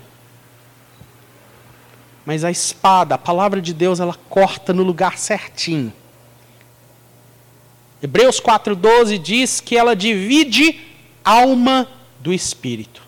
Mas 2.25 2.43
a 2.43 2.51
espada, 2.51 3.15
a 3.15 3.17
palavra 3.17 3.61
de 3.61 3.73
Deus, 3.73 3.99
ela 3.99 4.15
corta 4.29 4.71
no 4.73 4.83
lugar 4.83 5.17
certinho. 5.17 5.91
Hebreus 8.01 8.39
4,12 8.39 9.17
diz 9.17 9.59
que 9.59 9.77
ela 9.77 9.95
divide 9.95 10.79
alma 11.23 11.87
do 12.19 12.33
espírito. 12.33 13.01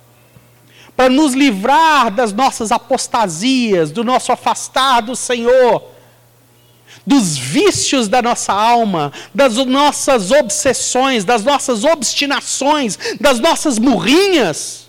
Para 0.96 1.10
nos 1.10 1.34
livrar 1.34 2.10
das 2.10 2.32
nossas 2.32 2.72
apostasias, 2.72 3.92
do 3.92 4.04
nosso 4.04 4.32
afastar 4.32 5.02
do 5.02 5.16
Senhor 5.16 5.95
dos 7.06 7.38
vícios 7.38 8.08
da 8.08 8.22
nossa 8.22 8.52
alma, 8.52 9.14
das 9.34 9.56
nossas 9.58 10.32
obsessões, 10.32 11.24
das 11.24 11.44
nossas 11.44 11.84
obstinações, 11.84 12.98
das 13.20 13.40
nossas 13.40 13.78
murrinhas, 13.78 14.88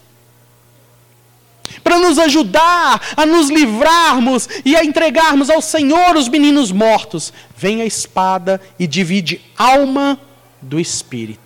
para 1.84 1.98
nos 1.98 2.18
ajudar 2.18 3.00
a 3.16 3.26
nos 3.26 3.48
livrarmos 3.50 4.48
e 4.64 4.74
a 4.74 4.84
entregarmos 4.84 5.50
ao 5.50 5.60
Senhor 5.60 6.16
os 6.16 6.28
meninos 6.28 6.72
mortos. 6.72 7.32
Vem 7.56 7.82
a 7.82 7.86
espada 7.86 8.60
e 8.78 8.86
divide 8.86 9.40
alma 9.56 10.18
do 10.60 10.80
espírito 10.80 11.45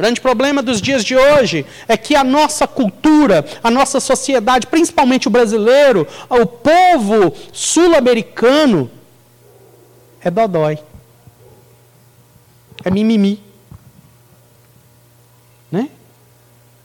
grande 0.00 0.20
problema 0.20 0.62
dos 0.62 0.80
dias 0.80 1.04
de 1.04 1.14
hoje 1.14 1.66
é 1.86 1.94
que 1.94 2.16
a 2.16 2.24
nossa 2.24 2.66
cultura, 2.66 3.44
a 3.62 3.70
nossa 3.70 4.00
sociedade, 4.00 4.66
principalmente 4.66 5.28
o 5.28 5.30
brasileiro, 5.30 6.06
o 6.30 6.46
povo 6.46 7.34
sul-americano, 7.52 8.90
é 10.22 10.30
dodói. 10.30 10.78
É 12.82 12.90
mimimi. 12.90 13.42
Né? 15.70 15.90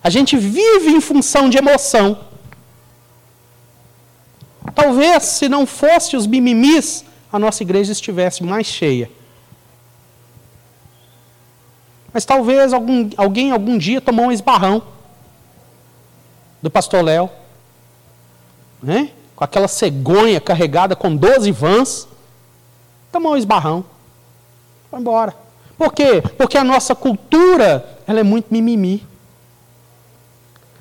A 0.03 0.09
gente 0.09 0.36
vive 0.36 0.89
em 0.89 0.99
função 0.99 1.49
de 1.49 1.57
emoção. 1.57 2.20
Talvez, 4.74 5.24
se 5.24 5.47
não 5.47 5.66
fosse 5.66 6.18
os 6.18 6.28
mimimis, 6.28 7.05
a 7.32 7.39
nossa 7.39 7.63
igreja 7.63 7.93
estivesse 7.93 8.43
mais 8.43 8.68
cheia. 8.68 9.09
Mas 12.16 12.24
talvez 12.24 12.72
algum, 12.72 13.09
alguém 13.18 13.51
algum 13.51 13.78
dia 13.78 13.99
tomou 13.99 14.28
um 14.28 14.32
esbarrão 14.32 14.82
do 16.61 16.72
pastor 16.72 17.03
Léo, 17.03 17.30
né? 18.82 19.11
com 19.36 19.43
aquela 19.43 19.68
cegonha 19.68 20.39
carregada 20.39 20.95
com 20.95 21.13
12 21.13 21.51
vans, 21.51 22.07
tomou 23.11 23.34
um 23.34 23.38
esbarrão, 23.38 23.84
foi 24.89 25.01
embora. 25.01 25.36
Por 25.78 25.91
quê? 25.91 26.24
Porque 26.38 26.57
a 26.57 26.63
nossa 26.63 26.95
cultura 26.95 27.99
ela 28.07 28.22
é 28.22 28.24
muito 28.24 28.47
mimimi. 28.49 29.05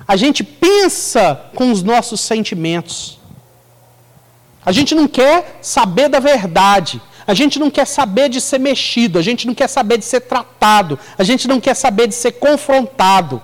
A 0.06 0.14
gente 0.14 0.44
pensa 0.44 1.50
com 1.56 1.72
os 1.72 1.82
nossos 1.82 2.20
sentimentos. 2.20 3.18
A 4.64 4.70
gente 4.70 4.94
não 4.94 5.08
quer 5.08 5.58
saber 5.60 6.08
da 6.08 6.20
verdade. 6.20 7.02
A 7.26 7.34
gente 7.34 7.58
não 7.58 7.70
quer 7.70 7.86
saber 7.86 8.28
de 8.28 8.40
ser 8.40 8.58
mexido, 8.58 9.18
a 9.18 9.22
gente 9.22 9.46
não 9.46 9.54
quer 9.54 9.68
saber 9.68 9.98
de 9.98 10.04
ser 10.04 10.20
tratado, 10.20 10.98
a 11.16 11.24
gente 11.24 11.48
não 11.48 11.60
quer 11.60 11.74
saber 11.74 12.06
de 12.06 12.14
ser 12.14 12.32
confrontado. 12.32 13.40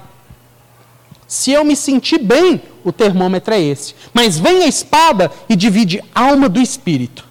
Se 1.27 1.53
eu 1.53 1.65
me 1.65 1.77
sentir 1.77 2.19
bem, 2.19 2.61
o 2.85 2.93
termômetro 2.93 3.55
é 3.55 3.61
esse. 3.61 3.95
Mas 4.13 4.39
vem 4.39 4.65
a 4.65 4.67
espada 4.67 5.31
e 5.49 5.55
divide 5.55 6.03
alma 6.15 6.49
do 6.49 6.61
espírito. 6.61 7.25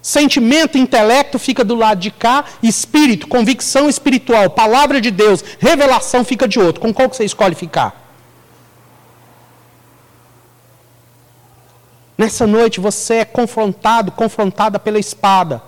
Sentimento, 0.00 0.78
intelecto 0.78 1.38
fica 1.38 1.64
do 1.64 1.74
lado 1.74 1.98
de 1.98 2.10
cá, 2.10 2.44
espírito, 2.62 3.26
convicção 3.26 3.88
espiritual, 3.88 4.48
palavra 4.50 5.00
de 5.00 5.10
Deus, 5.10 5.42
revelação 5.58 6.24
fica 6.24 6.46
de 6.46 6.60
outro. 6.60 6.80
Com 6.80 6.94
qual 6.94 7.10
que 7.10 7.16
você 7.16 7.24
escolhe 7.24 7.56
ficar? 7.56 8.05
Nessa 12.16 12.46
noite 12.46 12.80
você 12.80 13.16
é 13.16 13.24
confrontado, 13.24 14.10
confrontada 14.10 14.78
pela 14.78 14.98
espada, 14.98 15.62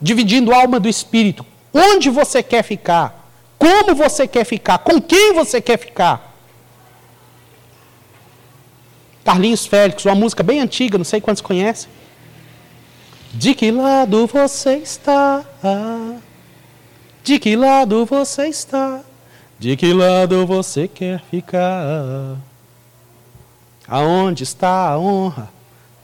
dividindo 0.00 0.52
alma 0.52 0.80
do 0.80 0.88
espírito. 0.88 1.46
Onde 1.72 2.10
você 2.10 2.42
quer 2.42 2.62
ficar? 2.62 3.28
Como 3.58 3.94
você 3.94 4.26
quer 4.26 4.44
ficar? 4.44 4.78
Com 4.78 5.00
quem 5.00 5.32
você 5.32 5.60
quer 5.60 5.78
ficar? 5.78 6.34
Carlinhos 9.24 9.64
Félix, 9.64 10.04
uma 10.04 10.14
música 10.14 10.42
bem 10.42 10.60
antiga, 10.60 10.98
não 10.98 11.04
sei 11.04 11.20
quantos 11.20 11.40
conhecem. 11.40 11.88
De 13.32 13.54
que 13.54 13.70
lado 13.70 14.26
você 14.26 14.76
está? 14.76 15.44
De 17.22 17.38
que 17.38 17.56
lado 17.56 18.04
você 18.04 18.48
está? 18.48 19.00
De 19.58 19.76
que 19.76 19.92
lado 19.92 20.46
você 20.46 20.86
quer 20.86 21.22
ficar? 21.30 22.36
Aonde 23.86 24.42
está 24.42 24.88
a 24.88 24.98
honra 24.98 25.50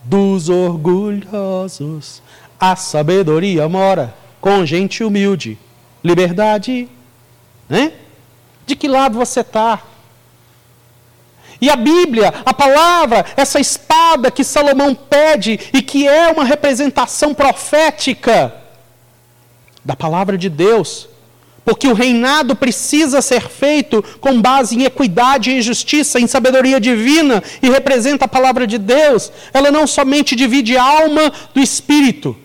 dos 0.04 0.48
orgulhosos? 0.48 2.22
A 2.58 2.76
sabedoria 2.76 3.68
mora 3.68 4.14
com 4.40 4.64
gente 4.66 5.02
humilde. 5.02 5.58
Liberdade, 6.02 6.88
né? 7.68 7.92
De 8.66 8.76
que 8.76 8.88
lado 8.88 9.18
você 9.18 9.40
está? 9.40 9.82
E 11.60 11.68
a 11.68 11.76
Bíblia, 11.76 12.32
a 12.44 12.54
palavra, 12.54 13.24
essa 13.36 13.60
espada 13.60 14.30
que 14.30 14.42
Salomão 14.42 14.94
pede 14.94 15.60
e 15.74 15.82
que 15.82 16.08
é 16.08 16.28
uma 16.28 16.44
representação 16.44 17.34
profética 17.34 18.54
da 19.84 19.94
palavra 19.94 20.38
de 20.38 20.48
Deus. 20.48 21.08
Porque 21.64 21.86
o 21.86 21.94
reinado 21.94 22.56
precisa 22.56 23.20
ser 23.20 23.48
feito 23.48 24.02
com 24.20 24.40
base 24.40 24.76
em 24.76 24.84
equidade 24.84 25.50
e 25.50 25.62
justiça, 25.62 26.18
em 26.18 26.26
sabedoria 26.26 26.80
divina, 26.80 27.42
e 27.62 27.68
representa 27.68 28.24
a 28.24 28.28
palavra 28.28 28.66
de 28.66 28.78
Deus. 28.78 29.30
Ela 29.52 29.70
não 29.70 29.86
somente 29.86 30.34
divide 30.34 30.76
a 30.76 30.82
alma 30.82 31.32
do 31.54 31.60
espírito, 31.60 32.36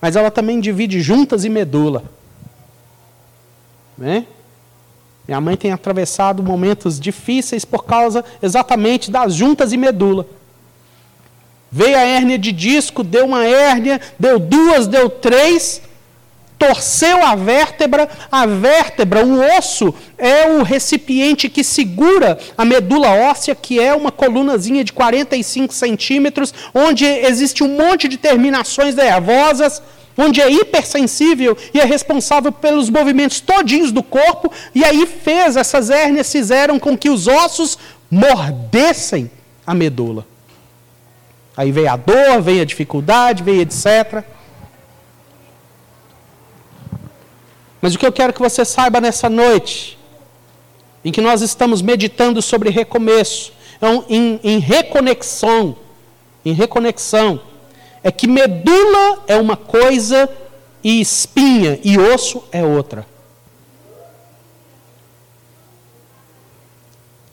mas 0.00 0.16
ela 0.16 0.30
também 0.30 0.60
divide 0.60 1.00
juntas 1.00 1.44
e 1.44 1.48
medula. 1.48 2.04
Né? 3.96 4.26
Minha 5.26 5.40
mãe 5.40 5.56
tem 5.56 5.72
atravessado 5.72 6.42
momentos 6.42 7.00
difíceis 7.00 7.64
por 7.64 7.84
causa 7.84 8.24
exatamente 8.42 9.10
das 9.10 9.34
juntas 9.34 9.72
e 9.72 9.76
medula. 9.76 10.26
Veio 11.70 11.96
a 11.96 12.02
hérnia 12.02 12.38
de 12.38 12.52
disco, 12.52 13.02
deu 13.02 13.26
uma 13.26 13.44
hérnia, 13.44 14.00
deu 14.18 14.38
duas, 14.38 14.86
deu 14.86 15.08
três, 15.08 15.80
torceu 16.58 17.24
a 17.24 17.34
vértebra. 17.34 18.08
A 18.30 18.46
vértebra, 18.46 19.24
o 19.24 19.40
osso, 19.58 19.94
é 20.16 20.50
o 20.50 20.62
recipiente 20.62 21.48
que 21.48 21.62
segura 21.62 22.38
a 22.56 22.64
medula 22.64 23.10
óssea, 23.30 23.54
que 23.54 23.80
é 23.80 23.94
uma 23.94 24.10
colunazinha 24.10 24.84
de 24.84 24.92
45 24.92 25.72
centímetros, 25.74 26.54
onde 26.74 27.04
existe 27.04 27.62
um 27.62 27.76
monte 27.76 28.08
de 28.08 28.16
terminações 28.16 28.94
nervosas 28.94 29.82
onde 30.16 30.40
é 30.40 30.50
hipersensível 30.50 31.56
e 31.72 31.80
é 31.80 31.84
responsável 31.84 32.52
pelos 32.52 32.88
movimentos 32.88 33.40
todinhos 33.40 33.90
do 33.90 34.02
corpo, 34.02 34.50
e 34.74 34.84
aí 34.84 35.06
fez, 35.06 35.56
essas 35.56 35.90
hérnias 35.90 36.30
fizeram 36.30 36.78
com 36.78 36.96
que 36.96 37.10
os 37.10 37.26
ossos 37.26 37.76
mordessem 38.10 39.30
a 39.66 39.74
medula. 39.74 40.24
Aí 41.56 41.70
veio 41.70 41.90
a 41.90 41.96
dor, 41.96 42.42
veio 42.42 42.62
a 42.62 42.64
dificuldade, 42.64 43.42
veio 43.42 43.62
etc. 43.62 44.24
Mas 47.84 47.94
o 47.94 47.98
que 47.98 48.06
eu 48.06 48.12
quero 48.12 48.32
que 48.32 48.40
você 48.40 48.64
saiba 48.64 48.98
nessa 48.98 49.28
noite, 49.28 49.98
em 51.04 51.12
que 51.12 51.20
nós 51.20 51.42
estamos 51.42 51.82
meditando 51.82 52.40
sobre 52.40 52.70
recomeço, 52.70 53.52
em, 54.08 54.40
em 54.42 54.58
reconexão, 54.58 55.76
em 56.46 56.54
reconexão, 56.54 57.38
é 58.02 58.10
que 58.10 58.26
medula 58.26 59.22
é 59.26 59.36
uma 59.36 59.54
coisa 59.54 60.30
e 60.82 60.98
espinha 60.98 61.78
e 61.84 61.98
osso 61.98 62.42
é 62.50 62.64
outra. 62.64 63.06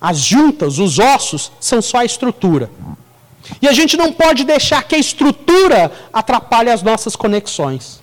As 0.01 0.17
juntas, 0.17 0.79
os 0.79 0.99
ossos, 0.99 1.49
são 1.61 1.81
só 1.81 1.99
a 1.99 2.05
estrutura. 2.05 2.69
E 3.61 3.69
a 3.69 3.71
gente 3.71 3.95
não 3.95 4.11
pode 4.11 4.43
deixar 4.43 4.83
que 4.83 4.95
a 4.95 4.99
estrutura 4.99 5.89
atrapalhe 6.11 6.69
as 6.69 6.83
nossas 6.83 7.15
conexões. 7.15 8.00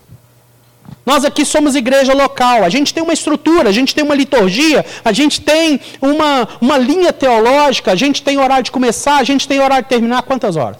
Nós 1.08 1.24
aqui 1.24 1.42
somos 1.42 1.74
igreja 1.74 2.12
local, 2.12 2.62
a 2.62 2.68
gente 2.68 2.92
tem 2.92 3.02
uma 3.02 3.14
estrutura, 3.14 3.70
a 3.70 3.72
gente 3.72 3.94
tem 3.94 4.04
uma 4.04 4.14
liturgia, 4.14 4.84
a 5.02 5.10
gente 5.10 5.40
tem 5.40 5.80
uma, 6.02 6.46
uma 6.60 6.76
linha 6.76 7.14
teológica, 7.14 7.92
a 7.92 7.94
gente 7.94 8.22
tem 8.22 8.36
horário 8.36 8.64
de 8.64 8.70
começar, 8.70 9.16
a 9.16 9.24
gente 9.24 9.48
tem 9.48 9.58
horário 9.58 9.84
de 9.84 9.88
terminar. 9.88 10.20
Quantas 10.24 10.54
horas? 10.54 10.76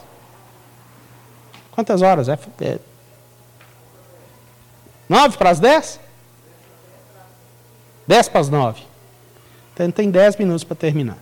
Quantas 1.70 2.02
horas? 2.02 2.28
É, 2.28 2.38
é 2.60 2.78
nove 5.08 5.38
para 5.38 5.48
as 5.48 5.60
dez? 5.60 5.98
Dez 8.06 8.28
para 8.28 8.40
as 8.42 8.50
nove. 8.50 8.82
Então 9.72 9.90
tem 9.90 10.10
dez 10.10 10.36
minutos 10.36 10.62
para 10.62 10.76
terminar. 10.76 11.16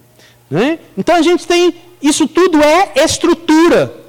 Né? 0.50 0.80
Então 0.98 1.14
a 1.14 1.22
gente 1.22 1.46
tem. 1.46 1.76
Isso 2.02 2.26
tudo 2.26 2.60
é 2.60 2.90
estrutura. 2.96 4.05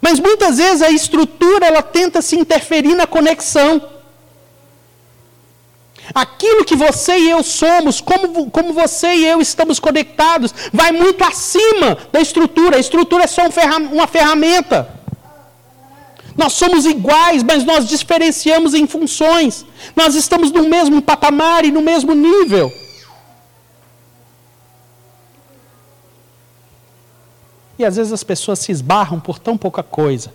Mas 0.00 0.18
muitas 0.20 0.58
vezes 0.58 0.82
a 0.82 0.90
estrutura 0.90 1.66
ela 1.66 1.82
tenta 1.82 2.22
se 2.22 2.36
interferir 2.36 2.94
na 2.94 3.06
conexão. 3.06 3.82
Aquilo 6.14 6.64
que 6.64 6.76
você 6.76 7.18
e 7.18 7.30
eu 7.30 7.42
somos, 7.42 8.00
como, 8.00 8.50
como 8.50 8.72
você 8.72 9.14
e 9.14 9.26
eu 9.26 9.40
estamos 9.40 9.80
conectados, 9.80 10.54
vai 10.72 10.92
muito 10.92 11.24
acima 11.24 11.98
da 12.12 12.20
estrutura. 12.20 12.76
A 12.76 12.80
estrutura 12.80 13.24
é 13.24 13.26
só 13.26 13.42
uma 13.92 14.06
ferramenta. 14.06 14.96
Nós 16.36 16.52
somos 16.52 16.84
iguais, 16.84 17.42
mas 17.42 17.64
nós 17.64 17.88
diferenciamos 17.88 18.74
em 18.74 18.86
funções. 18.86 19.64
Nós 19.96 20.14
estamos 20.14 20.52
no 20.52 20.68
mesmo 20.68 21.00
patamar 21.00 21.64
e 21.64 21.72
no 21.72 21.80
mesmo 21.80 22.14
nível. 22.14 22.70
E 27.78 27.84
às 27.84 27.96
vezes 27.96 28.12
as 28.12 28.24
pessoas 28.24 28.58
se 28.58 28.72
esbarram 28.72 29.20
por 29.20 29.38
tão 29.38 29.56
pouca 29.56 29.82
coisa. 29.82 30.32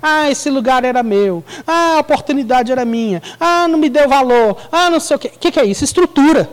Ah, 0.00 0.30
esse 0.30 0.50
lugar 0.50 0.84
era 0.84 1.02
meu. 1.02 1.42
Ah, 1.66 1.96
a 1.96 2.00
oportunidade 2.00 2.70
era 2.70 2.84
minha. 2.84 3.22
Ah, 3.40 3.66
não 3.66 3.78
me 3.78 3.88
deu 3.88 4.08
valor. 4.08 4.56
Ah, 4.70 4.90
não 4.90 5.00
sei 5.00 5.16
o 5.16 5.18
quê. 5.18 5.32
O 5.34 5.38
que 5.38 5.58
é 5.58 5.64
isso? 5.64 5.84
Estrutura. 5.84 6.48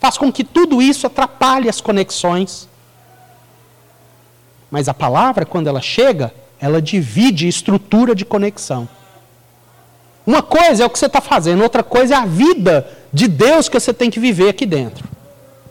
Faz 0.00 0.16
com 0.16 0.32
que 0.32 0.44
tudo 0.44 0.80
isso 0.80 1.06
atrapalhe 1.06 1.68
as 1.68 1.80
conexões. 1.80 2.68
Mas 4.70 4.88
a 4.88 4.94
palavra, 4.94 5.44
quando 5.44 5.66
ela 5.66 5.80
chega, 5.80 6.32
ela 6.60 6.80
divide 6.80 7.46
estrutura 7.46 8.14
de 8.14 8.24
conexão. 8.24 8.88
Uma 10.26 10.42
coisa 10.42 10.82
é 10.82 10.86
o 10.86 10.90
que 10.90 10.98
você 10.98 11.06
está 11.06 11.20
fazendo, 11.20 11.62
outra 11.62 11.82
coisa 11.82 12.14
é 12.14 12.16
a 12.16 12.24
vida 12.24 12.90
de 13.12 13.28
Deus 13.28 13.68
que 13.68 13.78
você 13.78 13.92
tem 13.92 14.10
que 14.10 14.18
viver 14.18 14.48
aqui 14.48 14.64
dentro. 14.64 15.06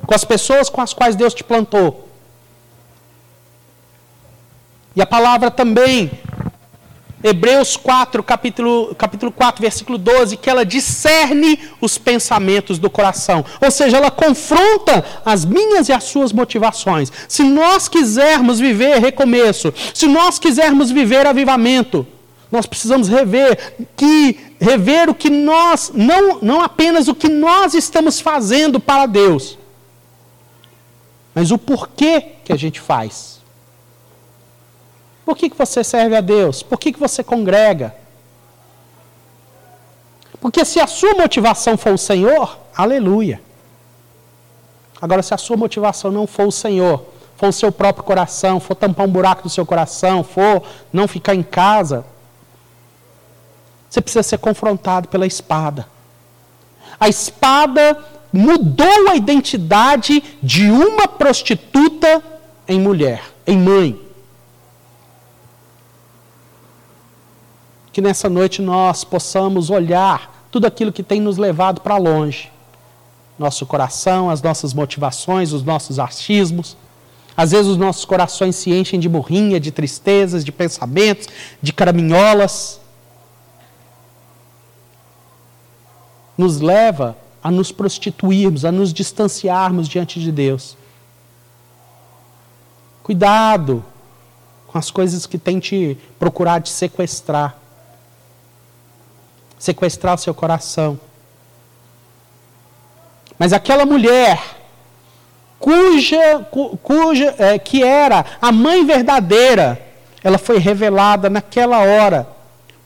Com 0.06 0.14
as 0.14 0.24
pessoas 0.24 0.70
com 0.70 0.82
as 0.82 0.93
quais 0.93 1.16
Deus 1.16 1.34
te 1.34 1.43
plantou. 1.43 2.10
E 4.95 5.01
a 5.01 5.06
palavra 5.06 5.49
também 5.49 6.12
Hebreus 7.24 7.78
4, 7.78 8.22
capítulo, 8.22 8.93
capítulo 8.95 9.32
4, 9.32 9.62
versículo 9.62 9.97
12, 9.97 10.36
que 10.36 10.49
ela 10.49 10.66
discerne 10.66 11.58
os 11.80 11.97
pensamentos 11.97 12.78
do 12.78 12.89
coração. 12.89 13.45
Ou 13.62 13.72
seja, 13.72 13.95
ela 13.95 14.12
confronta 14.12 15.06
as 15.24 15.45
minhas 15.45 15.88
e 15.88 15.93
as 15.93 16.04
suas 16.04 16.34
motivações. 16.34 17.10
Se 17.30 17.43
nós 17.43 17.88
quisermos 17.88 18.60
viver 18.60 18.99
recomeço, 18.99 19.74
se 19.93 20.06
nós 20.06 20.38
quisermos 20.38 20.91
viver 20.91 21.26
avivamento, 21.26 22.06
nós 22.51 22.66
precisamos 22.66 23.08
rever 23.08 23.76
que 23.95 24.38
rever 24.60 25.10
o 25.10 25.16
que 25.16 25.30
nós 25.30 25.91
não 25.93 26.39
não 26.41 26.62
apenas 26.62 27.08
o 27.08 27.16
que 27.16 27.30
nós 27.30 27.74
estamos 27.74 28.20
fazendo 28.20 28.80
para 28.80 29.06
Deus, 29.06 29.58
mas 31.34 31.52
o 31.52 31.58
porquê 31.58 32.22
que 32.44 32.54
a 32.54 32.58
gente 32.58 32.80
faz. 32.80 33.42
Por 35.26 35.38
que, 35.38 35.50
que 35.50 35.58
você 35.58 35.84
serve 35.84 36.16
a 36.16 36.22
Deus? 36.22 36.62
Por 36.62 36.78
que, 36.78 36.92
que 36.92 37.00
você 37.00 37.24
congrega? 37.24 37.96
Porque 40.40 40.66
se 40.66 40.80
a 40.80 40.88
sua 40.88 41.14
motivação 41.14 41.78
for 41.78 41.94
o 41.94 41.98
Senhor, 41.98 42.60
aleluia. 42.76 43.42
Agora, 45.02 45.24
se 45.24 45.34
a 45.34 45.38
sua 45.38 45.56
motivação 45.56 46.12
não 46.12 46.28
for 46.28 46.48
o 46.48 46.52
Senhor, 46.52 47.06
for 47.38 47.48
o 47.48 47.54
seu 47.54 47.72
próprio 47.72 48.04
coração, 48.04 48.60
for 48.60 48.76
tampar 48.76 49.06
um 49.06 49.12
buraco 49.12 49.44
do 49.44 49.50
seu 49.50 49.66
coração, 49.66 50.24
for 50.24 50.64
não 50.92 51.08
ficar 51.08 51.34
em 51.34 51.44
casa, 51.44 52.06
você 53.90 54.02
precisa 54.02 54.24
ser 54.24 54.38
confrontado 54.38 55.08
pela 55.08 55.26
espada. 55.26 55.88
A 57.00 57.08
espada 57.08 57.98
mudou 58.34 59.10
a 59.12 59.16
identidade 59.16 60.24
de 60.42 60.72
uma 60.72 61.08
prostituta 61.08 62.24
em 62.68 62.80
mulher. 62.80 63.24
em 63.46 63.58
mãe. 63.58 64.00
Que 67.92 68.02
nessa 68.02 68.30
noite 68.30 68.62
nós 68.62 69.04
possamos 69.04 69.70
olhar 69.70 70.48
tudo 70.50 70.66
aquilo 70.66 70.92
que 70.92 71.04
tem 71.04 71.20
nos 71.20 71.38
levado 71.38 71.82
para 71.82 71.98
longe. 71.98 72.52
Nosso 73.38 73.66
coração, 73.66 74.30
as 74.30 74.42
nossas 74.42 74.74
motivações, 74.74 75.52
os 75.52 75.62
nossos 75.62 76.00
achismos. 76.00 76.78
Às 77.36 77.52
vezes 77.52 77.68
os 77.68 77.78
nossos 77.78 78.06
corações 78.06 78.56
se 78.56 78.72
enchem 78.72 79.00
de 79.00 79.10
burrinha, 79.10 79.60
de 79.60 79.72
tristezas, 79.72 80.46
de 80.46 80.52
pensamentos, 80.52 81.28
de 81.62 81.74
caraminholas. 81.74 82.80
Nos 86.38 86.62
leva 86.62 87.18
a 87.44 87.52
nos 87.52 87.72
prostituirmos, 87.72 88.64
a 88.64 88.72
nos 88.72 88.94
distanciarmos 88.94 89.89
diante 89.89 90.20
de 90.20 90.32
Deus. 90.32 90.78
Cuidado 93.04 93.84
com 94.68 94.78
as 94.78 94.89
coisas 94.89 95.26
que 95.26 95.38
têm 95.38 95.60
te 95.60 95.98
procurar 96.18 96.62
te 96.62 96.70
sequestrar 96.70 97.58
sequestrar 99.64 100.16
o 100.16 100.18
seu 100.18 100.34
coração. 100.34 101.00
Mas 103.39 103.54
aquela 103.54 103.86
mulher, 103.86 104.38
cuja, 105.58 106.46
cuja 106.84 107.34
é, 107.38 107.58
que 107.58 107.82
era 107.82 108.26
a 108.41 108.52
mãe 108.52 108.86
verdadeira, 108.86 109.82
ela 110.22 110.38
foi 110.38 110.58
revelada 110.58 111.30
naquela 111.30 111.80
hora 111.80 112.28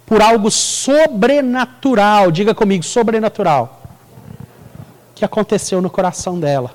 por 0.06 0.22
algo 0.22 0.52
sobrenatural. 0.52 2.30
Diga 2.30 2.54
comigo, 2.54 2.84
sobrenatural. 2.84 3.77
Que 5.18 5.26
aconteceu 5.26 5.82
no 5.82 5.90
coração 5.90 6.40
dela. 6.40 6.72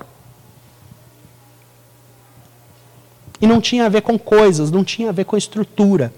E 3.39 3.47
não 3.47 3.61
tinha 3.61 3.85
a 3.85 3.89
ver 3.89 4.01
com 4.01 4.19
coisas, 4.19 4.69
não 4.69 4.83
tinha 4.83 5.07
a 5.07 5.11
ver 5.13 5.23
com 5.23 5.37
estrutura. 5.37 6.13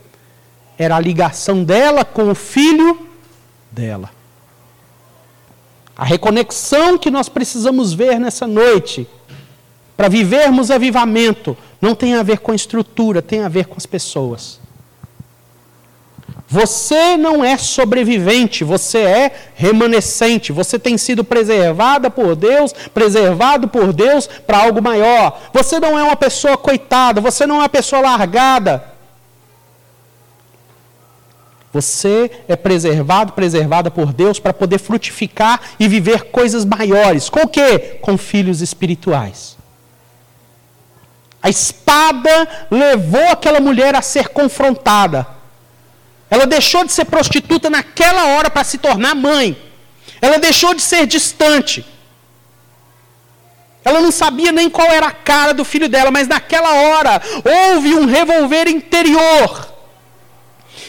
Era 0.75 0.95
a 0.95 0.99
ligação 0.99 1.63
dela 1.63 2.03
com 2.03 2.31
o 2.31 2.33
filho 2.33 3.07
dela. 3.71 4.09
A 5.95 6.03
reconexão 6.03 6.97
que 6.97 7.11
nós 7.11 7.29
precisamos 7.29 7.93
ver 7.93 8.19
nessa 8.19 8.47
noite, 8.47 9.07
para 9.95 10.09
vivermos 10.09 10.71
avivamento, 10.71 11.55
não 11.79 11.93
tem 11.93 12.15
a 12.15 12.23
ver 12.23 12.39
com 12.39 12.55
estrutura, 12.55 13.21
tem 13.21 13.43
a 13.43 13.49
ver 13.49 13.67
com 13.67 13.75
as 13.77 13.85
pessoas. 13.85 14.59
Você 16.47 17.17
não 17.17 17.43
é 17.43 17.57
sobrevivente, 17.57 18.63
você 18.63 18.99
é 18.99 19.31
remanescente. 19.55 20.51
Você 20.51 20.77
tem 20.77 20.97
sido 20.97 21.23
preservada 21.23 22.09
por 22.09 22.35
Deus, 22.35 22.71
preservado 22.93 23.67
por 23.67 23.91
Deus 23.91 24.27
para 24.27 24.59
algo 24.59 24.81
maior. 24.81 25.39
Você 25.51 25.79
não 25.79 25.97
é 25.97 26.03
uma 26.03 26.15
pessoa 26.15 26.55
coitada, 26.55 27.19
você 27.19 27.47
não 27.47 27.55
é 27.55 27.59
uma 27.59 27.69
pessoa 27.69 28.01
largada. 28.01 28.95
Você 31.73 32.31
é 32.47 32.55
preservado, 32.55 33.33
preservada 33.33 33.91
por 33.91 34.13
Deus 34.13 34.39
para 34.39 34.53
poder 34.53 34.77
frutificar 34.77 35.59
e 35.79 35.89
viver 35.89 36.25
coisas 36.25 36.63
maiores. 36.63 37.27
Com 37.27 37.41
o 37.41 37.49
quê? 37.49 37.97
Com 38.01 38.17
filhos 38.17 38.61
espirituais. 38.61 39.57
A 41.41 41.49
espada 41.49 42.47
levou 42.71 43.27
aquela 43.29 43.59
mulher 43.59 43.93
a 43.95 44.01
ser 44.01 44.29
confrontada. 44.29 45.34
Ela 46.29 46.45
deixou 46.45 46.83
de 46.83 46.91
ser 46.91 47.05
prostituta 47.05 47.69
naquela 47.69 48.25
hora 48.27 48.49
para 48.49 48.63
se 48.63 48.77
tornar 48.77 49.15
mãe. 49.15 49.57
Ela 50.21 50.37
deixou 50.37 50.73
de 50.73 50.81
ser 50.81 51.05
distante. 51.05 51.85
Ela 53.83 54.01
não 54.01 54.11
sabia 54.11 54.51
nem 54.51 54.69
qual 54.69 54.91
era 54.91 55.07
a 55.07 55.11
cara 55.11 55.53
do 55.53 55.63
filho 55.63 55.87
dela, 55.87 56.09
mas 56.09 56.27
naquela 56.27 56.73
hora 56.73 57.21
houve 57.43 57.93
um 57.93 58.05
revolver 58.05 58.67
interior 58.67 59.75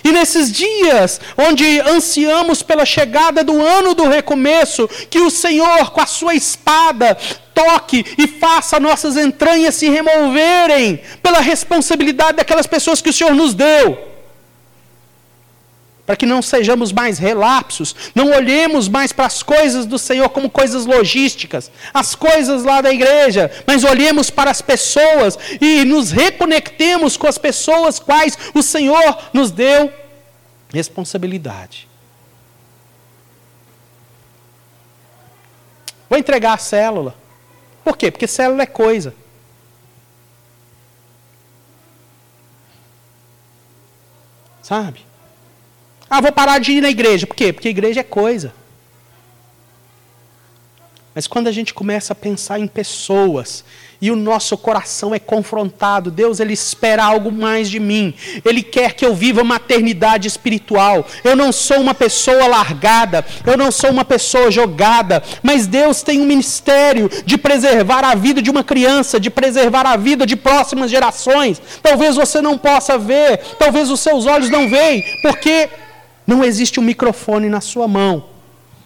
e 0.07 0.13
nesses 0.13 0.53
dias, 0.53 1.21
onde 1.37 1.81
ansiamos 1.81 2.63
pela 2.63 2.87
chegada 2.87 3.43
do 3.43 3.61
ano 3.61 3.93
do 3.93 4.09
recomeço, 4.09 4.89
que 5.11 5.19
o 5.19 5.29
Senhor, 5.29 5.91
com 5.91 6.01
a 6.01 6.07
sua 6.07 6.33
espada, 6.33 7.19
toque 7.53 8.05
e 8.17 8.29
faça 8.29 8.79
nossas 8.79 9.17
entranhas 9.17 9.75
se 9.75 9.89
removerem 9.89 11.01
pela 11.21 11.41
responsabilidade 11.41 12.37
daquelas 12.37 12.69
pessoas 12.69 13.03
que 13.03 13.11
o 13.11 13.13
Senhor 13.13 13.35
nos 13.35 13.53
deu. 13.53 14.16
Para 16.07 16.17
que 16.17 16.25
não 16.25 16.41
sejamos 16.41 16.93
mais 16.93 17.19
relapsos, 17.19 17.95
não 18.15 18.31
olhemos 18.31 18.89
mais 18.89 19.13
para 19.13 19.27
as 19.27 19.43
coisas 19.43 19.85
do 19.85 19.99
Senhor 19.99 20.29
como 20.29 20.49
coisas 20.49 20.87
logísticas, 20.87 21.71
as 21.93 22.15
coisas 22.15 22.63
lá 22.63 22.81
da 22.81 22.93
igreja, 22.93 23.51
mas 23.67 23.83
olhemos 23.83 24.31
para 24.31 24.51
as 24.51 24.63
pessoas 24.63 25.37
e 25.61 25.85
nos 25.85 26.13
reconectemos 26.13 27.17
com 27.17 27.27
as 27.27 27.39
pessoas 27.39 27.99
quais 27.99 28.39
o 28.55 28.63
Senhor 28.63 29.19
nos 29.33 29.51
deu 29.51 29.93
responsabilidade. 30.73 31.89
Vou 36.09 36.19
entregar 36.19 36.55
a 36.55 36.59
célula. 36.59 37.17
Por 37.83 37.97
quê? 37.97 38.13
Porque 38.13 38.29
célula 38.29 38.63
é 38.63 38.67
coisa. 38.67 39.13
Sabe? 44.63 45.06
Ah, 46.09 46.21
vou 46.21 46.33
parar 46.33 46.59
de 46.59 46.73
ir 46.73 46.81
na 46.81 46.91
igreja. 46.91 47.27
Por 47.27 47.35
quê? 47.35 47.53
Porque 47.53 47.69
igreja 47.69 48.01
é 48.01 48.05
coisa. 48.05 48.53
Mas 51.17 51.27
quando 51.27 51.49
a 51.49 51.53
gente 51.53 51.73
começa 51.73 52.13
a 52.13 52.15
pensar 52.15 52.61
em 52.61 52.67
pessoas 52.67 53.65
e 54.03 54.11
o 54.11 54.17
nosso 54.17 54.55
coração 54.59 55.15
é 55.15 55.19
confrontado, 55.19 56.11
Deus 56.11 56.41
ele 56.41 56.53
espera 56.53 57.03
algo 57.03 57.33
mais 57.33 57.71
de 57.71 57.81
mim. 57.81 58.13
Ele 58.45 58.63
quer 58.63 58.93
que 58.93 59.03
eu 59.03 59.15
viva 59.15 59.43
maternidade 59.43 60.29
espiritual. 60.29 61.07
Eu 61.25 61.35
não 61.35 61.53
sou 61.53 61.81
uma 61.81 61.95
pessoa 61.95 62.47
largada, 62.47 63.25
eu 63.47 63.57
não 63.57 63.73
sou 63.73 63.91
uma 63.91 64.05
pessoa 64.05 64.51
jogada, 64.51 65.23
mas 65.43 65.67
Deus 65.67 66.03
tem 66.03 66.21
um 66.21 66.27
ministério 66.27 67.09
de 67.25 67.39
preservar 67.39 68.05
a 68.05 68.15
vida 68.15 68.43
de 68.43 68.51
uma 68.51 68.63
criança, 68.63 69.19
de 69.19 69.31
preservar 69.31 69.87
a 69.87 69.97
vida 69.97 70.27
de 70.27 70.37
próximas 70.37 70.91
gerações. 70.91 71.63
Talvez 71.83 72.15
você 72.15 72.43
não 72.43 72.59
possa 72.59 72.99
ver, 72.99 73.39
talvez 73.59 73.91
os 73.91 74.01
seus 74.01 74.27
olhos 74.27 74.51
não 74.51 74.69
veem, 74.69 75.03
porque 75.23 75.71
não 76.27 76.43
existe 76.43 76.81
um 76.81 76.83
microfone 76.83 77.49
na 77.49 77.61
sua 77.61 77.87
mão. 77.87 78.25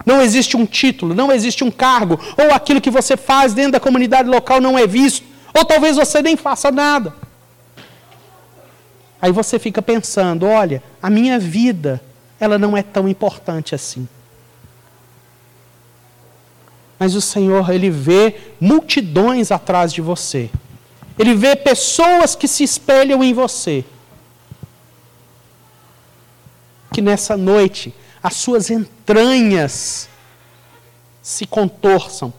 Não 0.05 0.21
existe 0.21 0.57
um 0.57 0.67
título, 0.67 1.15
não 1.15 1.31
existe 1.31 1.63
um 1.63 1.71
cargo, 1.71 2.19
ou 2.37 2.53
aquilo 2.55 2.81
que 2.81 2.91
você 2.91 3.17
faz 3.17 3.53
dentro 3.53 3.73
da 3.73 3.81
comunidade 3.81 4.29
local 4.29 4.61
não 4.61 4.79
é 4.79 4.87
visto, 4.87 5.25
ou 5.57 5.65
talvez 5.65 5.97
você 5.97 6.23
nem 6.23 6.37
faça 6.37 6.71
nada. 6.71 7.15
Aí 9.21 9.31
você 9.31 9.59
fica 9.59 9.83
pensando, 9.83 10.47
olha, 10.47 10.83
a 11.03 11.11
minha 11.11 11.39
vida, 11.39 12.01
ela 12.39 12.59
não 12.59 12.77
é 12.77 12.83
tão 12.83 13.09
importante 13.09 13.75
assim. 13.75 14.09
Mas 16.99 17.15
o 17.15 17.21
Senhor, 17.21 17.71
ele 17.71 17.91
vê 17.91 18.35
multidões 18.61 19.51
atrás 19.51 19.93
de 19.93 20.01
você. 20.01 20.51
Ele 21.19 21.35
vê 21.35 21.55
pessoas 21.57 22.35
que 22.35 22.49
se 22.49 22.65
espelham 22.65 23.23
em 23.23 23.33
você. 23.35 23.85
Que 26.93 27.01
nessa 27.01 27.37
noite 27.37 27.95
as 28.23 28.35
suas 28.35 28.71
entranhas 28.71 30.09
se 31.23 31.47
contorçam, 31.47 32.33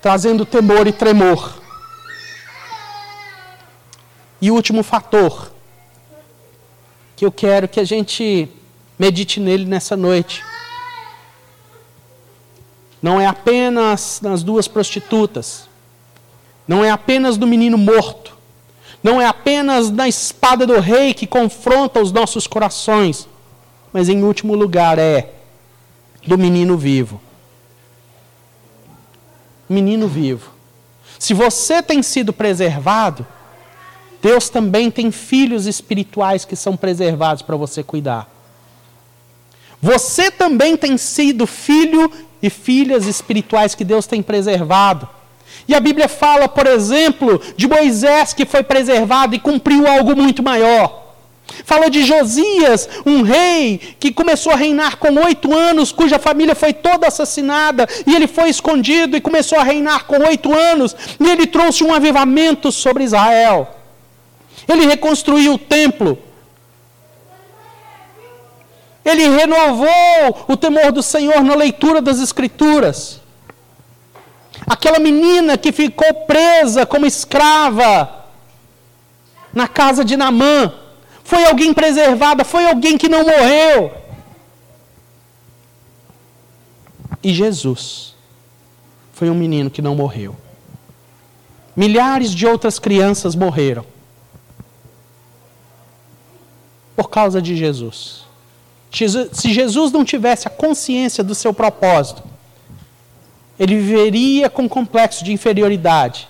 trazendo 0.00 0.44
temor 0.44 0.86
e 0.86 0.92
tremor. 0.92 1.60
E 4.40 4.50
último 4.50 4.82
fator, 4.82 5.52
que 7.16 7.24
eu 7.24 7.32
quero 7.32 7.68
que 7.68 7.80
a 7.80 7.84
gente 7.84 8.48
medite 8.98 9.40
nele 9.40 9.64
nessa 9.64 9.96
noite, 9.96 10.42
não 13.02 13.20
é 13.20 13.26
apenas 13.26 14.20
nas 14.22 14.42
duas 14.42 14.68
prostitutas, 14.68 15.68
não 16.66 16.84
é 16.84 16.90
apenas 16.90 17.36
do 17.36 17.46
menino 17.46 17.78
morto, 17.78 18.36
não 19.02 19.20
é 19.20 19.26
apenas 19.26 19.90
na 19.90 20.08
espada 20.08 20.66
do 20.66 20.78
rei 20.78 21.14
que 21.14 21.26
confronta 21.26 22.00
os 22.00 22.12
nossos 22.12 22.46
corações, 22.46 23.28
mas 23.92 24.08
em 24.08 24.22
último 24.22 24.54
lugar 24.54 24.98
é 24.98 25.32
do 26.26 26.36
menino 26.36 26.76
vivo. 26.76 27.20
Menino 29.68 30.06
vivo. 30.06 30.50
Se 31.18 31.32
você 31.32 31.82
tem 31.82 32.02
sido 32.02 32.32
preservado, 32.32 33.26
Deus 34.20 34.48
também 34.48 34.90
tem 34.90 35.10
filhos 35.10 35.66
espirituais 35.66 36.44
que 36.44 36.56
são 36.56 36.76
preservados 36.76 37.42
para 37.42 37.56
você 37.56 37.82
cuidar. 37.82 38.28
Você 39.80 40.30
também 40.30 40.76
tem 40.76 40.98
sido 40.98 41.46
filho 41.46 42.10
e 42.42 42.50
filhas 42.50 43.06
espirituais 43.06 43.74
que 43.74 43.84
Deus 43.84 44.06
tem 44.06 44.22
preservado. 44.22 45.08
E 45.66 45.74
a 45.74 45.80
Bíblia 45.80 46.08
fala, 46.08 46.48
por 46.48 46.66
exemplo, 46.66 47.40
de 47.56 47.68
Moisés 47.68 48.32
que 48.32 48.44
foi 48.44 48.62
preservado 48.62 49.34
e 49.34 49.38
cumpriu 49.38 49.86
algo 49.86 50.16
muito 50.16 50.42
maior. 50.42 51.00
Falou 51.64 51.90
de 51.90 52.04
Josias, 52.04 52.88
um 53.04 53.22
rei 53.22 53.80
que 53.98 54.12
começou 54.12 54.52
a 54.52 54.56
reinar 54.56 54.96
com 54.96 55.12
oito 55.24 55.52
anos, 55.52 55.92
cuja 55.92 56.18
família 56.18 56.54
foi 56.54 56.72
toda 56.72 57.08
assassinada, 57.08 57.88
e 58.06 58.14
ele 58.14 58.26
foi 58.26 58.48
escondido 58.48 59.16
e 59.16 59.20
começou 59.20 59.58
a 59.58 59.64
reinar 59.64 60.06
com 60.06 60.18
oito 60.26 60.52
anos, 60.52 60.94
e 61.18 61.28
ele 61.28 61.46
trouxe 61.46 61.84
um 61.84 61.92
avivamento 61.92 62.70
sobre 62.70 63.04
Israel. 63.04 63.76
Ele 64.68 64.86
reconstruiu 64.86 65.54
o 65.54 65.58
templo. 65.58 66.18
Ele 69.04 69.28
renovou 69.28 70.44
o 70.46 70.56
temor 70.56 70.92
do 70.92 71.02
Senhor 71.02 71.42
na 71.42 71.54
leitura 71.54 72.00
das 72.00 72.20
Escrituras. 72.20 73.19
Aquela 74.66 74.98
menina 74.98 75.56
que 75.56 75.72
ficou 75.72 76.12
presa 76.26 76.86
como 76.86 77.06
escrava 77.06 78.26
na 79.52 79.66
casa 79.66 80.04
de 80.04 80.16
Namã, 80.16 80.72
foi 81.24 81.44
alguém 81.44 81.72
preservada, 81.74 82.44
foi 82.44 82.66
alguém 82.66 82.96
que 82.96 83.08
não 83.08 83.24
morreu. 83.24 83.92
E 87.22 87.32
Jesus 87.32 88.14
foi 89.12 89.28
um 89.28 89.34
menino 89.34 89.70
que 89.70 89.82
não 89.82 89.94
morreu. 89.94 90.36
Milhares 91.76 92.34
de 92.34 92.46
outras 92.46 92.78
crianças 92.78 93.34
morreram 93.34 93.84
por 96.96 97.08
causa 97.10 97.40
de 97.40 97.56
Jesus. 97.56 98.24
Se 98.90 99.52
Jesus 99.52 99.92
não 99.92 100.04
tivesse 100.04 100.48
a 100.48 100.50
consciência 100.50 101.22
do 101.22 101.34
seu 101.34 101.54
propósito, 101.54 102.22
ele 103.60 103.76
viveria 103.76 104.48
com 104.48 104.66
complexo 104.66 105.22
de 105.22 105.34
inferioridade. 105.34 106.26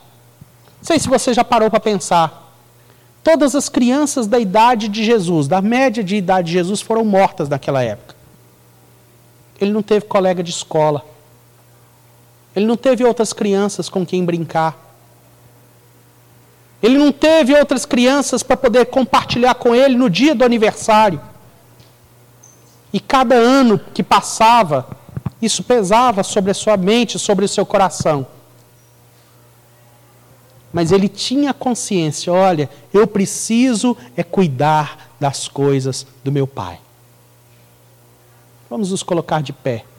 Não 0.79 0.85
sei 0.85 0.99
se 0.99 1.09
você 1.09 1.33
já 1.33 1.45
parou 1.45 1.71
para 1.71 1.79
pensar. 1.79 2.53
Todas 3.23 3.55
as 3.55 3.69
crianças 3.69 4.27
da 4.27 4.41
idade 4.41 4.89
de 4.89 5.05
Jesus, 5.05 5.47
da 5.47 5.63
média 5.63 6.03
de 6.03 6.17
idade 6.17 6.49
de 6.49 6.55
Jesus, 6.55 6.81
foram 6.81 7.05
mortas 7.05 7.49
naquela 7.49 7.85
época. 7.85 8.17
Ele 9.61 9.71
não 9.71 9.81
teve 9.81 10.07
colega 10.07 10.43
de 10.43 10.51
escola. 10.51 11.05
Ele 12.57 12.67
não 12.67 12.77
teve 12.77 13.05
outras 13.05 13.33
crianças 13.33 13.89
com 13.89 14.05
quem 14.05 14.25
brincar. 14.25 14.77
Ele 16.83 16.99
não 16.99 17.13
teve 17.13 17.55
outras 17.55 17.87
crianças 17.87 18.43
para 18.43 18.57
poder 18.57 18.87
compartilhar 18.87 19.55
com 19.55 19.73
ele 19.73 19.97
no 19.97 20.11
dia 20.11 20.35
do 20.35 20.45
aniversário. 20.45 21.21
E 22.93 22.99
cada 22.99 23.37
ano 23.37 23.79
que 23.95 24.03
passava, 24.03 24.99
isso 25.41 25.63
pesava 25.63 26.23
sobre 26.23 26.51
a 26.51 26.55
sua 26.55 26.77
mente, 26.77 27.19
sobre 27.19 27.45
o 27.45 27.49
seu 27.49 27.65
coração. 27.65 28.27
Mas 30.73 30.93
ele 30.93 31.09
tinha 31.09 31.53
consciência: 31.53 32.33
olha, 32.33 32.71
eu 32.93 33.07
preciso 33.07 33.97
é 34.17 34.23
cuidar 34.23 35.11
das 35.19 35.49
coisas 35.49 36.07
do 36.23 36.31
meu 36.31 36.47
pai. 36.47 36.79
Vamos 38.69 38.91
nos 38.91 39.03
colocar 39.03 39.43
de 39.43 39.53
pé. 39.53 39.85